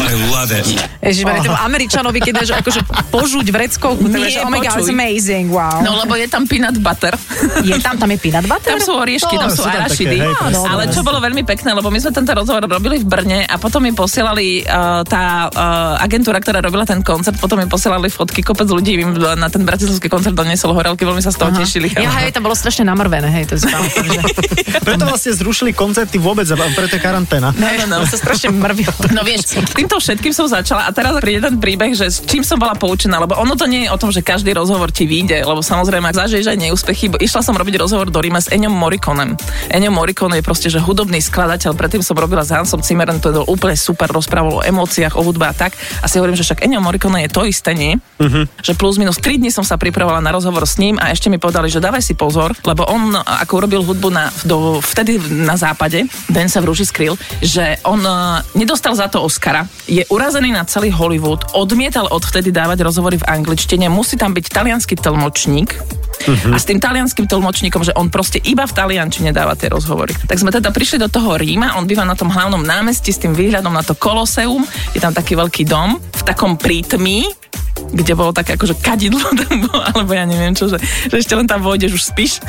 I 0.02 0.14
love 0.28 0.50
it. 0.50 0.66
Ježišmarja, 0.98 1.44
tomu 1.44 1.56
Američanovi, 1.56 2.18
keď 2.18 2.32
dáš 2.36 2.50
akože 2.56 2.80
požuť 3.08 3.46
vreckovku, 3.46 4.04
tak 4.04 4.16
Nie, 4.16 4.26
vieš, 4.26 4.36
oh 4.40 4.48
my 4.48 4.58
god, 4.58 4.74
it's 4.76 4.88
amazing, 4.88 5.46
wow. 5.48 5.78
No 5.80 5.94
lebo 5.96 6.14
je 6.14 6.26
tam 6.26 6.44
peanut 6.44 6.76
butter. 6.76 7.14
Je 7.60 7.76
tam, 7.78 7.94
tam 7.94 8.08
je 8.08 8.18
peanut 8.18 8.46
butter? 8.50 8.74
Tam 8.74 8.80
sú 8.80 8.92
oriešky, 8.94 9.34
No, 9.34 9.46
tam 9.46 9.50
sú 9.50 9.62
sú 9.62 9.68
arašidy. 9.68 10.16
také, 10.16 10.24
hej, 10.24 10.34
presne. 10.36 10.66
Ale 10.66 10.82
čo 10.88 11.00
bolo 11.00 11.18
veľmi 11.26 11.42
pekné, 11.42 11.74
lebo 11.74 11.90
my 11.90 11.98
sme 11.98 12.14
tento 12.14 12.30
rozhovor 12.30 12.62
robili 12.70 13.02
v 13.02 13.06
Brne 13.06 13.40
a 13.42 13.58
potom 13.58 13.82
mi 13.82 13.90
posielali 13.90 14.62
uh, 14.62 15.02
tá 15.02 15.50
uh, 15.50 15.98
agentúra, 15.98 16.38
ktorá 16.38 16.62
robila 16.62 16.86
ten 16.86 17.02
koncert, 17.02 17.36
potom 17.42 17.58
mi 17.58 17.66
posielali 17.66 18.06
fotky, 18.06 18.46
kopec 18.46 18.70
ľudí 18.70 18.94
im 18.94 19.18
na 19.18 19.50
ten 19.50 19.66
bratislavský 19.66 20.06
koncert 20.06 20.38
doniesol 20.38 20.72
horálky, 20.72 21.02
veľmi 21.02 21.20
sa 21.20 21.34
z 21.34 21.42
toho 21.42 21.50
tešili. 21.50 21.90
Ja, 21.98 22.14
hej, 22.22 22.30
tam 22.30 22.46
bolo 22.46 22.54
strašne 22.54 22.86
namrvené, 22.86 23.26
hej, 23.28 23.44
to 23.50 23.58
si 23.58 23.66
pamätám, 23.66 24.06
že... 24.06 24.20
Preto 24.86 25.04
vlastne 25.08 25.32
zrušili 25.34 25.74
koncerty 25.74 26.22
vôbec, 26.22 26.46
preto 26.46 26.94
je 26.94 27.02
karanténa. 27.02 27.50
No, 27.58 27.66
no, 27.66 27.84
no, 27.90 27.96
sa 28.06 28.14
strašne 28.20 28.54
mrvilo. 28.54 28.94
No 29.10 29.26
vieš, 29.26 29.58
týmto 29.74 29.98
všetkým 29.98 30.30
som 30.30 30.46
začala 30.46 30.86
a 30.86 30.90
teraz 30.94 31.18
príde 31.18 31.42
ten 31.42 31.58
príbeh, 31.58 31.96
že 31.96 32.06
s 32.06 32.22
čím 32.22 32.46
som 32.46 32.60
bola 32.60 32.78
poučená, 32.78 33.18
lebo 33.18 33.34
ono 33.34 33.58
to 33.58 33.66
nie 33.66 33.88
je 33.88 33.90
o 33.90 33.98
tom, 33.98 34.14
že 34.14 34.22
každý 34.22 34.54
rozhovor 34.54 34.94
ti 34.94 35.08
vyjde, 35.08 35.42
lebo 35.42 35.58
samozrejme, 35.58 36.06
ak 36.06 36.26
zažiješ 36.26 36.54
aj 36.54 36.58
neúspechy, 36.60 37.10
bo 37.10 37.18
išla 37.18 37.42
som 37.42 37.58
robiť 37.58 37.74
rozhovor 37.82 38.06
do 38.12 38.22
Rima 38.22 38.38
s 38.38 38.52
Eňom 38.52 38.70
Morikonem. 38.70 39.34
Eňo 39.72 39.90
Morikone 39.90 40.38
je 40.38 40.44
proste, 40.46 40.68
že 40.70 40.78
hudobný 40.78 41.15
skladateľ, 41.20 41.74
predtým 41.76 42.02
som 42.02 42.16
robila 42.16 42.42
s 42.42 42.52
Hansom 42.52 42.80
Zimmerem, 42.80 43.20
to 43.20 43.32
bol 43.32 43.46
úplne 43.48 43.76
super, 43.78 44.08
rozprával 44.08 44.60
o 44.60 44.64
emóciách, 44.64 45.16
o 45.18 45.22
hudbe 45.22 45.46
a 45.48 45.54
tak. 45.54 45.74
A 46.00 46.06
si 46.08 46.18
hovorím, 46.20 46.38
že 46.38 46.44
však 46.46 46.64
Eňo 46.64 46.80
Morikone 46.80 47.26
je 47.26 47.30
to 47.32 47.42
isté, 47.44 47.72
nie? 47.72 47.98
Uh-huh. 48.16 48.44
Že 48.60 48.72
plus 48.78 48.96
minus 48.96 49.18
3 49.20 49.40
dní 49.40 49.50
som 49.52 49.64
sa 49.64 49.76
pripravovala 49.76 50.24
na 50.24 50.32
rozhovor 50.32 50.64
s 50.64 50.80
ním 50.80 50.96
a 50.96 51.12
ešte 51.12 51.28
mi 51.28 51.36
povedali, 51.36 51.68
že 51.68 51.82
dávaj 51.82 52.02
si 52.02 52.14
pozor, 52.16 52.54
lebo 52.64 52.86
on 52.88 53.14
ako 53.16 53.52
urobil 53.60 53.82
hudbu 53.84 54.08
na, 54.12 54.32
do, 54.44 54.80
vtedy 54.80 55.20
na 55.44 55.58
západe, 55.58 56.08
Den 56.26 56.48
sa 56.50 56.64
v 56.64 56.72
rúži 56.72 56.88
skryl, 56.88 57.14
že 57.40 57.78
on 57.86 58.00
uh, 58.02 58.42
nedostal 58.56 58.96
za 58.96 59.06
to 59.10 59.22
Oscara, 59.22 59.68
je 59.86 60.02
urazený 60.08 60.50
na 60.52 60.64
celý 60.66 60.90
Hollywood, 60.90 61.42
odmietal 61.54 62.08
odvtedy 62.10 62.50
dávať 62.50 62.82
rozhovory 62.82 63.16
v 63.20 63.28
angličtine, 63.28 63.86
musí 63.92 64.18
tam 64.18 64.32
byť 64.32 64.46
talianský 64.50 64.94
tlmočník, 64.98 66.05
Uh-huh. 66.26 66.52
A 66.52 66.56
s 66.58 66.66
tým 66.66 66.82
talianským 66.82 67.30
tlmočníkom, 67.30 67.86
že 67.86 67.94
on 67.94 68.10
proste 68.10 68.42
iba 68.42 68.66
v 68.66 68.74
taliančine 68.74 69.30
dáva 69.30 69.54
tie 69.54 69.70
rozhovory. 69.70 70.12
Tak 70.26 70.42
sme 70.42 70.50
teda 70.50 70.74
prišli 70.74 70.98
do 70.98 71.06
toho 71.06 71.38
Ríma, 71.38 71.78
on 71.78 71.86
býva 71.86 72.02
na 72.02 72.18
tom 72.18 72.28
hlavnom 72.28 72.60
námestí 72.60 73.14
s 73.14 73.22
tým 73.22 73.32
výhľadom 73.32 73.70
na 73.70 73.86
to 73.86 73.94
Koloseum, 73.94 74.66
je 74.92 75.00
tam 75.00 75.14
taký 75.14 75.38
veľký 75.38 75.62
dom 75.64 75.96
v 75.96 76.22
takom 76.26 76.58
prítmí, 76.58 77.30
kde 77.76 78.12
bolo 78.16 78.32
také 78.32 78.56
akože 78.56 78.80
kadidlo 78.80 79.20
tam 79.20 79.68
bolo, 79.68 79.82
alebo 79.84 80.10
ja 80.16 80.24
neviem 80.24 80.56
čo, 80.56 80.66
že, 80.66 80.80
že 81.12 81.16
ešte 81.20 81.36
len 81.36 81.44
tam 81.44 81.60
vôjdeš, 81.60 81.92
už 81.92 82.04
spíš. 82.08 82.40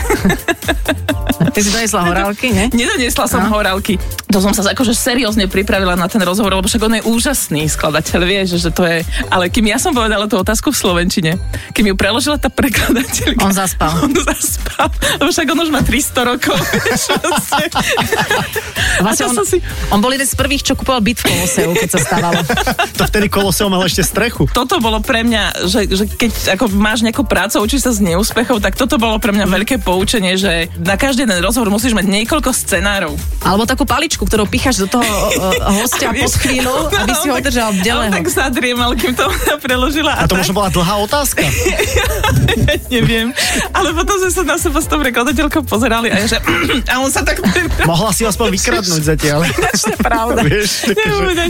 Ty 1.27 1.59
si 1.59 1.69
donesla 1.69 2.07
horálky, 2.07 2.49
ne? 2.55 2.71
Nedoniesla 2.71 3.27
som 3.29 3.45
no. 3.45 3.51
horálky. 3.53 3.99
To 4.31 4.39
som 4.39 4.55
sa 4.55 4.63
akože 4.71 4.95
seriózne 4.95 5.45
pripravila 5.51 5.93
na 5.99 6.07
ten 6.07 6.23
rozhovor, 6.23 6.55
lebo 6.55 6.65
však 6.65 6.81
on 6.81 6.97
je 6.97 7.03
úžasný 7.05 7.67
skladateľ, 7.69 8.19
vieš, 8.23 8.57
že 8.57 8.71
to 8.71 8.87
je... 8.87 9.03
Ale 9.29 9.51
kým 9.51 9.67
ja 9.69 9.77
som 9.77 9.91
povedala 9.91 10.25
tú 10.25 10.39
otázku 10.39 10.71
v 10.71 10.77
Slovenčine, 10.79 11.31
kým 11.75 11.93
ju 11.93 11.95
preložila 11.99 12.39
tá 12.39 12.47
prekladateľka... 12.47 13.43
On 13.43 13.53
zaspal. 13.67 13.91
On 14.07 14.11
zaspal, 14.15 14.87
lebo 15.19 15.29
však 15.29 15.47
on 15.51 15.59
už 15.59 15.69
má 15.75 15.81
300 15.83 16.31
rokov. 16.31 16.55
vlastne. 19.03 19.27
On, 19.27 19.43
si... 19.43 19.59
on 19.91 19.99
bol 19.99 20.15
jeden 20.15 20.25
z 20.25 20.33
prvých, 20.33 20.63
čo 20.63 20.73
kupoval 20.79 21.03
byt 21.03 21.19
v 21.19 21.25
Koloseu, 21.27 21.69
keď 21.75 21.89
sa 21.91 21.99
stávalo. 21.99 22.39
to 22.95 23.03
vtedy 23.03 23.27
Koloseum 23.27 23.69
mal 23.69 23.83
ešte 23.83 24.01
strechu. 24.01 24.47
Toto 24.49 24.79
bolo 24.79 25.03
pre 25.03 25.27
mňa, 25.27 25.67
že, 25.67 25.91
že 25.91 26.07
keď 26.07 26.57
ako 26.57 26.71
máš 26.73 27.03
nejakú 27.03 27.27
prácu, 27.27 27.59
učíš 27.59 27.83
sa 27.83 27.91
z 27.91 28.07
neúspechov, 28.07 28.63
tak 28.63 28.79
toto 28.79 28.95
bolo 28.95 29.19
pre 29.19 29.35
mňa 29.35 29.45
veľké 29.45 29.83
poučenie, 29.83 30.39
že 30.39 30.71
na 30.79 30.95
každý 30.95 31.27
jeden 31.27 31.43
rozhovor 31.43 31.69
musíš 31.69 31.93
mať 31.93 32.07
niekoľko 32.07 32.49
scenárov. 32.55 33.13
Alebo 33.43 33.67
takú 33.67 33.83
paličku, 33.83 34.23
ktorú 34.23 34.47
picháš 34.47 34.85
do 34.85 34.87
toho 34.87 35.03
uh, 35.03 35.75
hostia 35.83 36.15
pod 36.15 36.33
chvíľu, 36.39 36.87
aby 37.03 37.13
si 37.17 37.27
ho 37.27 37.37
držal 37.37 37.75
bdelého. 37.75 38.13
tak 38.13 38.25
zadriemal, 38.31 38.95
kým 38.95 39.13
to 39.13 39.27
preložila. 39.59 40.15
A, 40.15 40.23
a 40.23 40.25
to 40.25 40.37
tak... 40.37 40.45
možno 40.45 40.53
bola 40.55 40.69
dlhá 40.71 40.95
otázka. 41.03 41.43
ja 42.89 43.07
neviem. 43.07 43.33
Ale 43.73 43.93
potom 43.93 44.15
sme 44.21 44.31
sa 44.31 44.41
na 44.43 44.55
seba 44.59 44.79
s 44.79 44.87
tou 44.87 44.99
prekladateľkou 45.01 45.65
pozerali 45.65 46.13
a 46.13 46.21
ja, 46.21 46.25
že 46.25 46.37
a 46.91 47.01
on 47.01 47.09
sa 47.09 47.21
tak... 47.23 47.41
Mohla 47.83 48.11
si 48.13 48.23
aspoň 48.23 48.47
vykradnúť 48.53 49.01
zatiaľ. 49.15 49.39
je 49.93 49.97
pravda. 49.97 50.41
Vieš, 50.43 50.91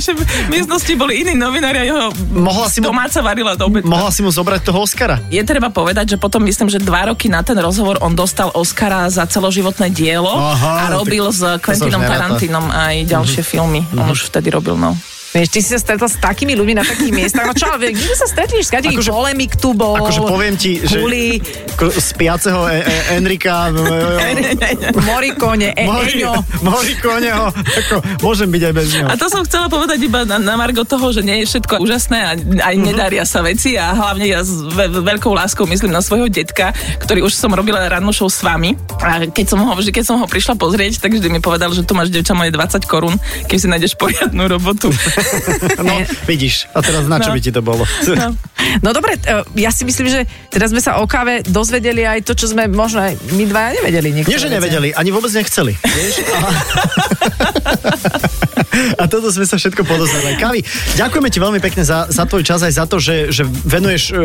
že... 0.03 0.11
v 0.13 0.49
miestnosti 0.51 0.93
boli 0.95 1.25
iní 1.25 1.33
novinári 1.33 1.83
a 1.83 1.85
jeho 1.87 2.05
Mohla 2.31 2.67
si 2.69 2.79
mu... 2.79 2.91
domáca 2.91 3.19
varila 3.19 3.57
do 3.57 3.67
obeda. 3.67 3.85
Mohla 3.87 4.11
si 4.13 4.21
mu 4.21 4.29
zobrať 4.31 4.61
toho 4.67 4.79
Oscara. 4.83 5.19
Je 5.33 5.41
treba 5.43 5.73
povedať, 5.73 6.15
že 6.15 6.17
potom 6.19 6.43
myslím, 6.45 6.69
že 6.71 6.79
dva 6.79 7.11
roky 7.11 7.27
na 7.27 7.41
ten 7.41 7.57
rozhovor 7.57 7.99
on 7.99 8.13
dostal 8.13 8.53
Oscara 8.53 9.09
za 9.09 9.25
celoživotné 9.27 9.89
dielo 9.91 10.31
Aha, 10.31 10.87
a 10.87 10.95
robil 10.95 11.27
s 11.33 11.41
Quentinom 11.59 12.01
Tarantinom 12.03 12.69
aj 12.69 13.07
ďalšie 13.09 13.41
mm-hmm. 13.43 13.51
filmy. 13.51 13.81
Mm-hmm. 13.83 14.01
On 14.01 14.07
už 14.13 14.29
vtedy 14.29 14.53
robil, 14.53 14.77
no. 14.77 14.95
Vieš, 15.37 15.49
ty 15.53 15.59
si 15.61 15.69
sa 15.69 15.77
stretol 15.77 16.09
s 16.09 16.17
takými 16.17 16.57
ľuďmi 16.57 16.73
na 16.73 16.81
takých 16.81 17.13
miestach. 17.13 17.45
No 17.45 17.53
čo, 17.53 17.69
ale 17.69 17.93
kde 17.93 18.13
sa 18.17 18.25
stretneš? 18.25 18.73
Skade 18.73 18.89
akože, 18.89 19.13
polemik 19.13 19.53
tu 19.53 19.77
bol. 19.77 20.01
Akože 20.01 20.25
poviem 20.25 20.57
ti, 20.57 20.81
že 20.81 20.97
Huli. 20.97 21.37
z 21.77 22.09
piaceho 22.17 22.65
e- 22.65 22.81
e- 22.81 23.05
Enrika 23.21 23.69
Morikone, 25.07 25.77
e- 25.77 25.85
Mori, 25.85 26.17
Eňo. 26.17 26.33
Morikoneho, 26.65 27.53
ako, 27.53 27.95
môžem 28.25 28.49
byť 28.49 28.61
aj 28.65 28.73
bez 28.73 28.87
neho. 28.97 29.05
A 29.05 29.13
to 29.13 29.29
som 29.29 29.45
chcela 29.45 29.69
povedať 29.69 30.01
iba 30.01 30.25
na, 30.25 30.41
na 30.41 30.57
Margo 30.57 30.81
toho, 30.81 31.13
že 31.13 31.21
nie 31.21 31.45
je 31.45 31.53
všetko 31.53 31.85
úžasné 31.85 32.17
a 32.17 32.31
aj 32.33 32.73
uh-huh. 32.73 32.87
nedaria 32.89 33.21
sa 33.21 33.45
veci 33.45 33.77
a 33.77 33.93
hlavne 33.93 34.25
ja 34.25 34.41
s 34.41 34.65
ve- 34.73 34.89
veľkou 34.89 35.29
láskou 35.37 35.69
myslím 35.69 35.93
na 35.93 36.01
svojho 36.01 36.25
detka, 36.33 36.73
ktorý 37.05 37.29
už 37.29 37.37
som 37.37 37.53
robila 37.53 37.85
rannú 37.85 38.09
show 38.09 38.25
s 38.25 38.41
vami 38.41 38.73
a 39.05 39.29
keď 39.29 39.45
som 39.53 39.61
ho, 39.61 39.77
že 39.77 39.93
keď 39.93 40.03
som 40.03 40.17
ho 40.17 40.25
prišla 40.25 40.57
pozrieť, 40.57 40.97
tak 40.97 41.13
vždy 41.13 41.29
mi 41.29 41.37
povedal, 41.37 41.69
že 41.77 41.85
tu 41.85 41.93
máš 41.93 42.09
devča 42.09 42.33
moje 42.33 42.49
20 42.49 42.89
korún, 42.89 43.13
keď 43.45 43.57
si 43.61 43.67
nájdeš 43.69 43.93
poriadnu 44.01 44.49
robotu. 44.49 44.89
no, 45.87 45.95
vidíš. 46.25 46.67
A 46.73 46.81
teraz 46.81 47.05
na 47.07 47.19
čo 47.19 47.31
no. 47.31 47.35
by 47.35 47.41
ti 47.41 47.51
to 47.51 47.61
bolo? 47.61 47.83
no. 48.07 48.35
no 48.83 48.89
dobre, 48.93 49.17
e, 49.21 49.43
ja 49.61 49.71
si 49.71 49.83
myslím, 49.87 50.07
že 50.07 50.25
teraz 50.51 50.71
sme 50.71 50.81
sa 50.81 50.99
o 51.01 51.05
káve 51.07 51.43
dozvedeli 51.45 52.03
aj 52.03 52.25
to, 52.27 52.33
čo 52.33 52.51
sme 52.51 52.67
možno 52.67 53.03
aj 53.03 53.13
my 53.35 53.43
dvaja 53.47 53.69
nevedeli. 53.81 54.09
Nie, 54.23 54.39
že 54.39 54.49
nevedeli, 54.51 54.93
ani 54.93 55.09
vôbec 55.11 55.31
nechceli. 55.31 55.73
Vieš? 55.75 56.15
A 58.97 59.09
toto 59.09 59.29
sme 59.33 59.45
sa 59.45 59.57
všetko 59.57 59.85
podozvedali. 59.85 60.37
Kavi, 60.37 60.61
ďakujeme 60.97 61.29
ti 61.33 61.39
veľmi 61.41 61.59
pekne 61.61 61.83
za, 61.85 62.09
za 62.09 62.29
tvoj 62.29 62.45
čas 62.45 62.61
aj 62.61 62.73
za 62.77 62.85
to, 62.85 63.01
že, 63.01 63.33
že 63.33 63.43
venuješ 63.45 64.03
uh, 64.13 64.17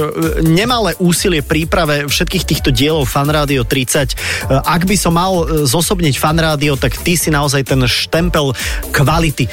nemalé 0.44 0.96
úsilie 1.00 1.40
príprave 1.40 2.08
všetkých 2.08 2.44
týchto 2.44 2.70
dielov 2.72 3.08
Fan 3.08 3.28
Radio 3.28 3.64
30. 3.64 4.12
Uh, 4.48 4.60
ak 4.64 4.84
by 4.84 4.96
som 4.96 5.16
mal 5.16 5.64
zosobniť 5.64 6.14
Fan 6.20 6.38
Radio, 6.40 6.76
tak 6.76 6.96
ty 7.00 7.16
si 7.16 7.32
naozaj 7.32 7.64
ten 7.64 7.80
štempel 7.84 8.52
kvality. 8.92 9.48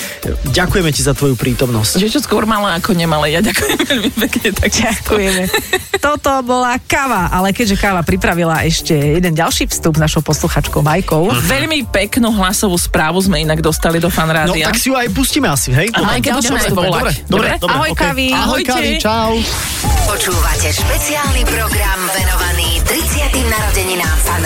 Ďakujeme 0.52 0.92
ti 0.92 1.02
za 1.04 1.16
tvoju 1.30 1.38
prítomnosť. 1.38 2.02
Že 2.02 2.08
čo 2.10 2.20
skôr 2.26 2.50
malé 2.50 2.74
ako 2.82 2.98
nemalé. 2.98 3.38
Ja 3.38 3.46
ďakujem 3.46 3.78
veľmi 3.94 4.12
pekne. 4.18 4.50
Tak 4.50 4.70
ďakujeme. 4.74 5.44
Toto 6.02 6.32
bola 6.42 6.74
káva, 6.82 7.30
ale 7.30 7.54
keďže 7.54 7.78
káva 7.78 8.02
pripravila 8.02 8.66
ešte 8.66 8.98
jeden 8.98 9.38
ďalší 9.38 9.70
vstup 9.70 9.94
s 9.94 10.02
našou 10.02 10.26
posluchačkou 10.26 10.82
Majkou. 10.82 11.30
Uh-huh. 11.30 11.46
Veľmi 11.46 11.86
peknú 11.86 12.34
hlasovú 12.34 12.82
správu 12.82 13.22
sme 13.22 13.46
inak 13.46 13.62
dostali 13.62 14.02
do 14.02 14.10
Fan 14.10 14.34
No 14.50 14.58
tak 14.58 14.80
si 14.82 14.90
ju 14.90 14.98
aj 14.98 15.12
pustíme 15.14 15.46
asi, 15.46 15.70
hej? 15.70 15.94
Aha, 15.94 16.18
budeme 16.18 16.58
aj 16.58 16.72
volať. 16.74 16.90
Dobre, 16.90 17.14
dobre, 17.30 17.48
dobre. 17.62 17.76
Ahoj, 17.78 17.92
okay. 17.94 18.02
Kavi. 18.10 18.28
Ahoj, 18.34 18.62
Kavi, 18.66 18.92
čau. 18.98 19.38
Počúvate 20.10 20.70
špeciálny 20.74 21.44
program 21.46 22.00
venovaný 22.18 22.82
30. 22.90 23.54
narodeninám 23.54 24.18
Fan 24.26 24.44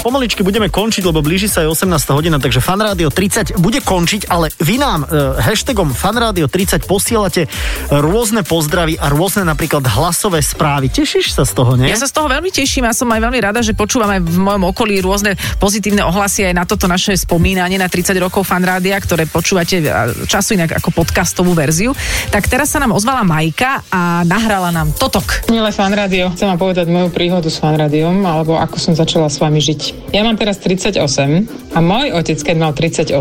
Pomaličky 0.00 0.40
budeme 0.40 0.72
končiť, 0.72 1.04
lebo 1.04 1.20
blíži 1.20 1.44
sa 1.44 1.60
aj 1.60 1.76
18. 1.76 2.16
hodina, 2.16 2.40
takže 2.40 2.64
Fanrádio 2.64 3.12
30 3.12 3.60
bude 3.60 3.84
končiť, 3.84 4.32
ale 4.32 4.48
vy 4.56 4.80
nám 4.80 5.04
e, 5.04 5.36
hashtagom 5.44 5.92
Fanrádio 5.92 6.48
30 6.48 6.88
posielate 6.88 7.44
rôzne 7.92 8.40
pozdravy 8.40 8.96
a 8.96 9.12
rôzne 9.12 9.44
napríklad 9.44 9.84
hlasové 9.84 10.40
správy. 10.40 10.88
Tešíš 10.88 11.36
sa 11.36 11.44
z 11.44 11.52
toho, 11.52 11.76
nie? 11.76 11.92
Ja 11.92 12.00
sa 12.00 12.08
z 12.08 12.16
toho 12.16 12.32
veľmi 12.32 12.48
teším 12.48 12.88
a 12.88 12.96
som 12.96 13.12
aj 13.12 13.20
veľmi 13.20 13.40
rada, 13.44 13.60
že 13.60 13.76
počúvam 13.76 14.08
aj 14.08 14.24
v 14.24 14.40
mojom 14.40 14.72
okolí 14.72 15.04
rôzne 15.04 15.36
pozitívne 15.60 16.00
ohlasy 16.00 16.48
aj 16.48 16.54
na 16.56 16.64
toto 16.64 16.88
naše 16.88 17.12
spomínanie 17.20 17.76
na 17.76 17.92
30 17.92 18.16
rokov 18.24 18.48
Fanrádia, 18.48 18.96
ktoré 18.96 19.28
počúvate 19.28 19.84
času 20.24 20.56
inak 20.56 20.80
ako 20.80 20.96
podcastovú 20.96 21.52
verziu. 21.52 21.92
Tak 22.32 22.48
teraz 22.48 22.72
sa 22.72 22.80
nám 22.80 22.96
ozvala 22.96 23.20
Majka 23.20 23.84
a 23.92 24.24
nahrala 24.24 24.72
nám 24.72 24.96
totok. 24.96 25.44
Milé 25.52 25.68
Fanrádio, 25.76 26.32
chcem 26.32 26.48
vám 26.48 26.56
povedať 26.56 26.88
moju 26.88 27.12
príhodu 27.12 27.52
s 27.52 27.60
Fanrádiom, 27.60 28.24
alebo 28.24 28.56
ako 28.56 28.80
som 28.80 28.96
začala 28.96 29.28
s 29.28 29.36
vami 29.36 29.60
žiť. 29.60 29.89
Ja 30.10 30.26
mám 30.26 30.34
teraz 30.34 30.58
38 30.58 30.98
a 31.74 31.78
môj 31.78 32.10
otec, 32.18 32.38
keď 32.42 32.56
mal 32.58 32.72
38 32.74 33.14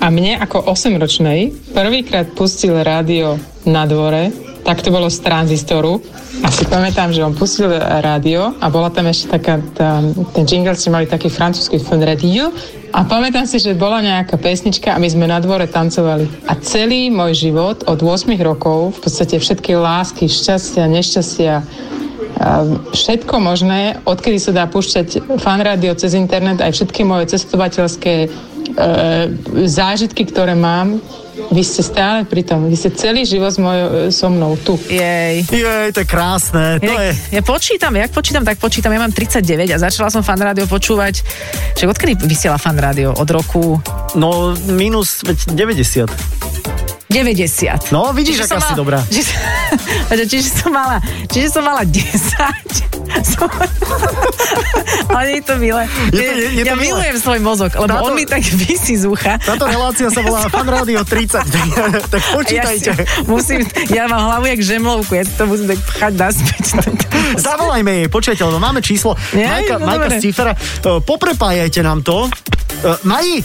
a 0.00 0.06
mne 0.12 0.36
ako 0.40 0.68
8-ročnej 0.68 1.72
prvýkrát 1.72 2.28
pustil 2.36 2.76
rádio 2.80 3.40
na 3.64 3.88
dvore, 3.88 4.28
tak 4.64 4.84
to 4.84 4.92
bolo 4.92 5.08
z 5.08 5.20
tranzistoru. 5.24 6.00
A 6.40 6.48
si 6.48 6.64
pamätám, 6.64 7.12
že 7.12 7.24
on 7.24 7.36
pustil 7.36 7.68
rádio 7.80 8.56
a 8.60 8.66
bola 8.72 8.88
tam 8.88 9.08
ešte 9.08 9.36
taká, 9.36 9.60
tá, 9.76 10.00
ten 10.32 10.44
jingle 10.48 10.76
ste 10.76 10.88
mali 10.88 11.04
taký 11.04 11.28
francúzsky 11.28 11.76
fun 11.76 12.00
radio 12.00 12.48
a 12.92 13.04
pamätám 13.04 13.44
si, 13.44 13.60
že 13.60 13.76
bola 13.76 14.00
nejaká 14.00 14.40
pesnička 14.40 14.96
a 14.96 15.00
my 15.00 15.08
sme 15.08 15.28
na 15.28 15.38
dvore 15.40 15.68
tancovali. 15.68 16.28
A 16.48 16.56
celý 16.58 17.12
môj 17.12 17.48
život 17.48 17.84
od 17.84 18.00
8 18.00 18.30
rokov, 18.40 18.98
v 18.98 19.08
podstate 19.08 19.36
všetky 19.36 19.76
lásky, 19.76 20.26
šťastia, 20.26 20.84
nešťastia, 20.88 21.54
všetko 22.92 23.34
možné, 23.40 24.00
odkedy 24.04 24.38
sa 24.40 24.54
dá 24.54 24.64
púšťať 24.70 25.38
fan 25.40 25.60
rádio 25.60 25.92
cez 25.96 26.14
internet, 26.16 26.62
aj 26.62 26.72
všetky 26.76 27.04
moje 27.04 27.32
cestovateľské 27.36 28.14
e, 28.24 28.28
zážitky, 29.66 30.24
ktoré 30.28 30.56
mám, 30.56 31.02
vy 31.48 31.62
ste 31.64 31.80
stále 31.80 32.28
pri 32.28 32.44
tom. 32.44 32.68
Vy 32.68 32.76
ste 32.76 32.90
celý 32.92 33.24
život 33.24 33.50
moj, 33.56 34.12
so 34.12 34.28
mnou 34.28 34.60
tu. 34.60 34.76
Jej. 34.92 35.48
Jej, 35.48 35.88
to 35.96 36.04
je 36.04 36.08
krásne. 36.08 36.76
To 36.78 36.92
ja, 36.92 37.10
je... 37.10 37.40
ja 37.40 37.42
počítam, 37.42 37.96
jak 37.96 38.12
počítam, 38.12 38.44
tak 38.44 38.60
počítam. 38.60 38.92
Ja 38.92 39.00
mám 39.00 39.14
39 39.14 39.72
a 39.72 39.76
začala 39.80 40.12
som 40.12 40.20
fan 40.20 40.38
rádio 40.38 40.68
počúvať. 40.68 41.24
Čiže 41.80 41.88
odkedy 41.88 42.12
vysiela 42.28 42.60
fan 42.60 42.76
rádio? 42.76 43.16
Od 43.16 43.28
roku? 43.32 43.80
No, 44.14 44.52
minus 44.68 45.24
90. 45.24 46.39
90. 47.10 47.90
No, 47.90 48.14
vidíš, 48.14 48.38
Čiže 48.38 48.44
aká 48.46 48.54
som 48.54 48.60
si 48.62 48.74
dobrá. 48.74 48.98
Čiže, 49.10 49.34
čiže 50.26 50.48
som 50.54 50.70
mala, 50.70 51.02
čiže 51.26 51.48
som 51.50 51.62
mala 51.62 51.82
10. 51.82 52.06
Som, 53.26 53.50
ale 55.10 55.22
nie 55.26 55.38
je 55.38 55.44
to 55.44 55.54
milé. 55.58 55.82
Je 56.08 56.22
to- 56.22 56.22
je- 56.22 56.50
je 56.52 56.62
ja 56.62 56.70
to 56.70 56.78
milé. 56.78 56.86
milujem 56.86 57.16
svoj 57.18 57.38
mozog, 57.40 57.70
lebo 57.74 57.90
Táto- 57.90 58.06
on 58.06 58.14
mi 58.14 58.22
tak 58.22 58.42
vysí 58.46 58.94
z 58.94 59.04
ucha. 59.04 59.36
Táto 59.36 59.66
relácia 59.66 60.06
sa 60.06 60.22
volá 60.22 60.46
Fan 60.46 60.62
Radio 60.64 61.02
30, 61.02 61.42
tak, 61.42 61.66
tak 62.14 62.22
počítajte. 62.32 62.90
Ja, 62.94 63.02
si 63.02 63.26
musím, 63.26 63.60
ja 63.90 64.06
mám 64.06 64.30
hlavu 64.30 64.46
jak 64.48 64.60
žemlovku, 64.62 65.12
ja 65.12 65.26
to 65.26 65.42
musím 65.44 65.74
tak 65.74 65.80
pchať 65.82 66.12
naspäť. 66.14 66.64
Zavolajme 67.36 67.90
jej, 67.96 68.08
počujete, 68.08 68.42
lebo 68.42 68.58
máme 68.58 68.78
číslo 68.80 69.18
Nie, 69.34 69.50
Majka, 69.50 69.74
no 69.76 69.86
Majka 69.86 70.08
z 70.10 70.16
Cifera. 70.22 70.52
Poprepájajte 71.02 71.82
nám 71.82 72.02
to. 72.02 72.30
E, 72.80 72.96
Maji! 73.02 73.36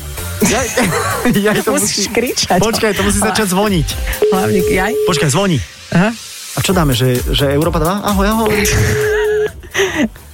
Ja, 0.45 0.61
ja 1.49 1.63
to 1.63 1.73
Musíš 1.73 2.11
kričať. 2.11 2.59
Počkaj, 2.59 2.91
to 2.93 3.03
musí 3.03 3.19
začať 3.19 3.47
zvoniť. 3.49 3.87
Hlavne, 4.29 4.59
jaj. 4.61 4.93
Počkaj, 5.07 5.29
zvoní. 5.31 5.57
Aha. 5.89 6.11
A 6.55 6.59
čo 6.59 6.71
dáme, 6.71 6.91
že, 6.91 7.19
že 7.31 7.51
Európa 7.51 7.79
2? 7.79 8.03
Ahoj, 8.03 8.25
ahoj. 8.27 8.51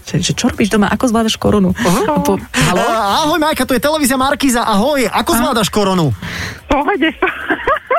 Že, 0.01 0.15
že 0.19 0.32
čo 0.36 0.51
robíš 0.51 0.67
doma, 0.67 0.91
ako 0.91 1.08
zvládaš 1.08 1.39
korunu? 1.39 1.71
Po, 1.71 2.36
E, 2.36 2.67
halo? 2.67 2.84
ahoj, 2.84 3.39
Majka, 3.39 3.63
tu 3.63 3.71
je 3.71 3.80
televízia 3.80 4.19
Markiza. 4.19 4.60
Ahoj, 4.60 5.08
ako 5.08 5.32
zvládaš 5.39 5.71
koronu? 5.71 6.12
Pohode. 6.67 7.15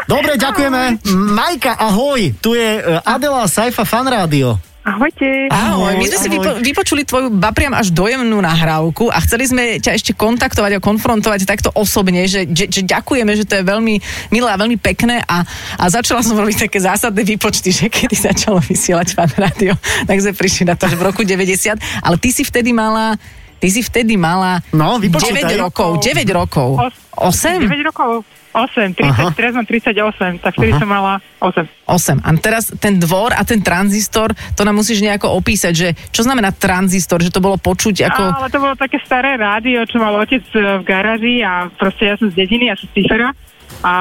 Dobre, 0.04 0.36
ďakujeme. 0.36 1.00
Majka, 1.08 1.72
ahoj. 1.72 2.36
Tu 2.36 2.52
je 2.52 2.68
e, 2.78 3.00
Adela 3.00 3.48
Saifa 3.48 3.88
Fan 3.88 4.04
Rádio. 4.04 4.60
Ahojte. 4.82 5.46
Ahoj, 5.46 5.94
my 5.94 6.06
sme 6.10 6.18
si 6.18 6.28
vypo, 6.28 6.50
vypočuli 6.58 7.06
tvoju 7.06 7.30
bapriam 7.30 7.70
až 7.70 7.94
dojemnú 7.94 8.42
nahrávku 8.42 9.14
a 9.14 9.22
chceli 9.22 9.46
sme 9.46 9.62
ťa 9.78 9.94
ešte 9.94 10.10
kontaktovať 10.10 10.74
a 10.74 10.82
konfrontovať 10.82 11.46
takto 11.46 11.70
osobne, 11.70 12.26
že, 12.26 12.50
že, 12.50 12.66
že 12.66 12.82
ďakujeme, 12.82 13.30
že 13.30 13.46
to 13.46 13.62
je 13.62 13.64
veľmi 13.64 13.94
milé 14.28 14.48
a 14.50 14.58
veľmi 14.58 14.74
pekné 14.82 15.22
a, 15.22 15.46
a 15.78 15.84
začala 15.86 16.26
som 16.26 16.34
robiť 16.34 16.66
také 16.66 16.82
zásadné 16.82 17.22
výpočty, 17.22 17.70
že 17.70 17.86
kedy 17.86 18.34
začalo 18.34 18.58
vysielať 18.58 19.14
fan 19.14 19.30
rádio, 19.38 19.78
tak 20.10 20.18
sme 20.18 20.34
prišli 20.34 20.66
na 20.66 20.74
to, 20.74 20.90
že 20.90 20.98
v 20.98 21.06
roku 21.06 21.22
90, 21.22 21.78
ale 22.02 22.16
ty 22.18 22.34
si 22.34 22.42
vtedy 22.42 22.74
mala 22.74 23.14
Ty 23.62 23.70
si 23.70 23.78
vtedy 23.78 24.18
mala 24.18 24.58
No, 24.74 24.98
9 24.98 25.06
vypočítaj. 25.06 25.54
rokov. 25.54 26.02
9 26.02 26.26
rokov. 26.34 26.82
8? 27.14 27.62
9 27.62 27.86
rokov. 27.86 28.26
8, 28.52 28.92
30, 28.92 29.08
Aha. 29.08 29.32
teraz 29.32 29.52
mám 29.56 29.64
38, 29.64 30.44
tak 30.44 30.52
vtedy 30.52 30.72
som 30.76 30.84
mala 30.84 31.24
8. 31.40 31.64
8. 31.88 32.20
A 32.20 32.28
teraz 32.36 32.68
ten 32.76 33.00
dvor 33.00 33.32
a 33.32 33.42
ten 33.48 33.64
tranzistor, 33.64 34.36
to 34.52 34.62
nám 34.62 34.76
musíš 34.76 35.00
nejako 35.00 35.32
opísať, 35.40 35.72
že 35.72 35.88
čo 36.12 36.20
znamená 36.20 36.52
tranzistor, 36.52 37.24
že 37.24 37.32
to 37.32 37.40
bolo 37.40 37.56
počuť 37.56 38.12
ako... 38.12 38.22
Ale 38.44 38.52
to 38.52 38.60
bolo 38.60 38.74
také 38.76 39.00
staré 39.00 39.40
rádio, 39.40 39.88
čo 39.88 39.96
mal 39.96 40.12
otec 40.20 40.44
e, 40.52 40.80
v 40.80 40.82
garáži 40.84 41.40
a 41.40 41.72
proste 41.72 42.12
ja 42.12 42.14
som 42.20 42.28
z 42.28 42.36
dediny, 42.36 42.68
ja 42.68 42.76
som 42.76 42.86
z 42.92 43.00
Cifera 43.00 43.32
a 43.80 43.94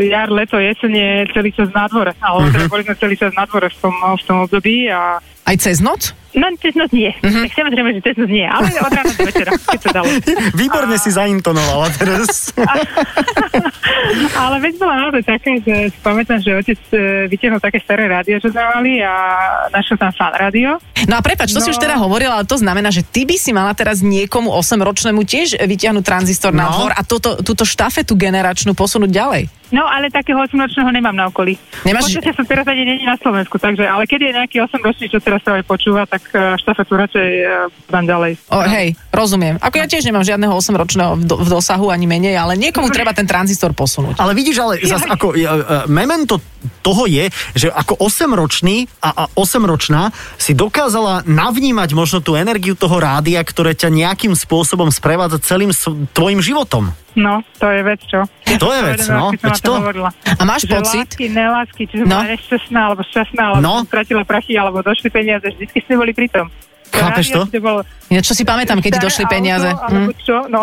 jar, 0.00 0.30
leto, 0.30 0.56
jesene 0.56 1.26
celý 1.34 1.50
čas 1.50 1.68
na 1.74 1.90
dvore. 1.90 2.14
Ale 2.22 2.48
teda 2.54 2.70
boli 2.70 2.86
sme 2.86 2.94
celý 2.94 3.14
čas 3.18 3.34
na 3.34 3.44
dvore 3.44 3.68
v 3.68 3.76
tom, 3.82 3.94
v 3.94 4.22
tom 4.22 4.36
období 4.46 4.86
a 4.86 5.18
Aj 5.20 5.56
cez 5.58 5.82
noc? 5.82 6.14
No, 6.30 6.46
cez 6.56 6.74
noc 6.74 6.90
nie. 6.90 7.10
Tak 7.18 7.50
samozrejme, 7.50 7.90
že 7.90 8.00
cez 8.02 8.14
noc 8.14 8.30
nie, 8.30 8.46
ale 8.46 8.70
od 8.78 8.86
rána 8.88 9.10
do 9.10 9.24
večera, 9.24 9.50
keď 9.50 9.80
sa 9.82 9.90
dalo. 9.92 10.06
Výborne 10.60 10.94
si 10.94 11.10
zaintonovala 11.10 11.90
teraz. 11.92 12.54
Ale 14.32 14.56
veď 14.58 14.74
bola 14.76 14.94
naozaj 15.06 15.22
taká, 15.22 15.50
že 15.58 15.90
si 15.90 15.98
pamätám, 16.00 16.38
že 16.40 16.50
otec 16.54 16.80
e, 16.90 16.96
vytiahol 17.26 17.58
také 17.58 17.78
staré 17.78 18.06
rádio, 18.06 18.38
čo 18.38 18.48
mali 18.50 19.00
a 19.00 19.12
našiel 19.68 19.96
tam 19.96 20.10
fan 20.10 20.32
rádio. 20.32 20.78
No 21.06 21.18
a 21.18 21.22
prepač, 21.22 21.50
to 21.50 21.60
no. 21.60 21.64
si 21.64 21.70
No. 21.70 21.74
už 21.74 21.80
teda 21.80 21.96
hovorila, 21.98 22.38
ale 22.38 22.46
to 22.46 22.56
znamená, 22.56 22.90
že 22.90 23.02
ty 23.02 23.22
by 23.22 23.36
si 23.36 23.50
mala 23.50 23.70
teraz 23.72 24.00
niekomu 24.00 24.50
8-ročnému 24.52 25.22
tiež 25.22 25.58
vyťahnuť 25.58 26.02
tranzistor 26.02 26.50
no. 26.50 26.62
na 26.62 26.66
No. 26.66 26.72
dvor 26.76 26.92
a 26.94 27.02
túto, 27.02 27.38
túto 27.40 27.62
štafetu 27.62 28.14
generačnú 28.14 28.72
posunúť 28.72 29.10
ďalej. 29.10 29.42
No, 29.70 29.86
ale 29.86 30.10
takého 30.10 30.42
8-ročného 30.42 30.90
nemám 30.90 31.14
na 31.14 31.30
okolí. 31.30 31.54
Nemáš- 31.86 32.10
podstate 32.10 32.34
som 32.34 32.46
teraz 32.46 32.66
ani 32.66 32.82
není 32.82 33.06
na 33.06 33.14
Slovensku, 33.14 33.56
takže, 33.56 33.86
ale 33.86 34.04
keď 34.04 34.20
je 34.26 34.30
nejaký 34.34 34.56
8-ročný, 34.66 35.06
čo 35.06 35.22
teraz 35.22 35.40
sa 35.46 35.56
aj 35.56 35.64
počúva, 35.64 36.02
tak 36.10 36.26
e, 36.34 36.58
štafetu 36.58 36.92
radšej 36.98 37.30
e, 37.38 37.44
dám 37.86 38.04
ďalej. 38.04 38.32
O, 38.50 38.58
hej, 38.66 38.98
rozumiem. 39.14 39.62
Ako 39.62 39.78
ja 39.78 39.86
tiež 39.86 40.02
nemám 40.02 40.26
žiadneho 40.26 40.50
8-ročného 40.50 41.12
v, 41.14 41.22
do, 41.22 41.36
v 41.38 41.48
dosahu 41.48 41.86
ani 41.88 42.10
menej, 42.10 42.34
ale 42.34 42.58
niekomu 42.58 42.90
treba 42.90 43.14
ten 43.14 43.30
tranzistor 43.30 43.70
posunúť. 43.70 44.18
Ale 44.18 44.34
vidíš, 44.34 44.58
ale 44.58 44.82
zas 44.82 45.06
ako, 45.06 45.32
uh, 45.32 45.38
uh, 45.38 45.56
memento 45.86 46.42
toho 46.80 47.08
je, 47.08 47.28
že 47.56 47.68
ako 47.72 47.96
8-ročný 48.00 48.88
a, 49.00 49.10
a 49.12 49.24
8-ročná 49.32 50.12
si 50.36 50.52
dokázala 50.52 51.24
navnímať 51.24 51.90
možno 51.92 52.18
tú 52.20 52.36
energiu 52.36 52.76
toho 52.76 53.00
rádia, 53.00 53.40
ktoré 53.40 53.72
ťa 53.72 53.88
nejakým 53.88 54.36
spôsobom 54.36 54.92
sprevádza 54.92 55.40
celým 55.40 55.72
tvojim 56.12 56.44
životom. 56.44 56.92
No, 57.18 57.42
to 57.58 57.66
je 57.66 57.80
vec, 57.82 58.00
čo? 58.06 58.22
To 58.62 58.70
je 58.70 58.80
vec, 58.86 59.02
no, 59.10 59.34
veď 59.34 59.58
to 59.58 59.72
hovorila. 59.82 60.10
A 60.38 60.42
máš 60.46 60.62
že 60.62 60.78
pocit? 60.78 61.08
Lásky, 61.10 61.26
nelásky, 61.26 61.82
či 61.90 61.94
som 61.98 62.06
No. 62.06 62.22
bola 62.22 62.30
nešťastná, 62.38 62.80
alebo 62.86 63.02
šťastná, 63.02 63.42
alebo 63.50 63.62
No. 63.66 63.74
stratila 63.82 64.22
prachy, 64.22 64.54
alebo 64.54 64.78
došli 64.78 65.10
peniaze, 65.10 65.42
vždycky 65.42 65.82
sme 65.82 65.98
boli 65.98 66.14
pri 66.14 66.30
tom. 66.30 66.46
Chápeš 66.90 67.26
to? 67.30 67.42
Ja 68.10 68.20
čo 68.20 68.34
si 68.34 68.42
pamätám, 68.42 68.82
keď 68.82 68.98
ti 68.98 69.00
došli 69.00 69.24
peniaze. 69.30 69.70
Auto, 69.70 69.86
alebo 69.86 70.10
Hm. 70.10 70.18
čo? 70.20 70.36
No. 70.50 70.62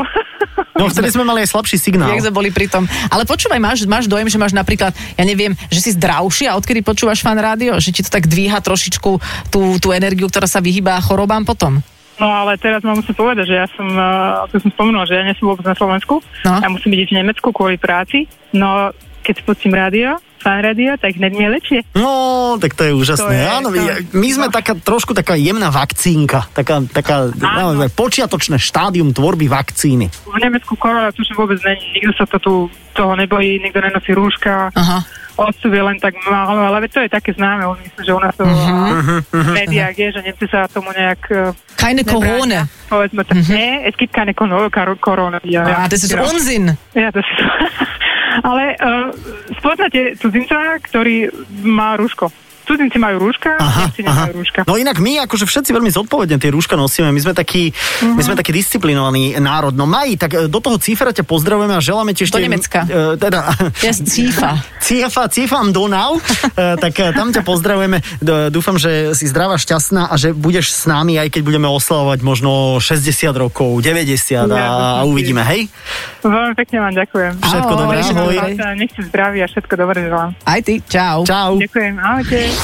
No 0.77 0.89
vtedy 0.89 1.09
sme 1.09 1.25
mali 1.25 1.41
aj 1.41 1.49
slabší 1.53 1.77
signál. 1.81 2.13
Jak 2.13 2.29
sme 2.29 2.33
boli 2.33 2.49
pri 2.53 2.69
tom. 2.69 2.85
Ale 3.09 3.25
počúvaj, 3.25 3.57
máš, 3.57 3.85
máš 3.89 4.05
dojem, 4.05 4.29
že 4.29 4.37
máš 4.37 4.53
napríklad, 4.53 4.93
ja 4.93 5.23
neviem, 5.25 5.57
že 5.73 5.81
si 5.81 5.89
zdravší 5.97 6.45
a 6.49 6.57
odkedy 6.57 6.85
počúvaš 6.85 7.25
fan 7.25 7.37
rádio, 7.37 7.77
že 7.81 7.89
ti 7.89 8.05
to 8.05 8.13
tak 8.13 8.29
dvíha 8.29 8.61
trošičku 8.61 9.11
tú, 9.49 9.61
tú 9.81 9.87
energiu, 9.89 10.29
ktorá 10.29 10.45
sa 10.45 10.61
vyhýba 10.61 11.01
chorobám 11.01 11.45
potom? 11.45 11.81
no 12.17 12.33
ale 12.33 12.57
teraz 12.57 12.81
mám 12.81 12.97
musím 12.97 13.13
povedať, 13.13 13.45
že 13.45 13.55
ja 13.61 13.69
som, 13.77 13.85
uh, 13.93 14.49
ako 14.49 14.57
som 14.65 14.71
spomenula, 14.73 15.05
že 15.05 15.21
ja 15.21 15.23
nie 15.25 15.37
som 15.37 15.53
vôbec 15.53 15.61
na 15.65 15.77
Slovensku. 15.77 16.17
No. 16.41 16.53
Ja 16.57 16.69
musím 16.69 16.97
byť 16.97 17.13
v 17.13 17.17
Nemecku 17.21 17.47
kvôli 17.53 17.77
práci. 17.77 18.25
No, 18.57 18.89
keď 19.27 19.35
spustím 19.43 19.75
rádio, 19.75 20.15
fan 20.39 20.63
rádio, 20.63 20.95
tak 20.95 21.11
hneď 21.13 21.31
mne 21.35 21.47
lepšie. 21.59 21.83
No, 21.91 22.11
tak 22.55 22.71
to 22.73 22.87
je 22.87 22.93
úžasné. 22.95 23.27
To 23.27 23.35
je- 23.35 23.51
Áno, 23.51 23.67
to- 23.67 24.15
my 24.15 24.27
sme 24.31 24.47
taká 24.47 24.71
trošku 24.73 25.11
taká 25.11 25.35
jemná 25.35 25.67
vakcínka, 25.67 26.47
taká, 26.55 26.79
taká 26.87 27.27
naozaj 27.35 27.91
počiatočné 27.91 28.55
štádium 28.55 29.11
tvorby 29.11 29.51
vakcíny. 29.51 30.07
V 30.23 30.39
Nemecku 30.39 30.79
korona 30.79 31.11
tuším 31.11 31.35
vôbec 31.35 31.59
není, 31.61 31.99
nikto 31.99 32.15
sa 32.15 32.25
to 32.25 32.37
tu 32.39 32.53
toho 32.95 33.13
nebojí, 33.13 33.59
nikto 33.59 33.83
nenosí 33.83 34.15
rúška. 34.15 34.71
Aha. 34.71 35.03
Odstup 35.37 35.69
je 35.69 35.83
len 35.85 36.01
tak 36.01 36.17
málo, 36.25 36.65
ale 36.65 36.89
to 36.89 36.97
je 36.97 37.13
také 37.13 37.29
známe, 37.29 37.61
myslím, 37.77 38.01
že 38.01 38.09
u 38.09 38.17
nás 38.17 38.33
to 38.33 38.41
Mhm. 38.41 39.21
v 39.29 39.49
médiách 39.53 39.93
je, 39.93 40.07
že 40.17 40.21
Nemci 40.25 40.45
sa 40.49 40.65
tomu 40.65 40.89
nejak... 40.89 41.21
eh, 41.29 41.53
Keine 41.77 42.01
Corona. 42.01 42.65
nebránia. 42.65 42.89
Povedzme 42.89 43.21
tak, 43.21 43.37
nie, 43.45 43.85
es 43.85 43.93
gibt 43.93 44.17
keine 44.17 44.33
Corona. 44.33 45.37
Ja, 45.45 45.85
A 45.85 45.85
das 45.85 46.01
ist. 46.01 46.17
Unsinn. 46.17 46.73
Ja, 46.97 47.13
to 47.13 47.21
si... 47.21 47.33
Ale 48.41 48.77
uh, 48.77 49.09
spoznáte 49.57 50.13
cudzinca, 50.19 50.77
ktorý 50.83 51.31
má 51.65 51.97
rúško. 51.97 52.29
Cudzinci 52.67 52.99
majú 52.99 53.23
rúška, 53.23 53.55
Aha, 53.55 53.87
aha. 53.87 53.95
nemajú 53.95 54.43
rúška. 54.43 54.59
No 54.67 54.75
inak 54.75 54.99
my 54.99 55.23
akože 55.23 55.47
všetci 55.47 55.71
veľmi 55.71 55.87
zodpovedne 55.87 56.35
tie 56.35 56.51
rúška 56.51 56.75
nosíme, 56.75 57.15
my 57.15 57.21
sme 57.23 57.31
takí, 57.31 57.71
my 58.03 58.19
sme 58.19 58.35
taký 58.35 58.51
disciplinovaný 58.51 59.39
národ. 59.39 59.71
No 59.71 59.87
Maji, 59.87 60.19
tak 60.19 60.31
e, 60.35 60.51
do 60.51 60.59
toho 60.59 60.75
cifra 60.75 61.15
ťa 61.15 61.23
pozdravujeme 61.23 61.79
a 61.79 61.81
želáme 61.81 62.11
ti 62.11 62.27
ešte... 62.27 62.35
Do 62.35 62.43
Nemecka. 62.43 62.83
E, 62.83 63.15
teda, 63.15 63.55
Ja 63.79 63.95
Cífa. 63.95 64.59
Cífa, 64.85 65.31
cífam 65.31 65.71
Donau, 65.71 66.19
e, 66.19 66.75
tak 66.75 66.91
tam 67.15 67.31
ťa 67.31 67.47
pozdravujeme. 67.47 68.03
Dúfam, 68.51 68.75
že 68.75 69.15
si 69.15 69.31
zdravá, 69.31 69.55
šťastná 69.55 70.11
a 70.11 70.15
že 70.19 70.35
budeš 70.35 70.75
s 70.75 70.83
nami, 70.91 71.15
aj 71.15 71.31
keď 71.31 71.41
budeme 71.47 71.71
oslavovať 71.71 72.19
možno 72.19 72.83
60 72.83 73.31
rokov, 73.31 73.79
90 73.79 74.43
a, 74.43 75.01
a 75.01 75.07
uvidíme, 75.07 75.39
hej? 75.47 75.71
Veľmi 76.19 76.55
pekne 76.59 76.77
vám 76.83 76.93
ďakujem. 76.99 77.31
Všetko 77.39 77.73
Ahoj, 77.73 77.81
dobré, 77.87 77.97
ahoj. 78.03 78.35
Nech 78.75 78.91
si 78.91 79.01
zdraví 79.07 79.39
a 79.39 79.47
všetko 79.47 79.73
dobré 79.79 79.97
želám. 80.11 80.31
Aj 80.43 80.59
ty, 80.59 80.83
čau. 80.83 81.23
Čau. 81.23 81.55
Ďakujem, 81.61 81.95
ahojte. 81.95 82.56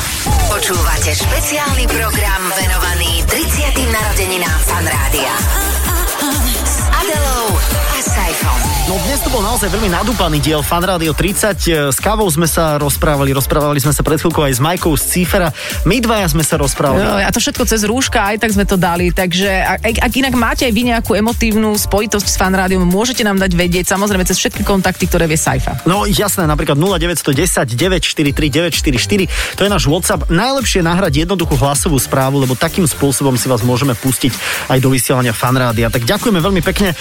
Počúvate 0.47 1.11
špeciálny 1.11 1.85
program 1.89 2.41
venovaný 2.55 3.25
30. 3.27 3.93
narodeninám 3.93 4.59
Fan 4.63 4.85
No 8.83 8.99
dnes 9.07 9.23
to 9.23 9.31
bol 9.31 9.39
naozaj 9.39 9.71
veľmi 9.71 9.95
nadúpaný 9.95 10.43
diel 10.43 10.59
Fan 10.59 10.83
Radio 10.83 11.15
30. 11.15 11.87
S 11.87 12.03
kávou 12.03 12.27
sme 12.27 12.43
sa 12.51 12.75
rozprávali, 12.75 13.31
rozprávali 13.31 13.79
sme 13.79 13.95
sa 13.95 14.03
pred 14.03 14.19
chvíľkou 14.19 14.43
aj 14.43 14.59
s 14.59 14.61
Majkou 14.61 14.91
z 14.99 15.03
Cifera. 15.07 15.55
My 15.87 16.03
dvaja 16.03 16.27
sme 16.35 16.43
sa 16.43 16.59
rozprávali. 16.59 16.99
Jo, 16.99 17.15
a 17.23 17.31
to 17.31 17.39
všetko 17.39 17.63
cez 17.63 17.87
rúška, 17.87 18.19
aj 18.19 18.43
tak 18.43 18.51
sme 18.51 18.67
to 18.67 18.75
dali. 18.75 19.15
Takže 19.15 19.79
ak, 19.79 20.03
ak 20.03 20.13
inak 20.19 20.35
máte 20.35 20.67
aj 20.67 20.75
vy 20.75 20.91
nejakú 20.91 21.15
emotívnu 21.15 21.79
spojitosť 21.79 22.27
s 22.27 22.35
fan 22.35 22.51
rádiom, 22.51 22.83
môžete 22.83 23.23
nám 23.23 23.39
dať 23.39 23.55
vedieť, 23.55 23.87
samozrejme 23.87 24.27
cez 24.27 24.35
všetky 24.35 24.67
kontakty, 24.67 25.07
ktoré 25.07 25.31
vie 25.31 25.39
Saifa. 25.39 25.79
No 25.87 26.03
jasné, 26.03 26.43
napríklad 26.43 26.75
0910 26.75 27.79
943 27.79 28.35
944, 28.35 29.55
to 29.55 29.61
je 29.63 29.69
náš 29.71 29.87
WhatsApp. 29.87 30.27
Najlepšie 30.27 30.83
nahrať 30.83 31.23
jednoduchú 31.23 31.55
hlasovú 31.55 31.95
správu, 32.03 32.43
lebo 32.43 32.59
takým 32.59 32.83
spôsobom 32.83 33.39
si 33.39 33.47
vás 33.47 33.63
môžeme 33.63 33.95
pustiť 33.95 34.35
aj 34.67 34.83
do 34.83 34.91
vysielania 34.91 35.31
fanrádia. 35.31 35.87
Tak 35.87 36.03
ďakujeme 36.03 36.43
veľmi 36.43 36.59
pekne. 36.59 36.91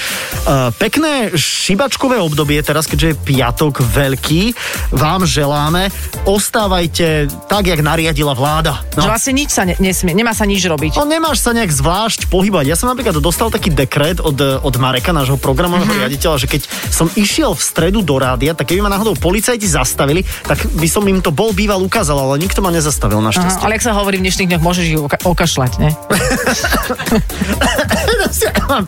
Uh, 0.47 0.71
pekné 0.79 1.35
šíbačkové 1.73 2.21
obdobie, 2.21 2.61
teraz 2.61 2.85
keďže 2.85 3.09
je 3.09 3.17
piatok 3.33 3.81
veľký, 3.81 4.53
vám 4.93 5.25
želáme, 5.25 5.89
ostávajte 6.29 7.33
tak, 7.49 7.65
jak 7.65 7.81
nariadila 7.81 8.37
vláda. 8.37 8.85
No. 8.93 9.01
Že 9.01 9.09
vlastne 9.09 9.33
nič 9.33 9.57
sa 9.57 9.65
ne, 9.65 9.73
nesmie, 9.81 10.13
nemá 10.13 10.37
sa 10.37 10.45
nič 10.45 10.61
robiť. 10.69 11.01
No 11.01 11.09
nemáš 11.09 11.41
sa 11.41 11.57
nejak 11.57 11.73
zvlášť 11.73 12.29
pohybať. 12.29 12.69
Ja 12.69 12.77
som 12.77 12.93
napríklad 12.93 13.17
dostal 13.25 13.49
taký 13.49 13.73
dekret 13.73 14.21
od, 14.21 14.37
od 14.37 14.75
Mareka, 14.77 15.17
nášho 15.17 15.41
programového 15.41 15.73
Mhm. 15.73 15.89
mm-hmm. 15.89 16.05
riaditeľa, 16.13 16.37
že 16.45 16.47
keď 16.47 16.63
som 16.93 17.09
išiel 17.17 17.57
v 17.57 17.63
stredu 17.65 18.05
do 18.05 18.21
rádia, 18.21 18.53
tak 18.53 18.69
keby 18.69 18.85
ma 18.85 18.93
náhodou 18.93 19.17
policajti 19.17 19.65
zastavili, 19.65 20.21
tak 20.45 20.61
by 20.77 20.85
som 20.85 21.09
im 21.09 21.25
to 21.25 21.33
bol 21.33 21.57
býval 21.57 21.81
ukázal, 21.81 22.21
ale 22.21 22.37
nikto 22.37 22.61
ma 22.61 22.69
nezastavil 22.69 23.17
Aha, 23.17 23.33
našťastie. 23.33 23.65
ale 23.65 23.75
ak 23.75 23.83
sa 23.83 23.97
hovorí 23.97 24.21
v 24.21 24.29
dnešných 24.29 24.49
dňoch, 24.53 24.61
môžeš 24.61 24.85
ich 24.85 25.01
oka- 25.01 25.25
okašľať, 25.25 25.73
ne? 25.81 25.91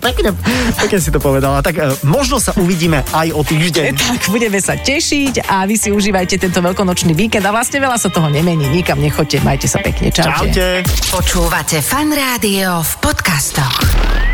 pekne, 0.04 0.30
pekne 0.76 0.98
si 1.00 1.08
to 1.08 1.18
povedala. 1.18 1.60
Tak 1.60 1.74
e, 1.76 1.84
možno 2.04 2.36
sa 2.36 2.52
uvidíme 2.74 3.06
aj 3.14 3.30
o 3.30 3.40
týždeň. 3.46 3.92
Tak 4.14 4.34
budeme 4.34 4.58
sa 4.58 4.74
tešiť 4.74 5.46
a 5.46 5.62
vy 5.62 5.78
si 5.78 5.94
užívajte 5.94 6.42
tento 6.42 6.58
veľkonočný 6.58 7.14
víkend 7.14 7.46
a 7.46 7.54
vlastne 7.54 7.78
veľa 7.78 7.94
sa 7.94 8.10
toho 8.10 8.26
nemení. 8.26 8.66
Nikam 8.66 8.98
nechoďte, 8.98 9.38
majte 9.46 9.70
sa 9.70 9.78
pekne. 9.78 10.10
Čaute. 10.10 10.50
Čaute. 10.50 10.66
Počúvate 11.14 11.78
Fan 11.78 12.10
Rádio 12.10 12.82
v 12.82 12.92
podcastoch. 12.98 14.33